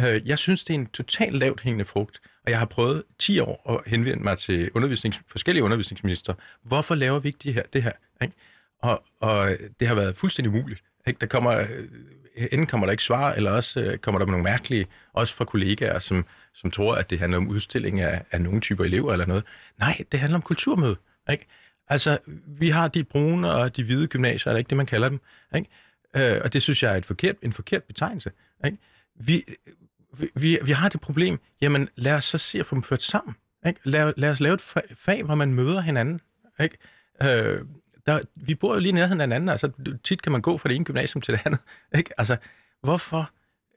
Øh, 0.00 0.28
jeg 0.28 0.38
synes, 0.38 0.64
det 0.64 0.74
er 0.74 0.78
en 0.78 0.86
totalt 0.86 1.34
lavt 1.34 1.60
hængende 1.60 1.84
frugt, 1.84 2.20
og 2.44 2.50
jeg 2.50 2.58
har 2.58 2.66
prøvet 2.66 3.02
10 3.18 3.38
år 3.38 3.70
at 3.70 3.90
henvende 3.90 4.22
mig 4.22 4.38
til 4.38 4.70
undervisnings, 4.74 5.20
forskellige 5.26 5.64
undervisningsminister. 5.64 6.34
Hvorfor 6.62 6.94
laver 6.94 7.18
vi 7.18 7.28
ikke 7.28 7.38
det 7.42 7.54
her? 7.54 7.62
Det 7.72 7.82
her 7.82 7.92
ikke? 8.22 8.34
Og, 8.82 9.04
og 9.20 9.56
det 9.80 9.88
har 9.88 9.94
været 9.94 10.16
fuldstændig 10.16 10.54
umuligt. 10.54 10.82
Ikke? 11.06 11.18
Der 11.20 11.26
kommer, 11.26 11.58
øh, 11.58 11.88
enten 12.36 12.66
kommer 12.66 12.86
der 12.86 12.90
ikke 12.90 13.02
svar, 13.02 13.32
eller 13.32 13.50
også 13.50 13.80
øh, 13.80 13.98
kommer 13.98 14.18
der 14.18 14.26
nogle 14.26 14.42
mærkelige, 14.42 14.86
også 15.12 15.34
fra 15.34 15.44
kollegaer, 15.44 15.98
som, 15.98 16.26
som 16.54 16.70
tror, 16.70 16.94
at 16.94 17.10
det 17.10 17.18
handler 17.18 17.38
om 17.38 17.48
udstilling 17.48 18.00
af, 18.00 18.24
af 18.30 18.40
nogle 18.40 18.60
typer 18.60 18.84
elever 18.84 19.12
eller 19.12 19.26
noget. 19.26 19.44
Nej, 19.78 19.98
det 20.12 20.20
handler 20.20 20.38
om 20.38 20.42
kulturmøde. 20.42 20.96
Ikke? 21.30 21.46
Altså, 21.90 22.18
vi 22.46 22.68
har 22.68 22.88
de 22.88 23.04
brune 23.04 23.52
og 23.52 23.76
de 23.76 23.84
hvide 23.84 24.06
gymnasier, 24.06 24.50
er 24.50 24.54
det 24.54 24.58
ikke 24.58 24.68
det, 24.68 24.76
man 24.76 24.86
kalder 24.86 25.08
dem? 25.08 25.20
Ikke? 25.56 25.68
Øh, 26.16 26.40
og 26.44 26.52
det 26.52 26.62
synes 26.62 26.82
jeg 26.82 26.92
er 26.92 26.96
et 26.96 27.06
forkert, 27.06 27.36
en 27.42 27.52
forkert 27.52 27.82
betegnelse. 27.82 28.30
Ikke? 28.64 28.78
Vi, 29.14 29.44
vi, 30.34 30.58
vi 30.64 30.72
har 30.72 30.88
det 30.88 31.00
problem, 31.00 31.40
jamen 31.60 31.88
lad 31.96 32.14
os 32.14 32.24
så 32.24 32.38
se 32.38 32.60
at 32.60 32.66
få 32.66 32.74
dem 32.74 32.82
ført 32.82 33.02
sammen. 33.02 33.34
Ikke? 33.66 33.80
Lad, 33.84 34.12
lad 34.16 34.30
os 34.30 34.40
lave 34.40 34.54
et 34.54 34.60
fag, 34.94 35.22
hvor 35.22 35.34
man 35.34 35.54
møder 35.54 35.80
hinanden. 35.80 36.20
Ikke? 36.60 36.76
Øh, 37.22 37.60
der, 38.06 38.20
vi 38.40 38.54
bor 38.54 38.74
jo 38.74 38.80
lige 38.80 38.92
nærheden 38.92 39.20
af 39.20 39.24
hinanden, 39.24 39.48
altså 39.48 39.70
tit 40.04 40.22
kan 40.22 40.32
man 40.32 40.42
gå 40.42 40.58
fra 40.58 40.68
det 40.68 40.74
ene 40.74 40.84
gymnasium 40.84 41.22
til 41.22 41.34
det 41.34 41.40
andet. 41.44 41.60
Ikke? 41.94 42.10
Altså, 42.18 42.36
hvorfor 42.82 43.30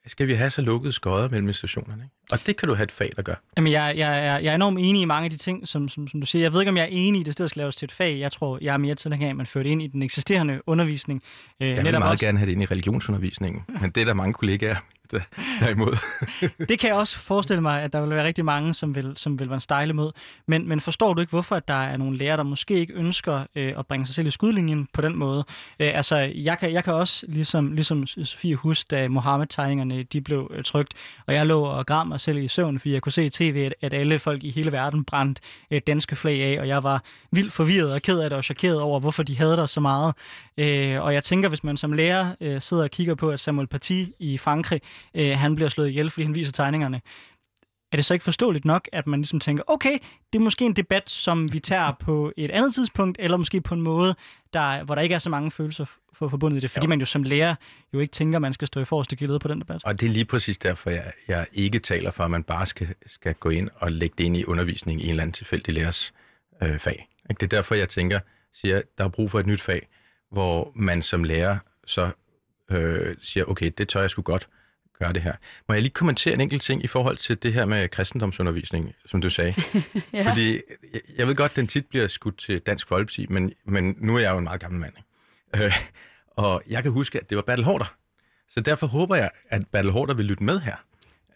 skal 0.06 0.28
vi 0.28 0.34
have 0.34 0.50
så 0.50 0.62
lukket 0.62 0.94
skodder 0.94 1.28
mellem 1.28 1.52
stationerne? 1.52 2.02
Ikke? 2.02 2.14
Og 2.32 2.46
det 2.46 2.56
kan 2.56 2.68
du 2.68 2.74
have 2.74 2.84
et 2.84 2.92
fag, 2.92 3.12
der 3.16 3.22
gør. 3.22 3.34
Jamen, 3.56 3.72
jeg, 3.72 3.94
jeg, 3.96 4.24
jeg, 4.24 4.44
jeg 4.44 4.50
er 4.50 4.54
enormt 4.54 4.78
enig 4.78 5.02
i 5.02 5.04
mange 5.04 5.24
af 5.24 5.30
de 5.30 5.36
ting, 5.36 5.68
som, 5.68 5.88
som, 5.88 6.08
som 6.08 6.20
du 6.20 6.26
siger. 6.26 6.42
Jeg 6.42 6.52
ved 6.52 6.60
ikke, 6.60 6.70
om 6.70 6.76
jeg 6.76 6.82
er 6.82 6.88
enig 6.90 7.20
i, 7.20 7.22
det 7.24 7.32
stedet 7.32 7.50
skal 7.50 7.60
laves 7.60 7.76
til 7.76 7.86
et 7.86 7.92
fag. 7.92 8.18
Jeg 8.18 8.32
tror, 8.32 8.58
jeg 8.62 8.72
er 8.72 8.76
mere 8.76 8.94
tilhænger 8.94 9.26
af, 9.26 9.30
at 9.30 9.36
man 9.36 9.46
fører 9.46 9.62
det 9.62 9.70
ind 9.70 9.82
i 9.82 9.86
den 9.86 10.02
eksisterende 10.02 10.60
undervisning. 10.66 11.22
Øh, 11.60 11.68
jeg 11.68 11.84
vil 11.84 11.92
meget 11.92 12.04
også... 12.04 12.26
gerne 12.26 12.38
have 12.38 12.46
det 12.46 12.52
ind 12.52 12.62
i 12.62 12.66
religionsundervisningen, 12.66 13.62
men 13.80 13.90
det 13.90 14.00
er 14.00 14.04
der 14.04 14.14
mange 14.14 14.34
kollegaer, 14.34 14.76
der 15.10 15.68
imod. 15.68 15.96
det 16.68 16.78
kan 16.78 16.88
jeg 16.88 16.96
også 16.96 17.18
forestille 17.18 17.62
mig, 17.62 17.82
at 17.82 17.92
der 17.92 18.00
vil 18.00 18.10
være 18.10 18.24
rigtig 18.24 18.44
mange, 18.44 18.74
som 18.74 18.94
vil, 18.94 19.12
som 19.16 19.38
vil 19.38 19.48
være 19.48 19.54
en 19.54 19.60
stejle 19.60 19.90
imod. 19.90 20.12
Men, 20.46 20.68
men 20.68 20.80
forstår 20.80 21.14
du 21.14 21.20
ikke, 21.20 21.30
hvorfor 21.30 21.56
at 21.56 21.68
der 21.68 21.74
er 21.74 21.96
nogle 21.96 22.18
lærere, 22.18 22.36
der 22.36 22.42
måske 22.42 22.74
ikke 22.74 22.92
ønsker 22.92 23.46
øh, 23.54 23.72
at 23.78 23.86
bringe 23.86 24.06
sig 24.06 24.14
selv 24.14 24.26
i 24.26 24.30
skudlinjen 24.30 24.88
på 24.92 25.00
den 25.00 25.16
måde? 25.16 25.44
Øh, 25.80 25.90
altså, 25.94 26.16
jeg 26.34 26.58
kan, 26.58 26.72
jeg 26.72 26.84
kan 26.84 26.92
også, 26.92 27.26
ligesom, 27.28 27.72
ligesom 27.72 28.06
Sofie 28.06 28.54
huske, 28.54 28.88
da 28.90 29.08
Mohammed-tegningerne 29.08 30.02
de 30.02 30.20
blev 30.20 30.50
øh, 30.54 30.64
trygt, 30.64 30.94
og 31.26 31.34
jeg 31.34 31.46
lå 31.46 31.62
og 31.62 31.86
græd 31.86 32.04
mig 32.04 32.20
selv 32.20 32.38
i 32.38 32.48
søvn, 32.48 32.78
fordi 32.78 32.92
jeg 32.92 33.02
kunne 33.02 33.12
se 33.12 33.24
i 33.24 33.30
tv, 33.30 33.56
at, 33.56 33.74
at 33.82 34.00
alle 34.00 34.18
folk 34.18 34.44
i 34.44 34.50
hele 34.50 34.72
verden 34.72 35.04
brændte 35.04 35.42
øh, 35.70 35.80
danske 35.86 36.16
flag 36.16 36.42
af, 36.42 36.60
og 36.60 36.68
jeg 36.68 36.82
var 36.82 37.02
vildt 37.30 37.52
forvirret 37.52 37.92
og 37.92 38.02
ked 38.02 38.20
af 38.20 38.30
det 38.30 38.36
og 38.36 38.44
chokeret 38.44 38.80
over, 38.80 39.00
hvorfor 39.00 39.22
de 39.22 39.38
havde 39.38 39.56
der 39.56 39.66
så 39.66 39.80
meget. 39.80 40.14
Øh, 40.56 41.02
og 41.02 41.14
jeg 41.14 41.24
tænker, 41.24 41.48
hvis 41.48 41.64
man 41.64 41.76
som 41.76 41.92
lærer 41.92 42.34
øh, 42.40 42.60
sidder 42.60 42.82
og 42.82 42.90
kigger 42.90 43.14
på, 43.14 43.30
at 43.30 43.40
Samuel 43.40 43.66
Paty 43.66 44.04
i 44.18 44.38
Frankrig 44.38 44.80
øh, 45.14 45.38
han 45.38 45.54
bliver 45.54 45.68
slået 45.68 45.88
ihjel, 45.88 46.10
fordi 46.10 46.24
han 46.24 46.34
viser 46.34 46.52
tegningerne. 46.52 47.00
Er 47.92 47.96
det 47.96 48.04
så 48.04 48.14
ikke 48.14 48.24
forståeligt 48.24 48.64
nok, 48.64 48.88
at 48.92 49.06
man 49.06 49.20
ligesom 49.20 49.40
tænker, 49.40 49.64
okay, 49.66 49.98
det 50.32 50.38
er 50.38 50.42
måske 50.42 50.64
en 50.64 50.72
debat, 50.72 51.10
som 51.10 51.52
vi 51.52 51.60
tager 51.60 51.92
på 52.00 52.32
et 52.36 52.50
andet 52.50 52.74
tidspunkt, 52.74 53.18
eller 53.20 53.36
måske 53.36 53.60
på 53.60 53.74
en 53.74 53.82
måde, 53.82 54.14
der, 54.52 54.84
hvor 54.84 54.94
der 54.94 55.02
ikke 55.02 55.14
er 55.14 55.18
så 55.18 55.30
mange 55.30 55.50
følelser 55.50 55.84
for 56.14 56.28
forbundet 56.28 56.56
i 56.56 56.60
det, 56.60 56.70
fordi 56.70 56.86
jo. 56.86 56.88
man 56.88 57.00
jo 57.00 57.06
som 57.06 57.22
lærer 57.22 57.54
jo 57.92 57.98
ikke 57.98 58.12
tænker, 58.12 58.38
at 58.38 58.42
man 58.42 58.52
skal 58.52 58.66
stå 58.66 58.80
i 58.80 58.84
forreste 58.84 59.16
gilde 59.16 59.38
på 59.38 59.48
den 59.48 59.60
debat. 59.60 59.84
Og 59.84 60.00
det 60.00 60.06
er 60.06 60.10
lige 60.10 60.24
præcis 60.24 60.58
derfor, 60.58 60.90
jeg, 60.90 61.12
jeg 61.28 61.46
ikke 61.52 61.78
taler 61.78 62.10
for, 62.10 62.24
at 62.24 62.30
man 62.30 62.42
bare 62.42 62.66
skal, 62.66 62.94
skal 63.06 63.34
gå 63.34 63.50
ind 63.50 63.68
og 63.74 63.92
lægge 63.92 64.14
det 64.18 64.24
ind 64.24 64.36
i 64.36 64.44
undervisning 64.44 65.00
i 65.00 65.04
en 65.04 65.10
eller 65.10 65.22
anden 65.22 65.34
tilfældig 65.34 65.74
lærers 65.74 66.14
øh, 66.62 66.78
fag. 66.78 67.08
Det 67.28 67.42
er 67.42 67.46
derfor, 67.46 67.74
jeg 67.74 67.88
tænker, 67.88 68.20
siger, 68.52 68.82
der 68.98 69.04
er 69.04 69.08
brug 69.08 69.30
for 69.30 69.40
et 69.40 69.46
nyt 69.46 69.60
fag, 69.60 69.88
hvor 70.30 70.72
man 70.74 71.02
som 71.02 71.24
lærer 71.24 71.58
så 71.86 72.10
øh, 72.70 73.16
siger, 73.20 73.44
okay, 73.44 73.70
det 73.78 73.88
tør 73.88 74.00
jeg 74.00 74.10
sgu 74.10 74.22
godt, 74.22 74.48
gøre 74.98 75.12
det 75.12 75.22
her. 75.22 75.32
Må 75.68 75.74
jeg 75.74 75.82
lige 75.82 75.92
kommentere 75.92 76.34
en 76.34 76.40
enkelt 76.40 76.62
ting 76.62 76.84
i 76.84 76.86
forhold 76.86 77.16
til 77.16 77.42
det 77.42 77.52
her 77.52 77.64
med 77.64 77.88
kristendomsundervisning, 77.88 78.94
som 79.06 79.20
du 79.20 79.30
sagde? 79.30 79.54
ja. 80.12 80.30
Fordi 80.30 80.52
jeg, 80.92 81.00
jeg 81.16 81.28
ved 81.28 81.34
godt, 81.34 81.52
at 81.52 81.56
den 81.56 81.66
tit 81.66 81.86
bliver 81.86 82.06
skudt 82.06 82.38
til 82.38 82.60
Dansk 82.60 82.88
Folkeparti, 82.88 83.26
men, 83.30 83.52
men 83.64 83.96
nu 83.98 84.16
er 84.16 84.20
jeg 84.20 84.32
jo 84.32 84.38
en 84.38 84.44
meget 84.44 84.60
gammel 84.60 84.80
mand. 84.80 84.92
Ikke? 85.54 85.66
Øh, 85.66 85.72
og 86.30 86.62
jeg 86.70 86.82
kan 86.82 86.92
huske, 86.92 87.20
at 87.20 87.30
det 87.30 87.36
var 87.36 87.42
Bertel 87.42 87.64
Hårder. 87.64 87.94
Så 88.48 88.60
derfor 88.60 88.86
håber 88.86 89.16
jeg, 89.16 89.30
at 89.48 89.62
Bertel 89.72 89.90
Hårder 89.90 90.14
vil 90.14 90.24
lytte 90.24 90.44
med 90.44 90.60
her. 90.60 90.76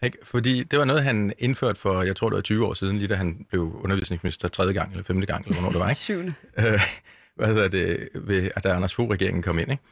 Ikke? 0.03 0.17
Fordi 0.23 0.63
det 0.63 0.79
var 0.79 0.85
noget, 0.85 1.03
han 1.03 1.33
indførte 1.39 1.79
for, 1.79 2.03
jeg 2.03 2.15
tror 2.15 2.29
det 2.29 2.35
var 2.35 2.41
20 2.41 2.65
år 2.65 2.73
siden, 2.73 2.97
lige 2.97 3.07
da 3.07 3.15
han 3.15 3.45
blev 3.49 3.79
undervisningsminister 3.83 4.47
tredje 4.47 4.73
gang 4.73 4.91
eller 4.91 5.03
femte 5.03 5.27
gang, 5.27 5.45
eller 5.45 5.55
hvornår 5.55 5.71
det 5.71 5.79
var. 5.79 5.89
Ikke? 5.89 5.99
Syvende. 6.09 6.33
Øh, 6.57 6.81
hvad 7.35 7.47
hedder 7.47 7.67
det, 7.67 8.09
ved, 8.13 8.49
at 8.55 8.63
da 8.63 8.69
Anders 8.69 8.95
Fogh-regeringen 8.95 9.43
kom 9.43 9.59
ind. 9.59 9.71
Ikke? 9.71 9.83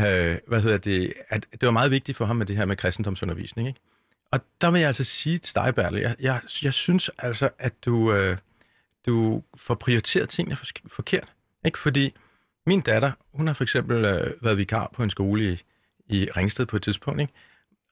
Øh, 0.00 0.38
hvad 0.46 0.60
hedder 0.60 0.76
det, 0.76 1.12
at 1.28 1.46
det 1.52 1.62
var 1.62 1.70
meget 1.70 1.90
vigtigt 1.90 2.18
for 2.18 2.24
ham 2.24 2.36
med 2.36 2.46
det 2.46 2.56
her 2.56 2.64
med 2.64 2.76
kristendomsundervisning. 2.76 3.68
Ikke? 3.68 3.80
Og 4.30 4.40
der 4.60 4.70
vil 4.70 4.78
jeg 4.78 4.88
altså 4.88 5.04
sige 5.04 5.38
til 5.38 5.54
dig, 5.54 5.74
Bertel, 5.74 6.00
jeg, 6.00 6.16
jeg, 6.20 6.40
jeg 6.62 6.72
synes 6.72 7.10
altså, 7.18 7.48
at 7.58 7.84
du, 7.84 8.12
øh, 8.12 8.36
du 9.06 9.42
får 9.56 9.74
prioriteret 9.74 10.28
tingene 10.28 10.56
for, 10.56 10.66
forkert. 10.86 11.32
Ikke? 11.64 11.78
Fordi 11.78 12.14
min 12.66 12.80
datter, 12.80 13.12
hun 13.32 13.46
har 13.46 13.54
for 13.54 13.64
eksempel 13.64 14.04
øh, 14.04 14.44
været 14.44 14.58
vikar 14.58 14.90
på 14.94 15.02
en 15.02 15.10
skole 15.10 15.52
i, 15.52 15.62
i 16.08 16.28
Ringsted 16.36 16.66
på 16.66 16.76
et 16.76 16.82
tidspunkt, 16.82 17.20
ikke? 17.20 17.32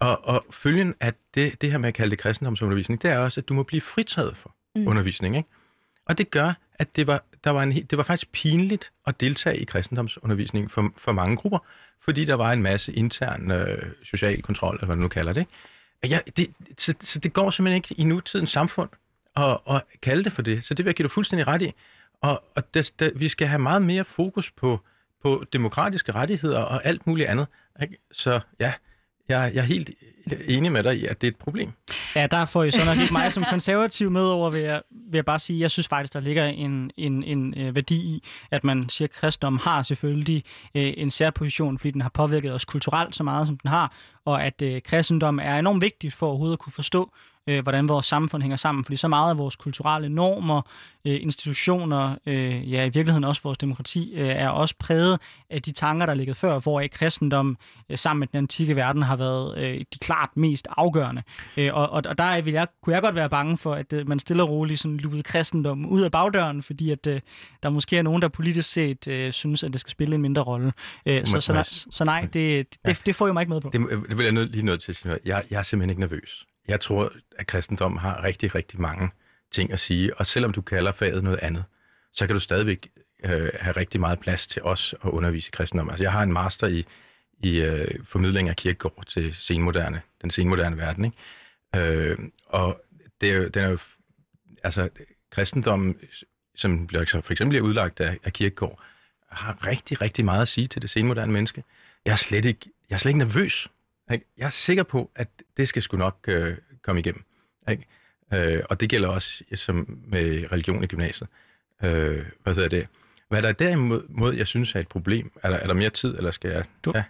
Og, 0.00 0.24
og 0.24 0.44
følgen 0.50 0.94
af 1.00 1.12
det, 1.34 1.60
det 1.60 1.70
her 1.70 1.78
med 1.78 1.88
at 1.88 1.94
kalde 1.94 2.10
det 2.10 2.18
kristendomsundervisning, 2.18 3.02
det 3.02 3.10
er 3.10 3.18
også, 3.18 3.40
at 3.40 3.48
du 3.48 3.54
må 3.54 3.62
blive 3.62 3.80
fritaget 3.80 4.36
for 4.36 4.54
mm. 4.76 4.86
undervisning. 4.88 5.36
Ikke? 5.36 5.48
Og 6.06 6.18
det 6.18 6.30
gør, 6.30 6.52
at 6.80 6.96
det 6.96 7.06
var, 7.06 7.24
der 7.44 7.50
var 7.50 7.62
en, 7.62 7.72
det 7.72 7.98
var 7.98 8.02
faktisk 8.04 8.32
pinligt 8.32 8.92
at 9.06 9.20
deltage 9.20 9.56
i 9.56 9.64
kristendomsundervisning 9.64 10.70
for, 10.70 10.92
for 10.96 11.12
mange 11.12 11.36
grupper, 11.36 11.58
fordi 12.04 12.24
der 12.24 12.34
var 12.34 12.52
en 12.52 12.62
masse 12.62 12.92
intern 12.92 13.50
øh, 13.50 13.92
social 14.02 14.42
kontrol, 14.42 14.74
eller 14.74 14.86
hvad 14.86 14.96
du 14.96 15.02
nu 15.02 15.08
kalder 15.08 15.32
det. 15.32 15.46
Ja, 16.04 16.18
det 16.36 16.50
så, 16.78 16.94
så 17.00 17.18
det 17.18 17.32
går 17.32 17.50
simpelthen 17.50 17.76
ikke 17.76 17.94
i 17.98 18.04
nutidens 18.04 18.50
samfund 18.50 18.90
at, 19.36 19.58
at 19.70 19.82
kalde 20.02 20.24
det 20.24 20.32
for 20.32 20.42
det. 20.42 20.64
Så 20.64 20.74
det 20.74 20.84
vil 20.84 20.90
jeg 20.90 20.94
give 20.94 21.04
dig 21.04 21.10
fuldstændig 21.10 21.46
ret 21.46 21.62
i. 21.62 21.72
Og, 22.20 22.42
og 22.56 22.74
det, 22.74 22.92
det, 22.98 23.12
vi 23.14 23.28
skal 23.28 23.46
have 23.46 23.58
meget 23.58 23.82
mere 23.82 24.04
fokus 24.04 24.50
på, 24.50 24.80
på 25.22 25.44
demokratiske 25.52 26.12
rettigheder 26.12 26.58
og 26.58 26.84
alt 26.84 27.06
muligt 27.06 27.28
andet. 27.28 27.46
Ikke? 27.82 27.96
Så 28.12 28.40
ja, 28.60 28.72
jeg, 29.30 29.54
jeg 29.54 29.60
er 29.60 29.66
helt 29.66 29.90
enig 30.48 30.72
med 30.72 30.82
dig 30.82 30.98
i, 30.98 31.06
at 31.06 31.20
det 31.20 31.26
er 31.26 31.30
et 31.30 31.36
problem. 31.36 31.72
Ja, 32.14 32.26
der 32.26 32.44
får 32.44 32.64
I 32.64 32.70
så 32.70 32.84
nok 32.84 32.98
ikke 32.98 33.12
mig 33.12 33.32
som 33.32 33.44
konservativ 33.50 34.10
med 34.10 34.24
over, 34.24 34.50
vil 34.50 34.60
jeg, 34.60 34.82
vil 34.90 35.18
jeg 35.18 35.24
bare 35.24 35.38
sige, 35.38 35.60
jeg 35.60 35.70
synes 35.70 35.88
faktisk, 35.88 36.14
der 36.14 36.20
ligger 36.20 36.44
en, 36.44 36.90
en, 36.96 37.24
en 37.24 37.54
øh, 37.58 37.74
værdi 37.74 37.94
i, 37.94 38.24
at 38.50 38.64
man 38.64 38.88
siger, 38.88 39.08
at 39.08 39.12
kristendom 39.12 39.58
har 39.58 39.82
selvfølgelig 39.82 40.44
øh, 40.74 40.92
en 40.96 41.10
særposition, 41.10 41.78
fordi 41.78 41.90
den 41.90 42.00
har 42.00 42.10
påvirket 42.14 42.52
os 42.52 42.64
kulturelt 42.64 43.16
så 43.16 43.22
meget, 43.22 43.46
som 43.46 43.58
den 43.58 43.68
har, 43.68 43.94
og 44.24 44.44
at 44.44 44.62
øh, 44.62 44.82
kristendom 44.82 45.38
er 45.42 45.58
enormt 45.58 45.82
vigtigt 45.82 46.14
for 46.14 46.26
overhovedet 46.26 46.56
at 46.56 46.58
kunne 46.58 46.72
forstå, 46.72 47.12
øh, 47.46 47.62
hvordan 47.62 47.88
vores 47.88 48.06
samfund 48.06 48.42
hænger 48.42 48.56
sammen, 48.56 48.84
fordi 48.84 48.96
så 48.96 49.08
meget 49.08 49.30
af 49.30 49.38
vores 49.38 49.56
kulturelle 49.56 50.08
normer, 50.08 50.62
øh, 51.04 51.18
institutioner, 51.22 52.16
øh, 52.26 52.72
ja 52.72 52.84
i 52.84 52.88
virkeligheden 52.88 53.24
også 53.24 53.42
vores 53.42 53.58
demokrati, 53.58 54.12
øh, 54.14 54.28
er 54.28 54.48
også 54.48 54.74
præget 54.78 55.20
af 55.50 55.62
de 55.62 55.72
tanker, 55.72 56.06
der 56.06 56.14
ligger 56.14 56.34
før, 56.34 56.58
hvor 56.58 56.82
kristendom 56.92 57.56
øh, 57.90 57.98
sammen 57.98 58.20
med 58.20 58.28
den 58.28 58.38
antikke 58.38 58.76
verden 58.76 59.02
har 59.02 59.16
været 59.16 59.58
øh, 59.58 59.78
de 59.78 59.98
klart 60.00 60.30
mest 60.36 60.68
afgørende. 60.76 61.22
Øh, 61.56 61.74
og, 61.74 61.90
og, 61.90 62.02
og 62.06 62.18
der 62.18 62.40
vil 62.40 62.52
jeg, 62.52 62.66
kunne 62.82 62.94
jeg 62.94 63.02
godt 63.02 63.14
være 63.14 63.30
bange 63.30 63.58
for, 63.58 63.74
at 63.74 63.92
øh, 63.92 64.08
man 64.08 64.18
stille 64.18 64.42
og 64.42 64.48
roligt 64.48 64.80
sådan 64.80 64.96
luede 64.96 65.22
kristendom 65.22 65.86
ud 65.86 66.00
af 66.00 66.10
bagdøren, 66.10 66.62
fordi 66.62 66.90
at 66.90 67.06
øh, 67.06 67.20
der 67.62 67.70
måske 67.70 67.96
er 67.96 68.02
nogen, 68.02 68.22
der 68.22 68.28
politisk 68.28 68.72
set 68.72 69.08
øh, 69.08 69.32
synes, 69.32 69.64
at 69.64 69.72
det 69.72 69.80
skal 69.80 69.90
spille 69.90 70.14
en 70.14 70.22
mindre 70.22 70.42
rolle. 70.42 70.72
Øh, 71.06 71.26
så, 71.26 71.40
så, 71.40 71.62
så, 71.70 71.86
så 71.90 72.04
nej, 72.04 72.28
det, 72.32 72.66
det, 72.86 73.02
det 73.06 73.16
får 73.16 73.26
jeg 73.26 73.34
mig 73.34 73.42
ikke 73.42 73.52
med 73.52 73.60
på. 73.60 73.70
Det, 73.72 74.08
det 74.08 74.18
vil 74.18 74.24
jeg 74.24 74.32
lige 74.32 74.64
nødt 74.64 74.82
til 74.82 74.92
at 74.92 74.96
sige. 74.96 75.18
Jeg, 75.24 75.44
jeg 75.50 75.58
er 75.58 75.62
simpelthen 75.62 75.90
ikke 75.90 76.00
nervøs. 76.00 76.46
Jeg 76.70 76.80
tror, 76.80 77.12
at 77.38 77.46
kristendom 77.46 77.96
har 77.96 78.24
rigtig, 78.24 78.54
rigtig 78.54 78.80
mange 78.80 79.10
ting 79.50 79.72
at 79.72 79.80
sige, 79.80 80.16
og 80.16 80.26
selvom 80.26 80.52
du 80.52 80.62
kalder 80.62 80.92
faget 80.92 81.24
noget 81.24 81.38
andet, 81.38 81.64
så 82.12 82.26
kan 82.26 82.34
du 82.34 82.40
stadigvæk 82.40 82.88
øh, 83.24 83.50
have 83.60 83.76
rigtig 83.76 84.00
meget 84.00 84.20
plads 84.20 84.46
til 84.46 84.62
os 84.62 84.94
at 85.04 85.10
undervise 85.10 85.48
i 85.48 85.50
kristendom. 85.52 85.90
Altså, 85.90 86.04
jeg 86.04 86.12
har 86.12 86.22
en 86.22 86.32
master 86.32 86.66
i, 86.66 86.86
i 87.38 87.60
øh, 87.60 88.04
formidling 88.04 88.48
af 88.48 88.56
kirkegård 88.56 89.04
til 89.06 89.34
senmoderne, 89.34 90.02
den 90.22 90.30
senmoderne 90.30 90.76
verden, 90.76 91.04
ikke? 91.04 91.16
Øh, 91.76 92.18
og 92.46 92.82
det 93.20 93.30
er 93.30 93.34
jo, 93.34 93.48
den 93.48 93.64
er 93.64 93.70
jo, 93.70 93.78
altså, 94.62 94.88
kristendommen, 95.30 95.96
som 96.54 96.86
bliver, 96.86 97.04
for 97.04 97.32
eksempel 97.32 97.48
bliver 97.48 97.64
udlagt 97.64 98.00
af, 98.00 98.18
af 98.24 98.32
kirkegård, 98.32 98.82
har 99.28 99.66
rigtig, 99.66 100.00
rigtig 100.00 100.24
meget 100.24 100.42
at 100.42 100.48
sige 100.48 100.66
til 100.66 100.82
det 100.82 100.90
senmoderne 100.90 101.32
menneske. 101.32 101.64
Jeg 102.04 102.12
er 102.12 102.16
slet 102.16 102.44
ikke, 102.44 102.70
jeg 102.90 102.94
er 102.94 102.98
slet 102.98 103.10
ikke 103.10 103.18
nervøs 103.18 103.68
ikke? 104.12 104.26
Jeg 104.38 104.46
er 104.46 104.50
sikker 104.50 104.82
på, 104.82 105.10
at 105.14 105.28
det 105.56 105.68
skal 105.68 105.82
sgu 105.82 105.96
nok 105.96 106.18
øh, 106.28 106.56
komme 106.82 107.00
igennem. 107.00 107.24
Ikke? 107.70 107.86
Øh, 108.32 108.62
og 108.70 108.80
det 108.80 108.90
gælder 108.90 109.08
også 109.08 109.44
som 109.54 109.98
med 110.06 110.52
religion 110.52 110.84
i 110.84 110.86
gymnasiet. 110.86 111.28
Øh, 111.82 112.26
hvad 112.42 112.54
hedder 112.54 112.68
det? 112.68 112.88
Hvad 113.28 113.42
der 113.42 113.52
derimod, 113.52 114.34
jeg 114.34 114.46
synes 114.46 114.74
er 114.74 114.80
et 114.80 114.88
problem, 114.88 115.32
er 115.42 115.50
der, 115.50 115.56
er 115.56 115.66
der 115.66 115.74
mere 115.74 115.90
tid, 115.90 116.16
eller 116.16 116.30
skal 116.30 116.50
jeg... 116.50 116.64
Du... 116.84 116.92
Ja. 116.94 117.04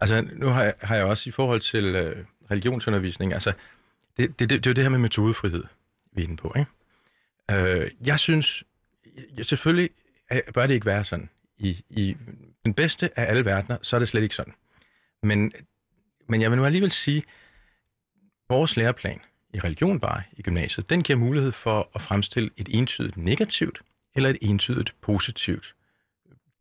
Altså, 0.00 0.28
nu 0.32 0.46
har 0.46 0.62
jeg, 0.62 0.74
har 0.80 0.96
jeg 0.96 1.04
også 1.04 1.28
i 1.28 1.32
forhold 1.32 1.60
til 1.60 1.84
øh, 1.84 2.24
religionsundervisning, 2.50 3.32
altså, 3.32 3.52
det, 4.16 4.38
det, 4.38 4.50
det, 4.50 4.50
det 4.50 4.66
er 4.66 4.70
jo 4.70 4.74
det 4.74 4.84
her 4.84 4.90
med 4.90 4.98
metodefrihed, 4.98 5.64
vi 6.12 6.22
er 6.22 6.26
inde 6.26 6.36
på, 6.36 6.54
ikke? 6.56 6.70
Øh, 7.50 7.90
jeg 8.04 8.18
synes, 8.18 8.64
jeg, 9.36 9.46
selvfølgelig 9.46 9.90
bør 10.54 10.66
det 10.66 10.74
ikke 10.74 10.86
være 10.86 11.04
sådan. 11.04 11.28
I, 11.58 11.84
I 11.90 12.16
den 12.64 12.74
bedste 12.74 13.18
af 13.18 13.30
alle 13.30 13.44
verdener, 13.44 13.78
så 13.82 13.96
er 13.96 13.98
det 13.98 14.08
slet 14.08 14.22
ikke 14.22 14.34
sådan. 14.34 14.54
Men 15.22 15.52
men 16.28 16.40
jeg 16.40 16.50
vil 16.50 16.58
nu 16.58 16.64
alligevel 16.64 16.90
sige, 16.90 17.22
vores 18.48 18.76
læreplan 18.76 19.20
i 19.54 19.60
religion 19.60 20.00
bare 20.00 20.22
i 20.32 20.42
gymnasiet, 20.42 20.90
den 20.90 21.02
giver 21.02 21.18
mulighed 21.18 21.52
for 21.52 21.90
at 21.94 22.00
fremstille 22.00 22.50
et 22.56 22.68
entydigt 22.70 23.16
negativt 23.16 23.82
eller 24.14 24.30
et 24.30 24.38
entydigt 24.40 24.94
positivt 25.00 25.74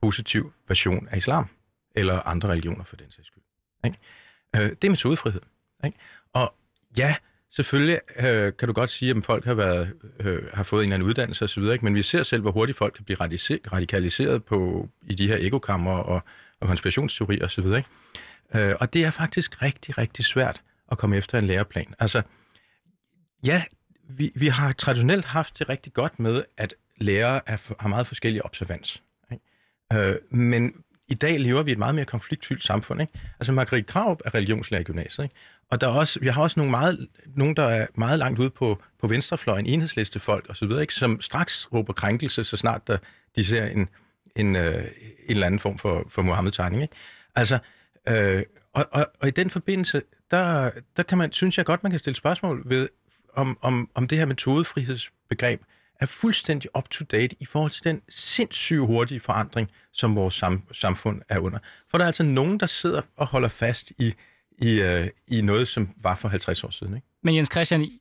positiv 0.02 0.54
version 0.68 1.08
af 1.12 1.18
islam, 1.18 1.48
eller 1.96 2.28
andre 2.28 2.50
religioner 2.50 2.84
for 2.84 2.96
den 2.96 3.12
sags 3.12 3.28
skyld. 3.28 3.44
Ikke? 3.86 3.98
Øh, 4.56 4.70
det 4.70 4.84
er 4.84 4.90
metodefrihed. 4.90 5.42
Ikke? 5.86 5.98
Og 6.34 6.54
ja, 6.98 7.16
selvfølgelig 7.50 8.00
øh, 8.20 8.54
kan 8.60 8.68
du 8.68 8.74
godt 8.74 8.90
sige, 8.90 9.12
at 9.12 9.26
folk 9.26 9.46
har, 9.46 9.54
været, 9.54 9.94
øh, 10.20 10.44
har 10.54 10.64
fået 10.64 10.80
en 10.80 10.84
eller 10.84 10.96
anden 10.96 11.10
uddannelse 11.10 11.44
osv., 11.44 11.64
ikke? 11.64 11.86
men 11.86 11.96
vi 11.96 12.02
ser 12.02 12.24
selv, 12.24 12.42
hvor 12.42 12.52
hurtigt 12.52 12.78
folk 12.78 12.94
kan 12.94 13.06
blive 13.06 13.18
radikaliseret 13.74 14.44
på, 14.44 14.90
i 15.02 15.16
de 15.16 15.28
her 15.28 15.38
ekokammer 15.40 15.98
og, 15.98 16.22
og 16.60 16.68
konspirationsteorier 16.68 17.46
osv. 17.46 17.66
Ikke? 17.66 17.86
Øh, 18.56 18.76
og 18.80 18.94
det 18.94 19.06
er 19.06 19.10
faktisk 19.10 19.62
rigtig, 19.62 19.98
rigtig 19.98 20.26
svært 20.26 20.62
at 20.92 20.98
komme 20.98 21.18
efter 21.18 21.40
en 21.40 21.48
læreplan. 21.48 21.94
Altså, 22.00 22.22
ja, 23.44 23.64
vi, 24.10 24.32
vi 24.36 24.48
har 24.48 24.72
traditionelt 24.72 25.26
haft 25.26 25.60
det 25.60 25.70
rigtig 25.70 25.94
godt 25.94 26.20
med, 26.20 26.44
at 26.58 26.74
lærere 26.98 27.42
er, 27.46 27.58
har 27.80 27.88
meget 27.88 28.08
forskellige 28.08 28.46
observans. 28.46 29.04
Ikke? 29.32 29.44
Øh, 29.94 30.16
men 30.30 30.74
i 31.08 31.14
dag 31.14 31.40
lever 31.40 31.64
vi 31.64 31.72
i 31.72 31.74
et 31.74 31.78
meget 31.78 31.96
mere 31.96 32.06
konfliktfyldt 32.06 32.64
samfund. 32.64 33.02
Ikke? 33.02 33.14
Altså, 33.40 33.52
Margrethe 33.52 33.84
Kraup 33.84 34.22
er 34.26 34.36
religionslærer 34.36 34.82
i 34.82 34.84
gymnasiet, 34.84 35.26
ikke? 35.26 35.36
og 35.72 35.82
der 35.82 35.88
er 35.88 35.92
også, 35.92 36.20
vi 36.20 36.28
har 36.28 36.42
også 36.42 36.60
nogle 36.60 36.72
meget, 36.72 37.08
nogen, 37.36 37.56
der 37.56 37.64
er 37.64 37.88
meget 37.96 38.20
langt 38.20 38.40
ude 38.40 38.50
på, 38.50 38.82
på 39.02 39.08
venstrefløjen, 39.08 39.66
enhedslistefolk 39.66 40.50
osv., 40.50 40.72
ikke? 40.82 40.94
som 40.94 41.22
straks 41.22 41.74
råber 41.74 41.94
krænkelse, 41.94 42.44
så 42.44 42.58
snart 42.58 42.88
der, 42.88 42.98
de 43.36 43.46
ser 43.46 43.66
en, 43.66 43.90
en, 44.36 44.56
øh, 44.56 44.84
en 44.84 44.88
eller 45.28 45.46
anden 45.46 45.60
form 45.60 45.78
for, 45.78 46.06
for 46.10 46.22
Mohammed-tegning. 46.22 46.82
Ikke? 46.82 46.96
Altså, 47.36 47.60
Øh, 48.08 48.44
og, 48.74 48.86
og, 48.92 49.08
og 49.20 49.28
i 49.28 49.32
den 49.32 49.50
forbindelse, 49.50 50.02
der, 50.32 50.72
der 50.98 51.04
kan 51.04 51.18
man, 51.18 51.32
synes 51.32 51.58
jeg 51.58 51.66
godt, 51.66 51.84
man 51.84 51.92
kan 51.92 52.00
stille 52.00 52.16
spørgsmål 52.16 52.64
ved, 52.66 52.90
om, 53.34 53.58
om, 53.62 53.90
om 53.96 54.08
det 54.08 54.18
her 54.18 54.26
metodefrihedsbegreb 54.26 55.62
er 56.00 56.06
fuldstændig 56.06 56.78
up-to-date 56.78 57.36
i 57.40 57.46
forhold 57.46 57.72
til 57.72 57.84
den 57.84 58.02
sindssyge 58.10 58.86
hurtige 58.86 59.20
forandring, 59.20 59.72
som 59.92 60.16
vores 60.16 60.34
sam, 60.34 60.64
samfund 60.72 61.22
er 61.30 61.40
under. 61.40 61.60
For 61.92 61.98
der 61.98 62.06
er 62.06 62.08
altså 62.08 62.24
nogen, 62.24 62.60
der 62.60 62.66
sidder 62.66 63.02
og 63.18 63.28
holder 63.28 63.48
fast 63.48 63.92
i, 64.00 64.14
i, 64.58 64.72
øh, 64.72 65.08
i 65.28 65.42
noget, 65.42 65.68
som 65.68 65.90
var 66.04 66.16
for 66.16 66.28
50 66.28 66.64
år 66.64 66.70
siden. 66.70 66.96
Ikke? 66.96 67.08
Men 67.24 67.36
Jens 67.36 67.50
Christian, 67.52 67.92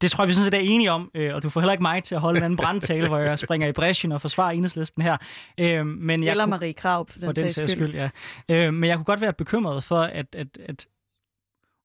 det 0.00 0.10
tror 0.10 0.24
jeg, 0.24 0.28
vi 0.28 0.34
sådan 0.34 0.44
set 0.44 0.54
er 0.54 0.58
enige 0.58 0.92
om, 0.92 1.10
øh, 1.14 1.34
og 1.34 1.42
du 1.42 1.48
får 1.48 1.60
heller 1.60 1.72
ikke 1.72 1.82
mig 1.82 2.04
til 2.04 2.14
at 2.14 2.20
holde 2.20 2.38
en 2.38 2.44
anden 2.44 2.56
brandtale, 2.56 3.08
hvor 3.08 3.18
jeg 3.18 3.38
springer 3.38 3.68
i 3.68 3.72
bræschen 3.72 4.12
og 4.12 4.20
forsvarer 4.20 4.50
enhedslisten 4.50 5.02
her. 5.02 5.16
Øh, 5.58 5.86
men 5.86 6.22
jeg 6.22 6.30
Eller 6.30 6.46
Marie 6.46 6.72
Krav, 6.72 7.06
for 7.10 7.18
den, 7.18 7.28
den 7.28 7.34
sags 7.34 7.54
skyld. 7.54 7.68
skyld 7.68 7.94
ja. 7.94 8.08
øh, 8.48 8.74
men 8.74 8.88
jeg 8.88 8.96
kunne 8.96 9.04
godt 9.04 9.20
være 9.20 9.32
bekymret 9.32 9.84
for, 9.84 10.00
at, 10.00 10.34
at, 10.34 10.58
at 10.68 10.86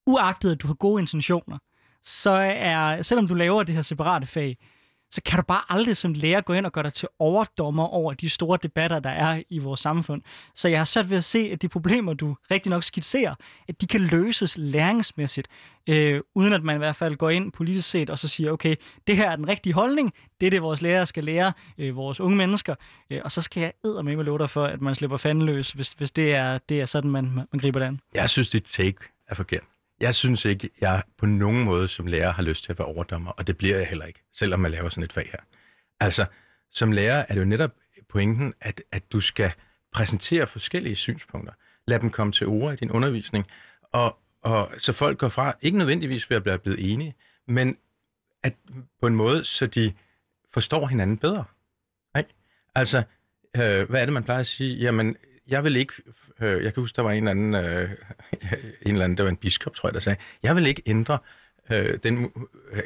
uagtet 0.06 0.52
at 0.52 0.62
du 0.62 0.66
har 0.66 0.74
gode 0.74 1.00
intentioner, 1.00 1.58
så 2.02 2.30
er, 2.30 3.02
selvom 3.02 3.28
du 3.28 3.34
laver 3.34 3.62
det 3.62 3.74
her 3.74 3.82
separate 3.82 4.26
fag, 4.26 4.56
så 5.12 5.20
kan 5.22 5.36
du 5.36 5.42
bare 5.42 5.62
aldrig 5.68 5.96
som 5.96 6.12
lærer 6.12 6.40
gå 6.40 6.52
ind 6.52 6.66
og 6.66 6.72
gøre 6.72 6.84
dig 6.84 6.92
til 6.92 7.08
overdommer 7.18 7.84
over 7.84 8.12
de 8.12 8.30
store 8.30 8.58
debatter, 8.62 9.00
der 9.00 9.10
er 9.10 9.42
i 9.50 9.58
vores 9.58 9.80
samfund. 9.80 10.22
Så 10.54 10.68
jeg 10.68 10.80
har 10.80 10.84
svært 10.84 11.10
ved 11.10 11.18
at 11.18 11.24
se, 11.24 11.38
at 11.52 11.62
de 11.62 11.68
problemer, 11.68 12.14
du 12.14 12.36
rigtig 12.50 12.70
nok 12.70 12.84
skitserer, 12.84 13.34
at 13.68 13.80
de 13.80 13.86
kan 13.86 14.00
løses 14.00 14.56
læringsmæssigt, 14.56 15.48
øh, 15.86 16.20
uden 16.34 16.52
at 16.52 16.62
man 16.62 16.76
i 16.76 16.78
hvert 16.78 16.96
fald 16.96 17.16
går 17.16 17.30
ind 17.30 17.52
politisk 17.52 17.90
set 17.90 18.10
og 18.10 18.18
så 18.18 18.28
siger, 18.28 18.50
okay, 18.50 18.76
det 19.06 19.16
her 19.16 19.30
er 19.30 19.36
den 19.36 19.48
rigtige 19.48 19.72
holdning, 19.72 20.12
det 20.40 20.46
er 20.46 20.50
det, 20.50 20.62
vores 20.62 20.82
lærere 20.82 21.06
skal 21.06 21.24
lære 21.24 21.52
øh, 21.78 21.96
vores 21.96 22.20
unge 22.20 22.36
mennesker, 22.36 22.74
øh, 23.10 23.20
og 23.24 23.32
så 23.32 23.42
skal 23.42 23.60
jeg 23.60 23.72
med 23.82 24.16
med 24.16 24.24
love 24.24 24.38
dig 24.38 24.50
for, 24.50 24.64
at 24.64 24.80
man 24.80 24.94
slipper 24.94 25.16
fanden 25.16 25.46
løs, 25.46 25.70
hvis, 25.70 25.92
hvis 25.92 26.10
det, 26.10 26.34
er, 26.34 26.58
det 26.58 26.80
er 26.80 26.86
sådan, 26.86 27.10
man, 27.10 27.24
man 27.34 27.60
griber 27.60 27.78
det 27.78 27.86
an. 27.86 28.00
Jeg 28.14 28.30
synes, 28.30 28.48
dit 28.48 28.64
take 28.64 28.98
er 29.28 29.34
forkert. 29.34 29.71
Jeg 30.02 30.14
synes 30.14 30.44
ikke, 30.44 30.70
jeg 30.80 31.02
på 31.18 31.26
nogen 31.26 31.64
måde 31.64 31.88
som 31.88 32.06
lærer 32.06 32.32
har 32.32 32.42
lyst 32.42 32.64
til 32.64 32.72
at 32.72 32.78
være 32.78 32.88
overdommer, 32.88 33.30
og 33.30 33.46
det 33.46 33.56
bliver 33.58 33.76
jeg 33.76 33.86
heller 33.86 34.04
ikke, 34.04 34.22
selvom 34.32 34.60
man 34.60 34.70
laver 34.70 34.88
sådan 34.88 35.04
et 35.04 35.12
fag 35.12 35.28
her. 35.32 35.38
Altså, 36.00 36.26
som 36.70 36.92
lærer 36.92 37.24
er 37.28 37.34
det 37.34 37.40
jo 37.40 37.44
netop 37.44 37.70
pointen, 38.08 38.54
at, 38.60 38.82
at 38.92 39.12
du 39.12 39.20
skal 39.20 39.52
præsentere 39.92 40.46
forskellige 40.46 40.94
synspunkter. 40.94 41.52
Lad 41.86 42.00
dem 42.00 42.10
komme 42.10 42.32
til 42.32 42.46
ord 42.46 42.72
i 42.72 42.76
din 42.76 42.90
undervisning, 42.90 43.46
og, 43.82 44.18
og 44.42 44.70
så 44.78 44.92
folk 44.92 45.18
går 45.18 45.28
fra, 45.28 45.54
ikke 45.60 45.78
nødvendigvis 45.78 46.30
ved 46.30 46.36
at 46.36 46.42
blive 46.42 46.58
blevet 46.58 46.92
enige, 46.92 47.14
men 47.46 47.76
at 48.42 48.54
på 49.00 49.06
en 49.06 49.14
måde, 49.14 49.44
så 49.44 49.66
de 49.66 49.92
forstår 50.52 50.86
hinanden 50.86 51.18
bedre. 51.18 51.44
Ikke? 52.18 52.30
Altså, 52.74 53.02
øh, 53.56 53.90
hvad 53.90 54.00
er 54.00 54.04
det, 54.04 54.12
man 54.12 54.24
plejer 54.24 54.40
at 54.40 54.46
sige? 54.46 54.76
Jamen, 54.76 55.16
jeg 55.52 55.64
vil 55.64 55.76
ikke, 55.76 55.92
øh, 56.40 56.64
jeg 56.64 56.74
kan 56.74 56.80
huske, 56.80 56.96
der 56.96 57.02
var 57.02 57.10
en 57.10 57.28
eller 57.28 57.30
anden, 57.30 57.54
øh, 57.54 57.90
en 58.86 58.92
eller 58.92 59.04
anden, 59.04 59.18
der 59.18 59.22
var 59.22 59.30
en 59.30 59.36
biskop, 59.36 59.74
tror 59.74 59.88
jeg, 59.88 59.94
der 59.94 60.00
sagde, 60.00 60.18
jeg 60.42 60.56
vil 60.56 60.66
ikke 60.66 60.82
ændre 60.86 61.18
øh, 61.70 61.98
den, 62.02 62.32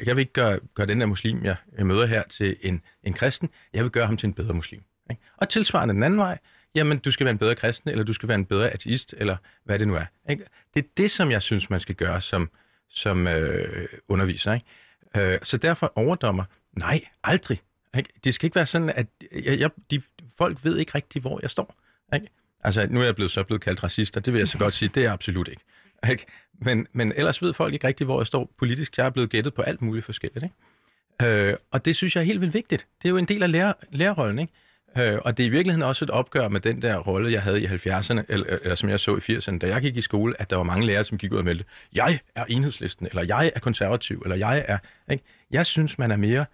jeg 0.05 0.15
vil 0.15 0.21
ikke 0.21 0.33
gøre, 0.33 0.59
gøre 0.73 0.87
den 0.87 0.99
der 0.99 1.05
muslim, 1.05 1.45
jeg, 1.45 1.55
jeg 1.77 1.85
møder 1.85 2.05
her, 2.05 2.23
til 2.23 2.57
en, 2.61 2.81
en 3.03 3.13
kristen, 3.13 3.49
jeg 3.73 3.83
vil 3.83 3.91
gøre 3.91 4.05
ham 4.05 4.17
til 4.17 4.27
en 4.27 4.33
bedre 4.33 4.53
muslim. 4.53 4.81
Ikke? 5.09 5.21
Og 5.37 5.49
tilsvarende 5.49 5.93
den 5.93 6.03
anden 6.03 6.19
vej, 6.19 6.37
jamen 6.75 6.97
du 6.97 7.11
skal 7.11 7.25
være 7.25 7.31
en 7.31 7.37
bedre 7.37 7.55
kristen, 7.55 7.89
eller 7.89 8.03
du 8.03 8.13
skal 8.13 8.29
være 8.29 8.37
en 8.37 8.45
bedre 8.45 8.69
ateist, 8.69 9.15
eller 9.17 9.37
hvad 9.63 9.79
det 9.79 9.87
nu 9.87 9.95
er. 9.95 10.05
Ikke? 10.29 10.45
Det 10.73 10.83
er 10.83 10.87
det, 10.97 11.11
som 11.11 11.31
jeg 11.31 11.41
synes, 11.41 11.69
man 11.69 11.79
skal 11.79 11.95
gøre 11.95 12.21
som, 12.21 12.49
som 12.89 13.27
øh, 13.27 13.87
underviser. 14.07 14.53
Ikke? 14.53 15.33
Øh, 15.33 15.39
så 15.43 15.57
derfor 15.57 15.91
overdommer, 15.95 16.43
nej, 16.71 17.01
aldrig. 17.23 17.61
Ikke? 17.97 18.09
Det 18.23 18.33
skal 18.33 18.45
ikke 18.45 18.55
være 18.55 18.65
sådan, 18.65 18.89
at 18.89 19.07
jeg, 19.31 19.59
jeg, 19.59 19.69
de, 19.91 20.01
folk 20.37 20.57
ved 20.63 20.77
ikke 20.77 20.91
rigtigt, 20.95 21.23
hvor 21.23 21.39
jeg 21.41 21.49
står. 21.49 21.75
Ikke? 22.13 22.27
Altså, 22.63 22.87
nu 22.89 23.01
er 23.01 23.05
jeg 23.05 23.15
blevet, 23.15 23.31
så 23.31 23.43
blevet 23.43 23.61
kaldt 23.61 23.83
racist, 23.83 24.17
og 24.17 24.25
det 24.25 24.33
vil 24.33 24.39
jeg 24.39 24.47
så 24.47 24.57
godt 24.57 24.73
sige, 24.73 24.89
det 24.89 24.97
er 24.97 25.05
jeg 25.05 25.13
absolut 25.13 25.47
ikke. 25.47 25.61
ikke? 26.11 26.25
Men, 26.61 26.87
men 26.93 27.13
ellers 27.15 27.41
ved 27.41 27.53
folk 27.53 27.73
ikke 27.73 27.87
rigtigt, 27.87 28.07
hvor 28.07 28.19
jeg 28.19 28.27
står 28.27 28.53
politisk. 28.57 28.97
Jeg 28.97 29.05
er 29.05 29.09
blevet 29.09 29.29
gættet 29.29 29.53
på 29.53 29.61
alt 29.61 29.81
muligt 29.81 30.05
forskelligt. 30.05 30.43
Ikke? 30.43 31.49
Øh, 31.49 31.57
og 31.71 31.85
det 31.85 31.95
synes 31.95 32.15
jeg 32.15 32.21
er 32.21 32.25
helt 32.25 32.41
vildt 32.41 32.53
vigtigt. 32.53 32.87
Det 33.01 33.07
er 33.07 33.09
jo 33.09 33.17
en 33.17 33.25
del 33.25 33.43
af 33.43 33.51
lærer, 33.51 33.73
lærerrollen. 33.91 34.39
Ikke? 34.39 34.53
Øh, 34.97 35.19
og 35.25 35.37
det 35.37 35.43
er 35.43 35.47
i 35.47 35.49
virkeligheden 35.49 35.83
også 35.83 36.05
et 36.05 36.09
opgør 36.09 36.47
med 36.47 36.59
den 36.59 36.81
der 36.81 36.97
rolle, 36.97 37.31
jeg 37.31 37.41
havde 37.41 37.61
i 37.61 37.65
70'erne, 37.65 38.21
eller, 38.29 38.57
eller 38.61 38.75
som 38.75 38.89
jeg 38.89 38.99
så 38.99 39.15
i 39.15 39.37
80'erne, 39.37 39.57
da 39.57 39.67
jeg 39.67 39.81
gik 39.81 39.97
i 39.97 40.01
skole, 40.01 40.41
at 40.41 40.49
der 40.49 40.55
var 40.55 40.63
mange 40.63 40.85
lærere, 40.85 41.03
som 41.03 41.17
gik 41.17 41.31
ud 41.31 41.37
og 41.37 41.45
meldte, 41.45 41.65
jeg 41.93 42.19
er 42.35 42.45
enhedslisten, 42.45 43.07
eller 43.07 43.23
jeg 43.23 43.51
er 43.55 43.59
konservativ, 43.59 44.21
eller 44.25 44.35
jeg 44.35 44.65
er... 44.67 44.77
Ikke? 45.11 45.23
Jeg 45.51 45.65
synes, 45.65 45.97
man 45.97 46.11
er 46.11 46.17
mere 46.17 46.45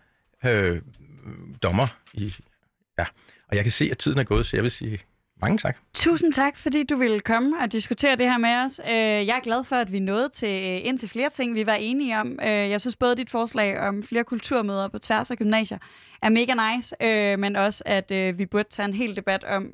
øh, 0.45 0.82
dommer 1.64 1.88
i... 2.14 2.36
Ja, 2.99 3.06
og 3.47 3.56
jeg 3.56 3.64
kan 3.64 3.72
se, 3.72 3.88
at 3.91 3.97
tiden 3.97 4.20
er 4.20 4.24
gået, 4.24 4.45
så 4.45 4.58
jeg 4.58 4.64
vil 4.64 4.72
sige 4.72 4.99
mange 5.43 5.57
tak. 5.57 5.77
Tusind 5.93 6.33
tak, 6.33 6.57
fordi 6.57 6.83
du 6.83 6.95
ville 6.95 7.19
komme 7.19 7.55
og 7.61 7.71
diskutere 7.71 8.15
det 8.15 8.29
her 8.29 8.37
med 8.37 8.55
os. 8.55 8.81
Øh, 8.85 9.27
jeg 9.27 9.37
er 9.37 9.39
glad 9.39 9.63
for, 9.63 9.75
at 9.75 9.91
vi 9.91 9.99
nåede 9.99 10.29
til 10.29 10.85
ind 10.87 10.97
til 10.97 11.09
flere 11.09 11.29
ting, 11.29 11.55
vi 11.55 11.65
var 11.65 11.73
enige 11.73 12.19
om. 12.19 12.39
Øh, 12.41 12.47
jeg 12.47 12.81
synes 12.81 12.95
både 12.95 13.15
dit 13.15 13.29
forslag 13.29 13.79
om 13.79 14.03
flere 14.03 14.23
kulturmøder 14.23 14.87
på 14.87 14.99
tværs 14.99 15.31
af 15.31 15.37
gymnasier 15.37 15.77
er 16.21 16.29
mega 16.29 16.53
nice, 16.53 16.95
øh, 17.01 17.39
men 17.39 17.55
også, 17.55 17.83
at 17.85 18.37
vi 18.37 18.45
burde 18.45 18.69
tage 18.69 18.87
en 18.87 18.93
hel 18.93 19.15
debat 19.15 19.43
om, 19.43 19.69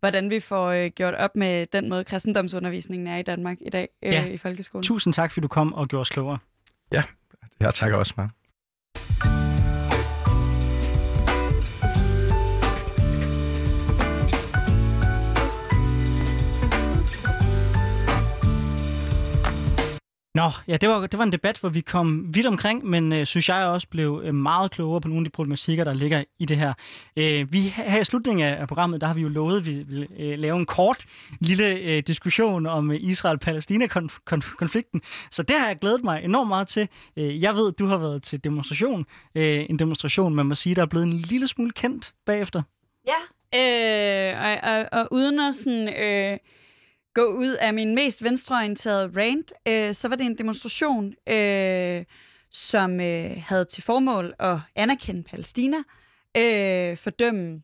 hvordan 0.00 0.30
vi 0.30 0.40
får 0.40 0.88
gjort 0.88 1.14
op 1.14 1.36
med 1.36 1.66
den 1.66 1.88
måde, 1.88 2.04
kristendomsundervisningen 2.04 3.06
er 3.06 3.16
i 3.16 3.22
Danmark 3.22 3.56
i 3.60 3.70
dag 3.70 3.88
ja. 4.02 4.24
i 4.24 4.36
folkeskolen. 4.36 4.82
Tusind 4.82 5.14
tak, 5.14 5.32
fordi 5.32 5.42
du 5.42 5.48
kom 5.48 5.72
og 5.72 5.88
gjorde 5.88 6.00
os 6.00 6.10
klogere. 6.10 6.38
Ja, 6.92 7.02
jeg 7.60 7.74
takker 7.74 7.96
også 7.96 8.14
meget. 8.16 8.30
Nå, 20.38 20.50
ja, 20.68 20.76
det 20.76 20.88
var, 20.88 21.06
det 21.06 21.18
var 21.18 21.24
en 21.24 21.32
debat, 21.32 21.58
hvor 21.58 21.68
vi 21.68 21.80
kom 21.80 22.34
vidt 22.34 22.46
omkring, 22.46 22.86
men 22.86 23.12
øh, 23.12 23.26
synes 23.26 23.48
jeg 23.48 23.64
også 23.64 23.88
blev 23.88 24.20
øh, 24.24 24.34
meget 24.34 24.70
klogere 24.70 25.00
på 25.00 25.08
nogle 25.08 25.20
af 25.20 25.24
de 25.24 25.30
problematikker, 25.30 25.84
der 25.84 25.92
ligger 25.92 26.24
i 26.38 26.44
det 26.44 26.56
her. 26.56 26.72
Øh, 27.16 27.52
vi 27.52 27.60
her 27.60 28.00
i 28.00 28.04
slutningen 28.04 28.46
af 28.46 28.68
programmet, 28.68 29.00
der 29.00 29.06
har 29.06 29.14
vi 29.14 29.20
jo 29.20 29.28
lovet, 29.28 29.56
at 29.56 29.66
vi 29.66 29.72
vil 29.72 30.08
øh, 30.18 30.38
lave 30.38 30.56
en 30.56 30.66
kort 30.66 31.04
lille 31.40 31.68
øh, 31.68 32.02
diskussion 32.06 32.66
om 32.66 32.90
øh, 32.90 32.98
Israel-Palæstina-konflikten. 33.00 35.00
Så 35.30 35.42
det 35.42 35.58
har 35.58 35.66
jeg 35.66 35.78
glædet 35.80 36.04
mig 36.04 36.24
enormt 36.24 36.48
meget 36.48 36.68
til. 36.68 36.88
Øh, 37.16 37.42
jeg 37.42 37.54
ved, 37.54 37.72
du 37.72 37.86
har 37.86 37.96
været 37.96 38.22
til 38.22 38.44
demonstration. 38.44 39.06
Øh, 39.34 39.66
en 39.70 39.78
demonstration, 39.78 40.34
man 40.34 40.46
må 40.46 40.54
sige, 40.54 40.74
der 40.74 40.82
er 40.82 40.86
blevet 40.86 41.06
en 41.06 41.12
lille 41.12 41.48
smule 41.48 41.70
kendt 41.70 42.12
bagefter. 42.26 42.62
Ja, 43.06 43.18
øh, 43.54 44.44
og, 44.44 44.72
og, 44.72 44.88
og 44.92 45.08
uden 45.10 45.40
at 45.40 45.54
sådan... 45.54 45.88
Øh 45.88 46.38
gå 47.18 47.26
ud 47.26 47.56
af 47.60 47.74
min 47.74 47.94
mest 47.94 48.24
venstreorienterede 48.24 49.10
rant, 49.16 49.52
øh, 49.68 49.94
så 49.94 50.08
var 50.08 50.16
det 50.16 50.26
en 50.26 50.38
demonstration, 50.38 51.14
øh, 51.28 52.04
som 52.50 53.00
øh, 53.00 53.42
havde 53.46 53.64
til 53.64 53.82
formål 53.82 54.34
at 54.38 54.58
anerkende 54.76 55.22
Palæstina, 55.22 55.76
øh, 56.36 56.96
fordømme 56.96 57.62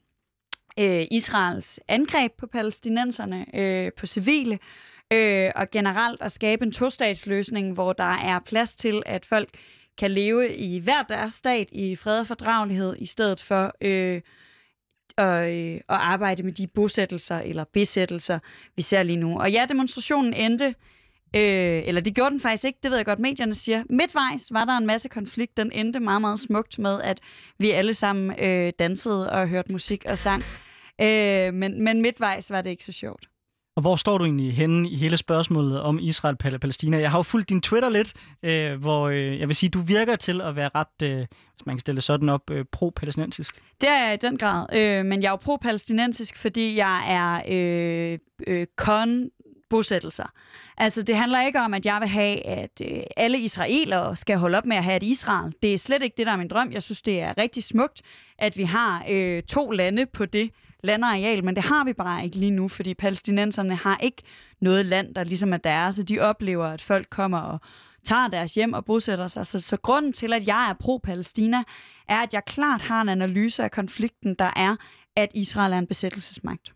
øh, 0.79 1.05
Israels 1.11 1.81
angreb 1.89 2.33
på 2.39 2.47
palæstinenserne, 2.47 3.47
øh, 3.55 3.93
på 3.99 4.07
civile, 4.07 4.59
øh, 5.13 5.51
og 5.57 5.71
generelt 5.71 6.23
at 6.23 6.33
skabe 6.33 6.65
en 6.65 6.73
tostatsløsning, 6.73 7.73
hvor 7.73 7.93
der 7.93 8.15
er 8.15 8.39
plads 8.47 8.77
til, 8.77 9.03
at 9.07 9.27
folk 9.27 9.49
kan 9.99 10.11
leve 10.11 10.57
i 10.57 10.81
hver 10.81 11.03
deres 11.03 11.35
stat 11.35 11.69
i 11.73 11.97
fred 11.97 12.21
og 12.21 12.27
fordragelighed, 12.27 12.97
i 12.99 13.07
stedet 13.07 13.41
for 13.41 13.73
øh, 13.81 14.21
at, 15.19 15.53
øh, 15.55 15.75
at 15.75 15.83
arbejde 15.89 16.43
med 16.43 16.53
de 16.53 16.67
bosættelser 16.67 17.39
eller 17.39 17.65
besættelser, 17.73 18.39
vi 18.77 18.83
ser 18.83 19.03
lige 19.03 19.17
nu. 19.17 19.39
Og 19.39 19.53
ja, 19.53 19.67
demonstrationen 19.69 20.35
endte, 20.35 20.65
øh, 21.37 21.83
eller 21.87 22.01
det 22.01 22.15
gjorde 22.15 22.31
den 22.31 22.41
faktisk 22.41 22.65
ikke, 22.65 22.79
det 22.83 22.91
ved 22.91 22.97
jeg 22.99 23.07
godt, 23.07 23.19
medierne 23.19 23.55
siger. 23.55 23.85
Midtvejs 23.91 24.49
var 24.53 24.65
der 24.65 24.77
en 24.77 24.87
masse 24.87 25.09
konflikt, 25.09 25.57
den 25.57 25.73
endte 25.73 26.01
meget, 26.01 26.21
meget 26.21 26.39
smukt 26.39 26.79
med, 26.79 27.01
at 27.03 27.21
vi 27.59 27.71
alle 27.71 27.95
sammen 27.95 28.45
øh, 28.45 28.73
dansede 28.79 29.31
og 29.31 29.49
hørte 29.49 29.73
musik 29.73 30.05
og 30.09 30.19
sang. 30.19 30.43
Øh, 31.01 31.55
men, 31.55 31.85
men 31.85 32.03
midtvejs 32.03 32.51
var 32.51 32.61
det 32.63 32.71
ikke 32.71 32.85
så 32.85 32.93
sjovt. 32.93 33.29
Og 33.77 33.81
hvor 33.81 33.97
står 33.97 34.19
du 34.19 34.25
egentlig 34.25 34.57
henne 34.57 34.91
i 34.91 34.97
hele 34.97 35.17
spørgsmålet 35.17 35.81
om 35.81 35.99
Israel 35.99 36.37
og 36.45 36.61
Palæstina? 36.61 37.01
Jeg 37.01 37.11
har 37.11 37.19
jo 37.19 37.23
fulgt 37.23 37.49
din 37.49 37.61
Twitter 37.61 37.89
lidt, 37.89 38.13
øh, 38.43 38.81
hvor 38.81 39.09
øh, 39.09 39.39
jeg 39.41 39.49
vil 39.49 39.57
sige, 39.57 39.71
du 39.71 39.81
virker 39.81 40.17
til 40.17 40.41
at 40.41 40.57
være 40.57 40.71
ret, 40.75 41.03
øh, 41.03 41.19
hvis 41.19 41.67
man 41.67 41.75
kan 41.75 41.81
stille 41.81 42.01
sådan 42.01 42.29
op, 42.29 42.51
øh, 42.51 42.65
pro-palæstinensisk. 42.73 43.63
Det 43.81 43.89
er 43.89 44.05
jeg 44.05 44.15
i 44.15 44.17
den 44.17 44.39
grad, 44.39 44.67
øh, 44.77 45.05
men 45.05 45.23
jeg 45.23 45.29
er 45.29 45.33
jo 45.33 45.37
pro-palæstinensisk, 45.37 46.37
fordi 46.37 46.77
jeg 46.77 47.05
er 47.09 47.43
øh, 47.49 48.19
øh, 48.47 48.67
kon 48.77 49.31
bosættelser. 49.71 50.33
Altså, 50.77 51.03
det 51.03 51.17
handler 51.17 51.47
ikke 51.47 51.61
om, 51.61 51.75
at 51.75 51.87
jeg 51.87 52.01
vil 52.01 52.09
have, 52.09 52.47
at 52.47 52.83
øh, 52.91 53.03
alle 53.17 53.39
israelere 53.39 54.17
skal 54.17 54.39
holde 54.39 54.59
op 54.59 54.67
med 54.67 54.77
at 54.77 54.85
have 54.85 54.97
et 54.97 55.03
Israel. 55.03 55.53
Det 55.63 55.75
er 55.75 55.79
slet 55.79 56.03
ikke 56.03 56.15
det, 56.17 56.27
der 56.27 56.33
er 56.33 56.37
min 56.37 56.49
drøm. 56.49 56.73
Jeg 56.73 56.83
synes, 56.83 57.03
det 57.03 57.21
er 57.21 57.39
rigtig 57.39 57.65
smukt, 57.65 58.03
at 58.39 58.57
vi 58.57 58.65
har 58.65 59.05
øh, 59.11 59.43
to 59.43 59.71
lande 59.71 60.07
på 60.07 60.27
det 60.27 60.51
landareal, 60.85 61.45
men 61.45 61.57
det 61.57 61.65
har 61.65 61.85
vi 61.85 61.93
bare 61.93 62.25
ikke 62.25 62.37
lige 62.37 62.51
nu, 62.51 62.69
fordi 62.69 62.95
palæstinenserne 62.95 63.75
har 63.75 63.99
ikke 64.03 64.23
noget 64.61 64.87
land, 64.87 65.15
der 65.15 65.25
ligesom 65.25 65.53
er 65.53 65.57
deres, 65.57 65.99
og 65.99 66.09
de 66.09 66.21
oplever, 66.21 66.67
at 66.67 66.81
folk 66.81 67.07
kommer 67.11 67.39
og 67.39 67.61
tager 68.05 68.29
deres 68.29 68.55
hjem 68.55 68.73
og 68.73 68.85
bosætter 68.85 69.27
sig. 69.27 69.47
Så, 69.47 69.61
så 69.61 69.77
grunden 69.77 70.13
til, 70.13 70.33
at 70.33 70.47
jeg 70.47 70.71
er 70.71 70.75
pro-Palæstina, 70.75 71.63
er, 72.09 72.19
at 72.19 72.35
jeg 72.35 72.45
klart 72.47 72.81
har 72.81 73.03
en 73.03 73.09
analyse 73.09 73.65
af 73.65 73.71
konflikten, 73.71 74.35
der 74.35 74.51
er, 74.57 74.77
at 75.17 75.29
Israel 75.35 75.73
er 75.73 75.79
en 75.79 75.87
besættelsesmagt. 75.87 76.73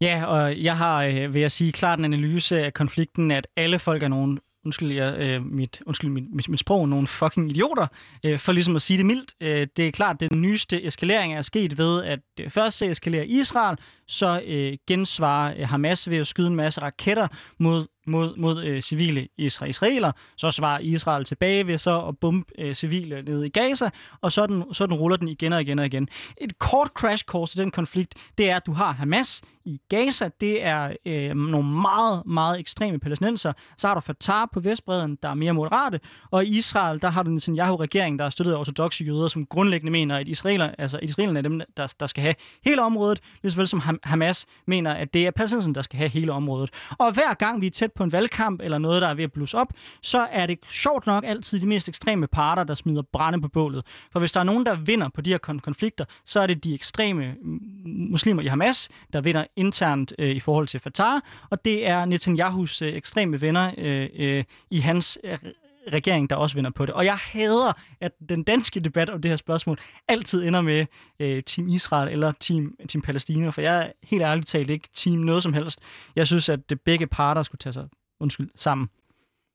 Ja, 0.00 0.24
og 0.24 0.62
jeg 0.62 0.76
har, 0.76 1.02
øh, 1.02 1.34
vil 1.34 1.40
jeg 1.40 1.50
sige, 1.50 1.72
klart 1.72 1.98
en 1.98 2.04
analyse 2.04 2.58
af 2.58 2.74
konflikten, 2.74 3.30
at 3.30 3.46
alle 3.56 3.78
folk 3.78 4.02
er 4.02 4.08
nogen 4.08 4.38
undskyld, 4.68 4.92
jeg, 4.92 5.14
øh, 5.18 5.46
mit, 5.46 5.82
undskyld 5.86 6.10
mit, 6.10 6.24
mit, 6.34 6.48
mit 6.48 6.60
sprog, 6.60 6.88
nogle 6.88 7.06
fucking 7.06 7.50
idioter, 7.50 7.86
øh, 8.26 8.38
for 8.38 8.52
ligesom 8.52 8.76
at 8.76 8.82
sige 8.82 8.96
det 8.96 9.06
mildt. 9.06 9.34
Øh, 9.40 9.66
det 9.76 9.86
er 9.86 9.90
klart, 9.90 10.22
at 10.22 10.30
den 10.30 10.42
nyeste 10.42 10.84
eskalering 10.84 11.34
er 11.34 11.42
sket 11.42 11.78
ved, 11.78 12.04
at 12.04 12.20
først 12.48 12.78
først 12.78 12.82
eskalerer 12.82 13.24
Israel, 13.24 13.76
så 14.08 14.40
øh, 14.46 14.78
gensvarer 14.86 15.54
øh, 15.58 15.68
Hamas 15.68 16.10
ved 16.10 16.16
at 16.16 16.26
skyde 16.26 16.46
en 16.46 16.56
masse 16.56 16.82
raketter 16.82 17.28
mod 17.58 17.86
mod, 18.08 18.36
mod 18.36 18.64
øh, 18.64 18.82
civile 18.82 19.28
israeler. 19.38 20.12
Så 20.36 20.50
svarer 20.50 20.78
Israel 20.78 21.24
tilbage 21.24 21.66
ved 21.66 21.78
så 21.78 22.00
at 22.00 22.18
bombe 22.18 22.52
øh, 22.58 22.74
civile 22.74 23.22
ned 23.22 23.44
i 23.44 23.48
Gaza, 23.48 23.90
og 24.20 24.32
sådan, 24.32 24.64
sådan 24.72 24.96
ruller 24.96 25.16
den 25.16 25.28
igen 25.28 25.52
og 25.52 25.60
igen 25.60 25.78
og 25.78 25.86
igen. 25.86 26.08
Et 26.40 26.58
kort 26.58 26.88
crash 26.88 27.24
course 27.24 27.58
i 27.58 27.62
den 27.62 27.70
konflikt, 27.70 28.14
det 28.38 28.50
er, 28.50 28.56
at 28.56 28.66
du 28.66 28.72
har 28.72 28.92
Hamas 28.92 29.42
i 29.64 29.80
Gaza. 29.88 30.28
Det 30.40 30.64
er 30.64 30.92
øh, 31.06 31.36
nogle 31.36 31.68
meget, 31.68 32.22
meget 32.26 32.60
ekstreme 32.60 32.98
palæstinenser. 32.98 33.52
Så 33.76 33.88
har 33.88 33.94
du 33.94 34.00
Fatah 34.00 34.48
på 34.52 34.60
Vestbreden, 34.60 35.18
der 35.22 35.28
er 35.28 35.34
mere 35.34 35.52
moderate. 35.52 36.00
Og 36.30 36.44
i 36.44 36.56
Israel, 36.56 37.02
der 37.02 37.10
har 37.10 37.22
du 37.22 37.30
Netanyahu-regering, 37.30 38.18
der 38.18 38.24
er 38.24 38.30
støttet 38.30 38.52
af 38.52 38.58
ortodoxe 38.58 39.04
jøder, 39.04 39.28
som 39.28 39.46
grundlæggende 39.46 39.92
mener, 39.92 40.16
at 40.16 40.28
Israeler, 40.28 40.70
altså 40.78 40.98
israelerne 41.02 41.38
er 41.38 41.42
dem, 41.42 41.60
der, 41.76 41.92
der 42.00 42.06
skal 42.06 42.22
have 42.22 42.34
hele 42.64 42.82
området, 42.82 43.20
lige 43.42 43.52
så 43.52 43.66
som 43.66 43.80
Hamas 44.02 44.46
mener, 44.66 44.92
at 44.92 45.14
det 45.14 45.26
er 45.26 45.30
palæstinenserne, 45.30 45.74
der 45.74 45.82
skal 45.82 45.96
have 45.96 46.08
hele 46.08 46.32
området. 46.32 46.70
Og 46.98 47.12
hver 47.12 47.34
gang 47.34 47.60
vi 47.60 47.66
er 47.66 47.70
tæt 47.70 47.92
på 47.92 48.04
en 48.04 48.12
valgkamp 48.12 48.60
eller 48.60 48.78
noget, 48.78 49.02
der 49.02 49.08
er 49.08 49.14
ved 49.14 49.24
at 49.24 49.32
blusse 49.32 49.58
op, 49.58 49.72
så 50.02 50.26
er 50.30 50.46
det 50.46 50.58
sjovt 50.68 51.06
nok 51.06 51.24
altid 51.26 51.60
de 51.60 51.66
mest 51.66 51.88
ekstreme 51.88 52.26
parter, 52.26 52.64
der 52.64 52.74
smider 52.74 53.02
brænde 53.02 53.40
på 53.40 53.48
bålet. 53.48 53.84
For 54.12 54.20
hvis 54.20 54.32
der 54.32 54.40
er 54.40 54.44
nogen, 54.44 54.66
der 54.66 54.74
vinder 54.74 55.08
på 55.08 55.20
de 55.20 55.30
her 55.30 55.38
konflikter, 55.38 56.04
så 56.24 56.40
er 56.40 56.46
det 56.46 56.64
de 56.64 56.74
ekstreme 56.74 57.34
muslimer 57.84 58.42
i 58.42 58.46
Hamas, 58.46 58.88
der 59.12 59.20
vinder 59.20 59.44
internt 59.56 60.12
øh, 60.18 60.30
i 60.30 60.40
forhold 60.40 60.66
til 60.66 60.80
Fatah, 60.80 61.20
og 61.50 61.64
det 61.64 61.86
er 61.86 62.04
Netanyahus 62.04 62.82
øh, 62.82 62.92
ekstreme 62.92 63.40
venner 63.40 63.74
øh, 63.78 64.08
øh, 64.18 64.44
i 64.70 64.78
hans 64.78 65.18
øh, 65.24 65.38
regering, 65.92 66.30
der 66.30 66.36
også 66.36 66.56
vinder 66.56 66.70
på 66.70 66.86
det. 66.86 66.94
Og 66.94 67.04
jeg 67.04 67.16
hader, 67.16 67.72
at 68.00 68.12
den 68.28 68.42
danske 68.42 68.80
debat 68.80 69.10
om 69.10 69.22
det 69.22 69.30
her 69.30 69.36
spørgsmål 69.36 69.78
altid 70.08 70.44
ender 70.44 70.60
med 70.60 70.86
øh, 71.20 71.42
Team 71.42 71.68
Israel 71.68 72.12
eller 72.12 72.32
Team, 72.40 72.74
team 72.88 73.02
Palæstina, 73.02 73.50
for 73.50 73.60
jeg 73.60 73.84
er 73.84 73.92
helt 74.02 74.22
ærligt 74.22 74.48
talt 74.48 74.70
ikke 74.70 74.88
team 74.94 75.18
noget 75.18 75.42
som 75.42 75.52
helst. 75.52 75.80
Jeg 76.16 76.26
synes, 76.26 76.48
at 76.48 76.70
det 76.70 76.80
begge 76.80 77.06
parter 77.06 77.42
skulle 77.42 77.58
tage 77.58 77.72
sig 77.72 77.88
undskyld, 78.20 78.50
sammen. 78.56 78.88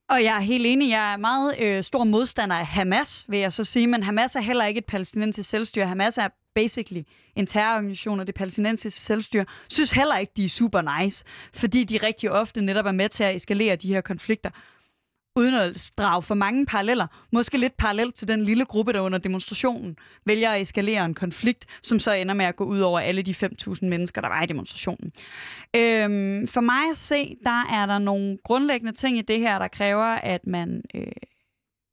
Og 0.10 0.24
jeg 0.24 0.36
er 0.36 0.40
helt 0.40 0.66
enig. 0.66 0.90
Jeg 0.90 1.14
er 1.14 1.18
meget 1.18 1.54
øh, 1.60 1.84
stor 1.84 2.04
modstander 2.04 2.56
af 2.56 2.66
Hamas, 2.66 3.26
vil 3.28 3.40
jeg 3.40 3.54
så 3.54 3.64
sige. 3.64 3.88
Men 3.88 4.04
Hamas 4.04 4.36
er 4.36 4.42
heller 4.42 4.66
ikke 4.66 4.78
et 4.78 4.86
palæstinensisk 4.86 5.50
selvstyre. 5.50 5.88
Hamas 5.88 6.18
er 6.18 6.28
basically 6.56 7.02
en 7.36 7.48
terrororganisation 7.48 8.20
og 8.20 8.28
det 8.28 8.36
palæstinensiske 8.36 9.02
selvstyre, 9.02 9.46
synes 9.70 9.92
heller 9.92 10.18
ikke, 10.18 10.34
de 10.38 10.46
er 10.46 10.50
super 10.50 11.00
nice, 11.00 11.24
fordi 11.54 11.84
de 11.84 11.98
rigtig 11.98 12.32
ofte 12.32 12.62
netop 12.62 12.86
er 12.86 12.92
med 12.92 13.10
til 13.10 13.24
at 13.24 13.36
eskalere 13.36 13.76
de 13.76 13.88
her 13.88 14.02
konflikter 14.02 14.50
uden 15.36 15.56
at 15.56 15.92
drage 15.98 16.24
for 16.24 16.36
mange 16.36 16.66
paralleller, 16.66 17.08
måske 17.32 17.58
lidt 17.58 17.78
parallelt 17.78 18.16
til 18.16 18.28
den 18.28 18.42
lille 18.42 18.66
gruppe, 18.66 18.94
der 18.94 19.00
under 19.00 19.18
demonstrationen 19.18 19.96
vælger 20.26 20.52
at 20.52 20.62
eskalere 20.62 21.06
en 21.06 21.14
konflikt, 21.14 21.66
som 21.82 22.00
så 22.00 22.12
ender 22.12 22.34
med 22.34 22.46
at 22.46 22.56
gå 22.56 22.64
ud 22.64 22.80
over 22.80 23.00
alle 23.00 23.22
de 23.22 23.32
5.000 23.32 23.86
mennesker, 23.86 24.22
der 24.22 24.28
var 24.28 24.44
i 24.44 24.46
demonstrationen. 24.46 25.12
Øhm, 25.76 26.48
for 26.48 26.62
mig 26.62 26.92
at 26.92 26.98
se, 26.98 27.38
der 27.44 27.66
er 27.72 27.86
der 27.86 28.00
nogle 28.00 28.38
grundlæggende 28.44 28.94
ting 28.94 29.18
i 29.18 29.22
det 29.22 29.40
her, 29.40 29.60
der 29.60 29.68
kræver, 29.68 30.06
at 30.06 30.48
man... 30.48 30.82
Øh, 30.96 31.08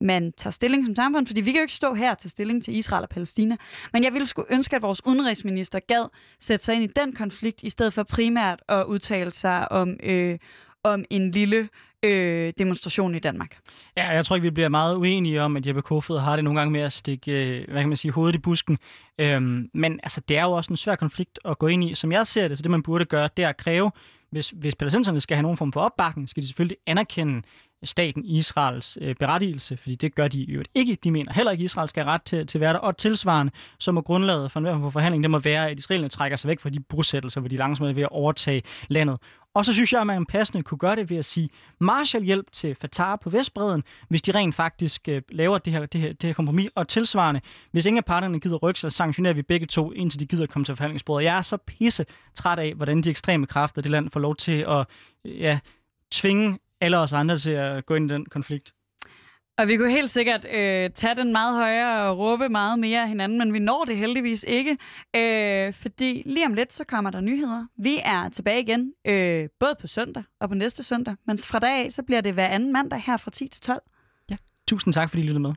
man 0.02 0.32
tager 0.32 0.52
stilling 0.52 0.84
som 0.84 0.96
samfund, 0.96 1.26
fordi 1.26 1.40
vi 1.40 1.52
kan 1.52 1.58
jo 1.58 1.62
ikke 1.62 1.74
stå 1.74 1.94
her 1.94 2.14
til 2.14 2.30
stilling 2.30 2.64
til 2.64 2.76
Israel 2.76 3.02
og 3.02 3.08
Palæstina. 3.08 3.56
Men 3.92 4.04
jeg 4.04 4.12
ville 4.12 4.26
sgu 4.26 4.44
ønske, 4.50 4.76
at 4.76 4.82
vores 4.82 5.06
udenrigsminister 5.06 5.78
gad 5.78 6.08
sætte 6.40 6.64
sig 6.64 6.74
ind 6.74 6.84
i 6.84 6.92
den 6.96 7.12
konflikt, 7.12 7.62
i 7.62 7.70
stedet 7.70 7.92
for 7.92 8.02
primært 8.02 8.62
at 8.68 8.84
udtale 8.84 9.32
sig 9.32 9.72
om, 9.72 9.96
øh, 10.02 10.38
om 10.84 11.04
en 11.10 11.30
lille 11.30 11.68
øh, 12.02 12.52
demonstration 12.58 13.14
i 13.14 13.18
Danmark. 13.18 13.58
Ja, 13.96 14.08
jeg 14.08 14.24
tror 14.26 14.36
ikke, 14.36 14.44
vi 14.44 14.50
bliver 14.50 14.68
meget 14.68 14.96
uenige 14.96 15.42
om, 15.42 15.56
at 15.56 15.66
Jeppe 15.66 15.82
Kofod 15.82 16.18
har 16.18 16.36
det 16.36 16.44
nogle 16.44 16.60
gange 16.60 16.72
med 16.72 16.80
at 16.80 16.92
stikke 16.92 17.32
øh, 17.32 17.70
hvad 17.70 17.82
kan 17.82 17.88
man 17.88 17.96
sige, 17.96 18.12
hovedet 18.12 18.34
i 18.34 18.38
busken. 18.38 18.78
Øhm, 19.18 19.70
men 19.74 20.00
altså, 20.02 20.20
det 20.28 20.38
er 20.38 20.42
jo 20.42 20.52
også 20.52 20.72
en 20.72 20.76
svær 20.76 20.94
konflikt 20.94 21.38
at 21.44 21.58
gå 21.58 21.66
ind 21.66 21.84
i. 21.84 21.94
Som 21.94 22.12
jeg 22.12 22.26
ser 22.26 22.48
det, 22.48 22.58
så 22.58 22.62
det 22.62 22.70
man 22.70 22.82
burde 22.82 23.04
gøre, 23.04 23.28
det 23.36 23.44
er 23.44 23.48
at 23.48 23.56
kræve, 23.56 23.90
hvis, 24.30 24.50
hvis 24.50 24.74
palæstinenserne 24.74 25.20
skal 25.20 25.36
have 25.36 25.42
nogen 25.42 25.56
form 25.56 25.72
for 25.72 25.80
opbakning, 25.80 26.28
skal 26.28 26.42
de 26.42 26.46
selvfølgelig 26.46 26.76
anerkende 26.86 27.42
staten 27.82 28.24
Israels 28.24 28.98
øh, 29.00 29.14
berettigelse, 29.14 29.76
fordi 29.76 29.94
det 29.94 30.14
gør 30.14 30.28
de 30.28 30.44
jo 30.48 30.62
ikke. 30.74 30.98
De 31.04 31.10
mener 31.10 31.32
heller 31.32 31.52
ikke, 31.52 31.62
at 31.62 31.64
Israel 31.64 31.88
skal 31.88 32.04
have 32.04 32.12
ret 32.12 32.22
til, 32.22 32.46
til 32.46 32.58
at 32.58 32.60
være 32.60 32.72
der. 32.72 32.78
Og 32.78 32.96
tilsvarende, 32.96 33.52
så 33.78 33.92
må 33.92 34.00
grundlaget 34.00 34.52
for 34.52 34.60
en 34.60 34.92
forhandling, 34.92 35.22
det 35.24 35.30
må 35.30 35.38
være, 35.38 35.70
at 35.70 35.78
israelerne 35.78 36.08
trækker 36.08 36.36
sig 36.36 36.48
væk 36.48 36.60
fra 36.60 36.70
de 36.70 36.80
bosættelser, 36.80 37.40
hvor 37.40 37.48
de 37.48 37.56
langsomt 37.56 37.90
er 37.90 37.94
ved 37.94 38.02
at 38.02 38.08
overtage 38.08 38.62
landet. 38.88 39.18
Og 39.54 39.64
så 39.64 39.72
synes 39.72 39.92
jeg, 39.92 40.00
at 40.00 40.06
man 40.06 40.26
passende 40.26 40.62
kunne 40.62 40.78
gøre 40.78 40.96
det 40.96 41.10
ved 41.10 41.16
at 41.16 41.24
sige 41.24 41.48
Marshall-hjælp 41.80 42.52
til 42.52 42.74
Fatah 42.74 43.18
på 43.22 43.30
Vestbreden, 43.30 43.84
hvis 44.08 44.22
de 44.22 44.32
rent 44.32 44.54
faktisk 44.54 45.08
øh, 45.08 45.22
laver 45.28 45.58
det 45.58 45.72
her, 45.72 45.86
det, 45.86 46.00
her, 46.00 46.12
det 46.12 46.28
her 46.28 46.34
kompromis. 46.34 46.70
Og 46.74 46.88
tilsvarende, 46.88 47.40
hvis 47.70 47.86
ingen 47.86 47.98
af 47.98 48.04
parterne 48.04 48.40
gider 48.40 48.56
rykke, 48.56 48.80
sig, 48.80 48.92
sanktionerer 48.92 49.34
vi 49.34 49.42
begge 49.42 49.66
to, 49.66 49.92
indtil 49.92 50.20
de 50.20 50.26
gider 50.26 50.46
komme 50.46 50.64
til 50.64 50.76
forhandlingsbordet. 50.76 51.24
Jeg 51.24 51.36
er 51.36 51.42
så 51.42 51.56
pisse 51.56 52.06
træt 52.34 52.58
af, 52.58 52.74
hvordan 52.74 53.02
de 53.02 53.10
ekstreme 53.10 53.46
kræfter 53.46 53.80
i 53.80 53.82
det 53.82 53.90
land 53.90 54.10
får 54.10 54.20
lov 54.20 54.36
til 54.36 54.64
at 54.68 54.86
øh, 55.24 55.40
ja, 55.40 55.58
tvinge 56.10 56.58
alle 56.80 56.98
os 56.98 57.12
andre 57.12 57.38
til 57.38 57.50
at 57.50 57.86
gå 57.86 57.94
ind 57.94 58.10
i 58.10 58.14
den 58.14 58.26
konflikt. 58.26 58.72
Og 59.60 59.68
vi 59.68 59.76
kunne 59.76 59.90
helt 59.90 60.10
sikkert 60.10 60.44
øh, 60.44 60.90
tage 60.90 61.14
den 61.14 61.32
meget 61.32 61.56
højere 61.56 62.10
og 62.10 62.18
råbe 62.18 62.48
meget 62.48 62.78
mere 62.78 63.02
af 63.02 63.08
hinanden, 63.08 63.38
men 63.38 63.52
vi 63.52 63.58
når 63.58 63.84
det 63.84 63.96
heldigvis 63.96 64.44
ikke, 64.48 64.78
øh, 65.16 65.72
fordi 65.72 66.22
lige 66.26 66.46
om 66.46 66.54
lidt 66.54 66.72
så 66.72 66.84
kommer 66.84 67.10
der 67.10 67.20
nyheder. 67.20 67.66
Vi 67.78 68.00
er 68.04 68.28
tilbage 68.28 68.60
igen, 68.60 68.92
øh, 69.06 69.48
både 69.60 69.74
på 69.80 69.86
søndag 69.86 70.22
og 70.40 70.48
på 70.48 70.54
næste 70.54 70.82
søndag, 70.82 71.14
men 71.26 71.38
fra 71.38 71.58
dag 71.58 71.84
af 71.84 71.92
så 71.92 72.02
bliver 72.02 72.20
det 72.20 72.32
hver 72.32 72.46
anden 72.46 72.72
mandag 72.72 73.02
her 73.06 73.16
fra 73.16 73.30
10 73.30 73.48
til 73.48 73.62
12. 73.62 73.82
Ja, 74.30 74.36
tusind 74.68 74.94
tak 74.94 75.10
fordi 75.10 75.22
I 75.22 75.26
lyttede 75.26 75.40
med. 75.40 75.54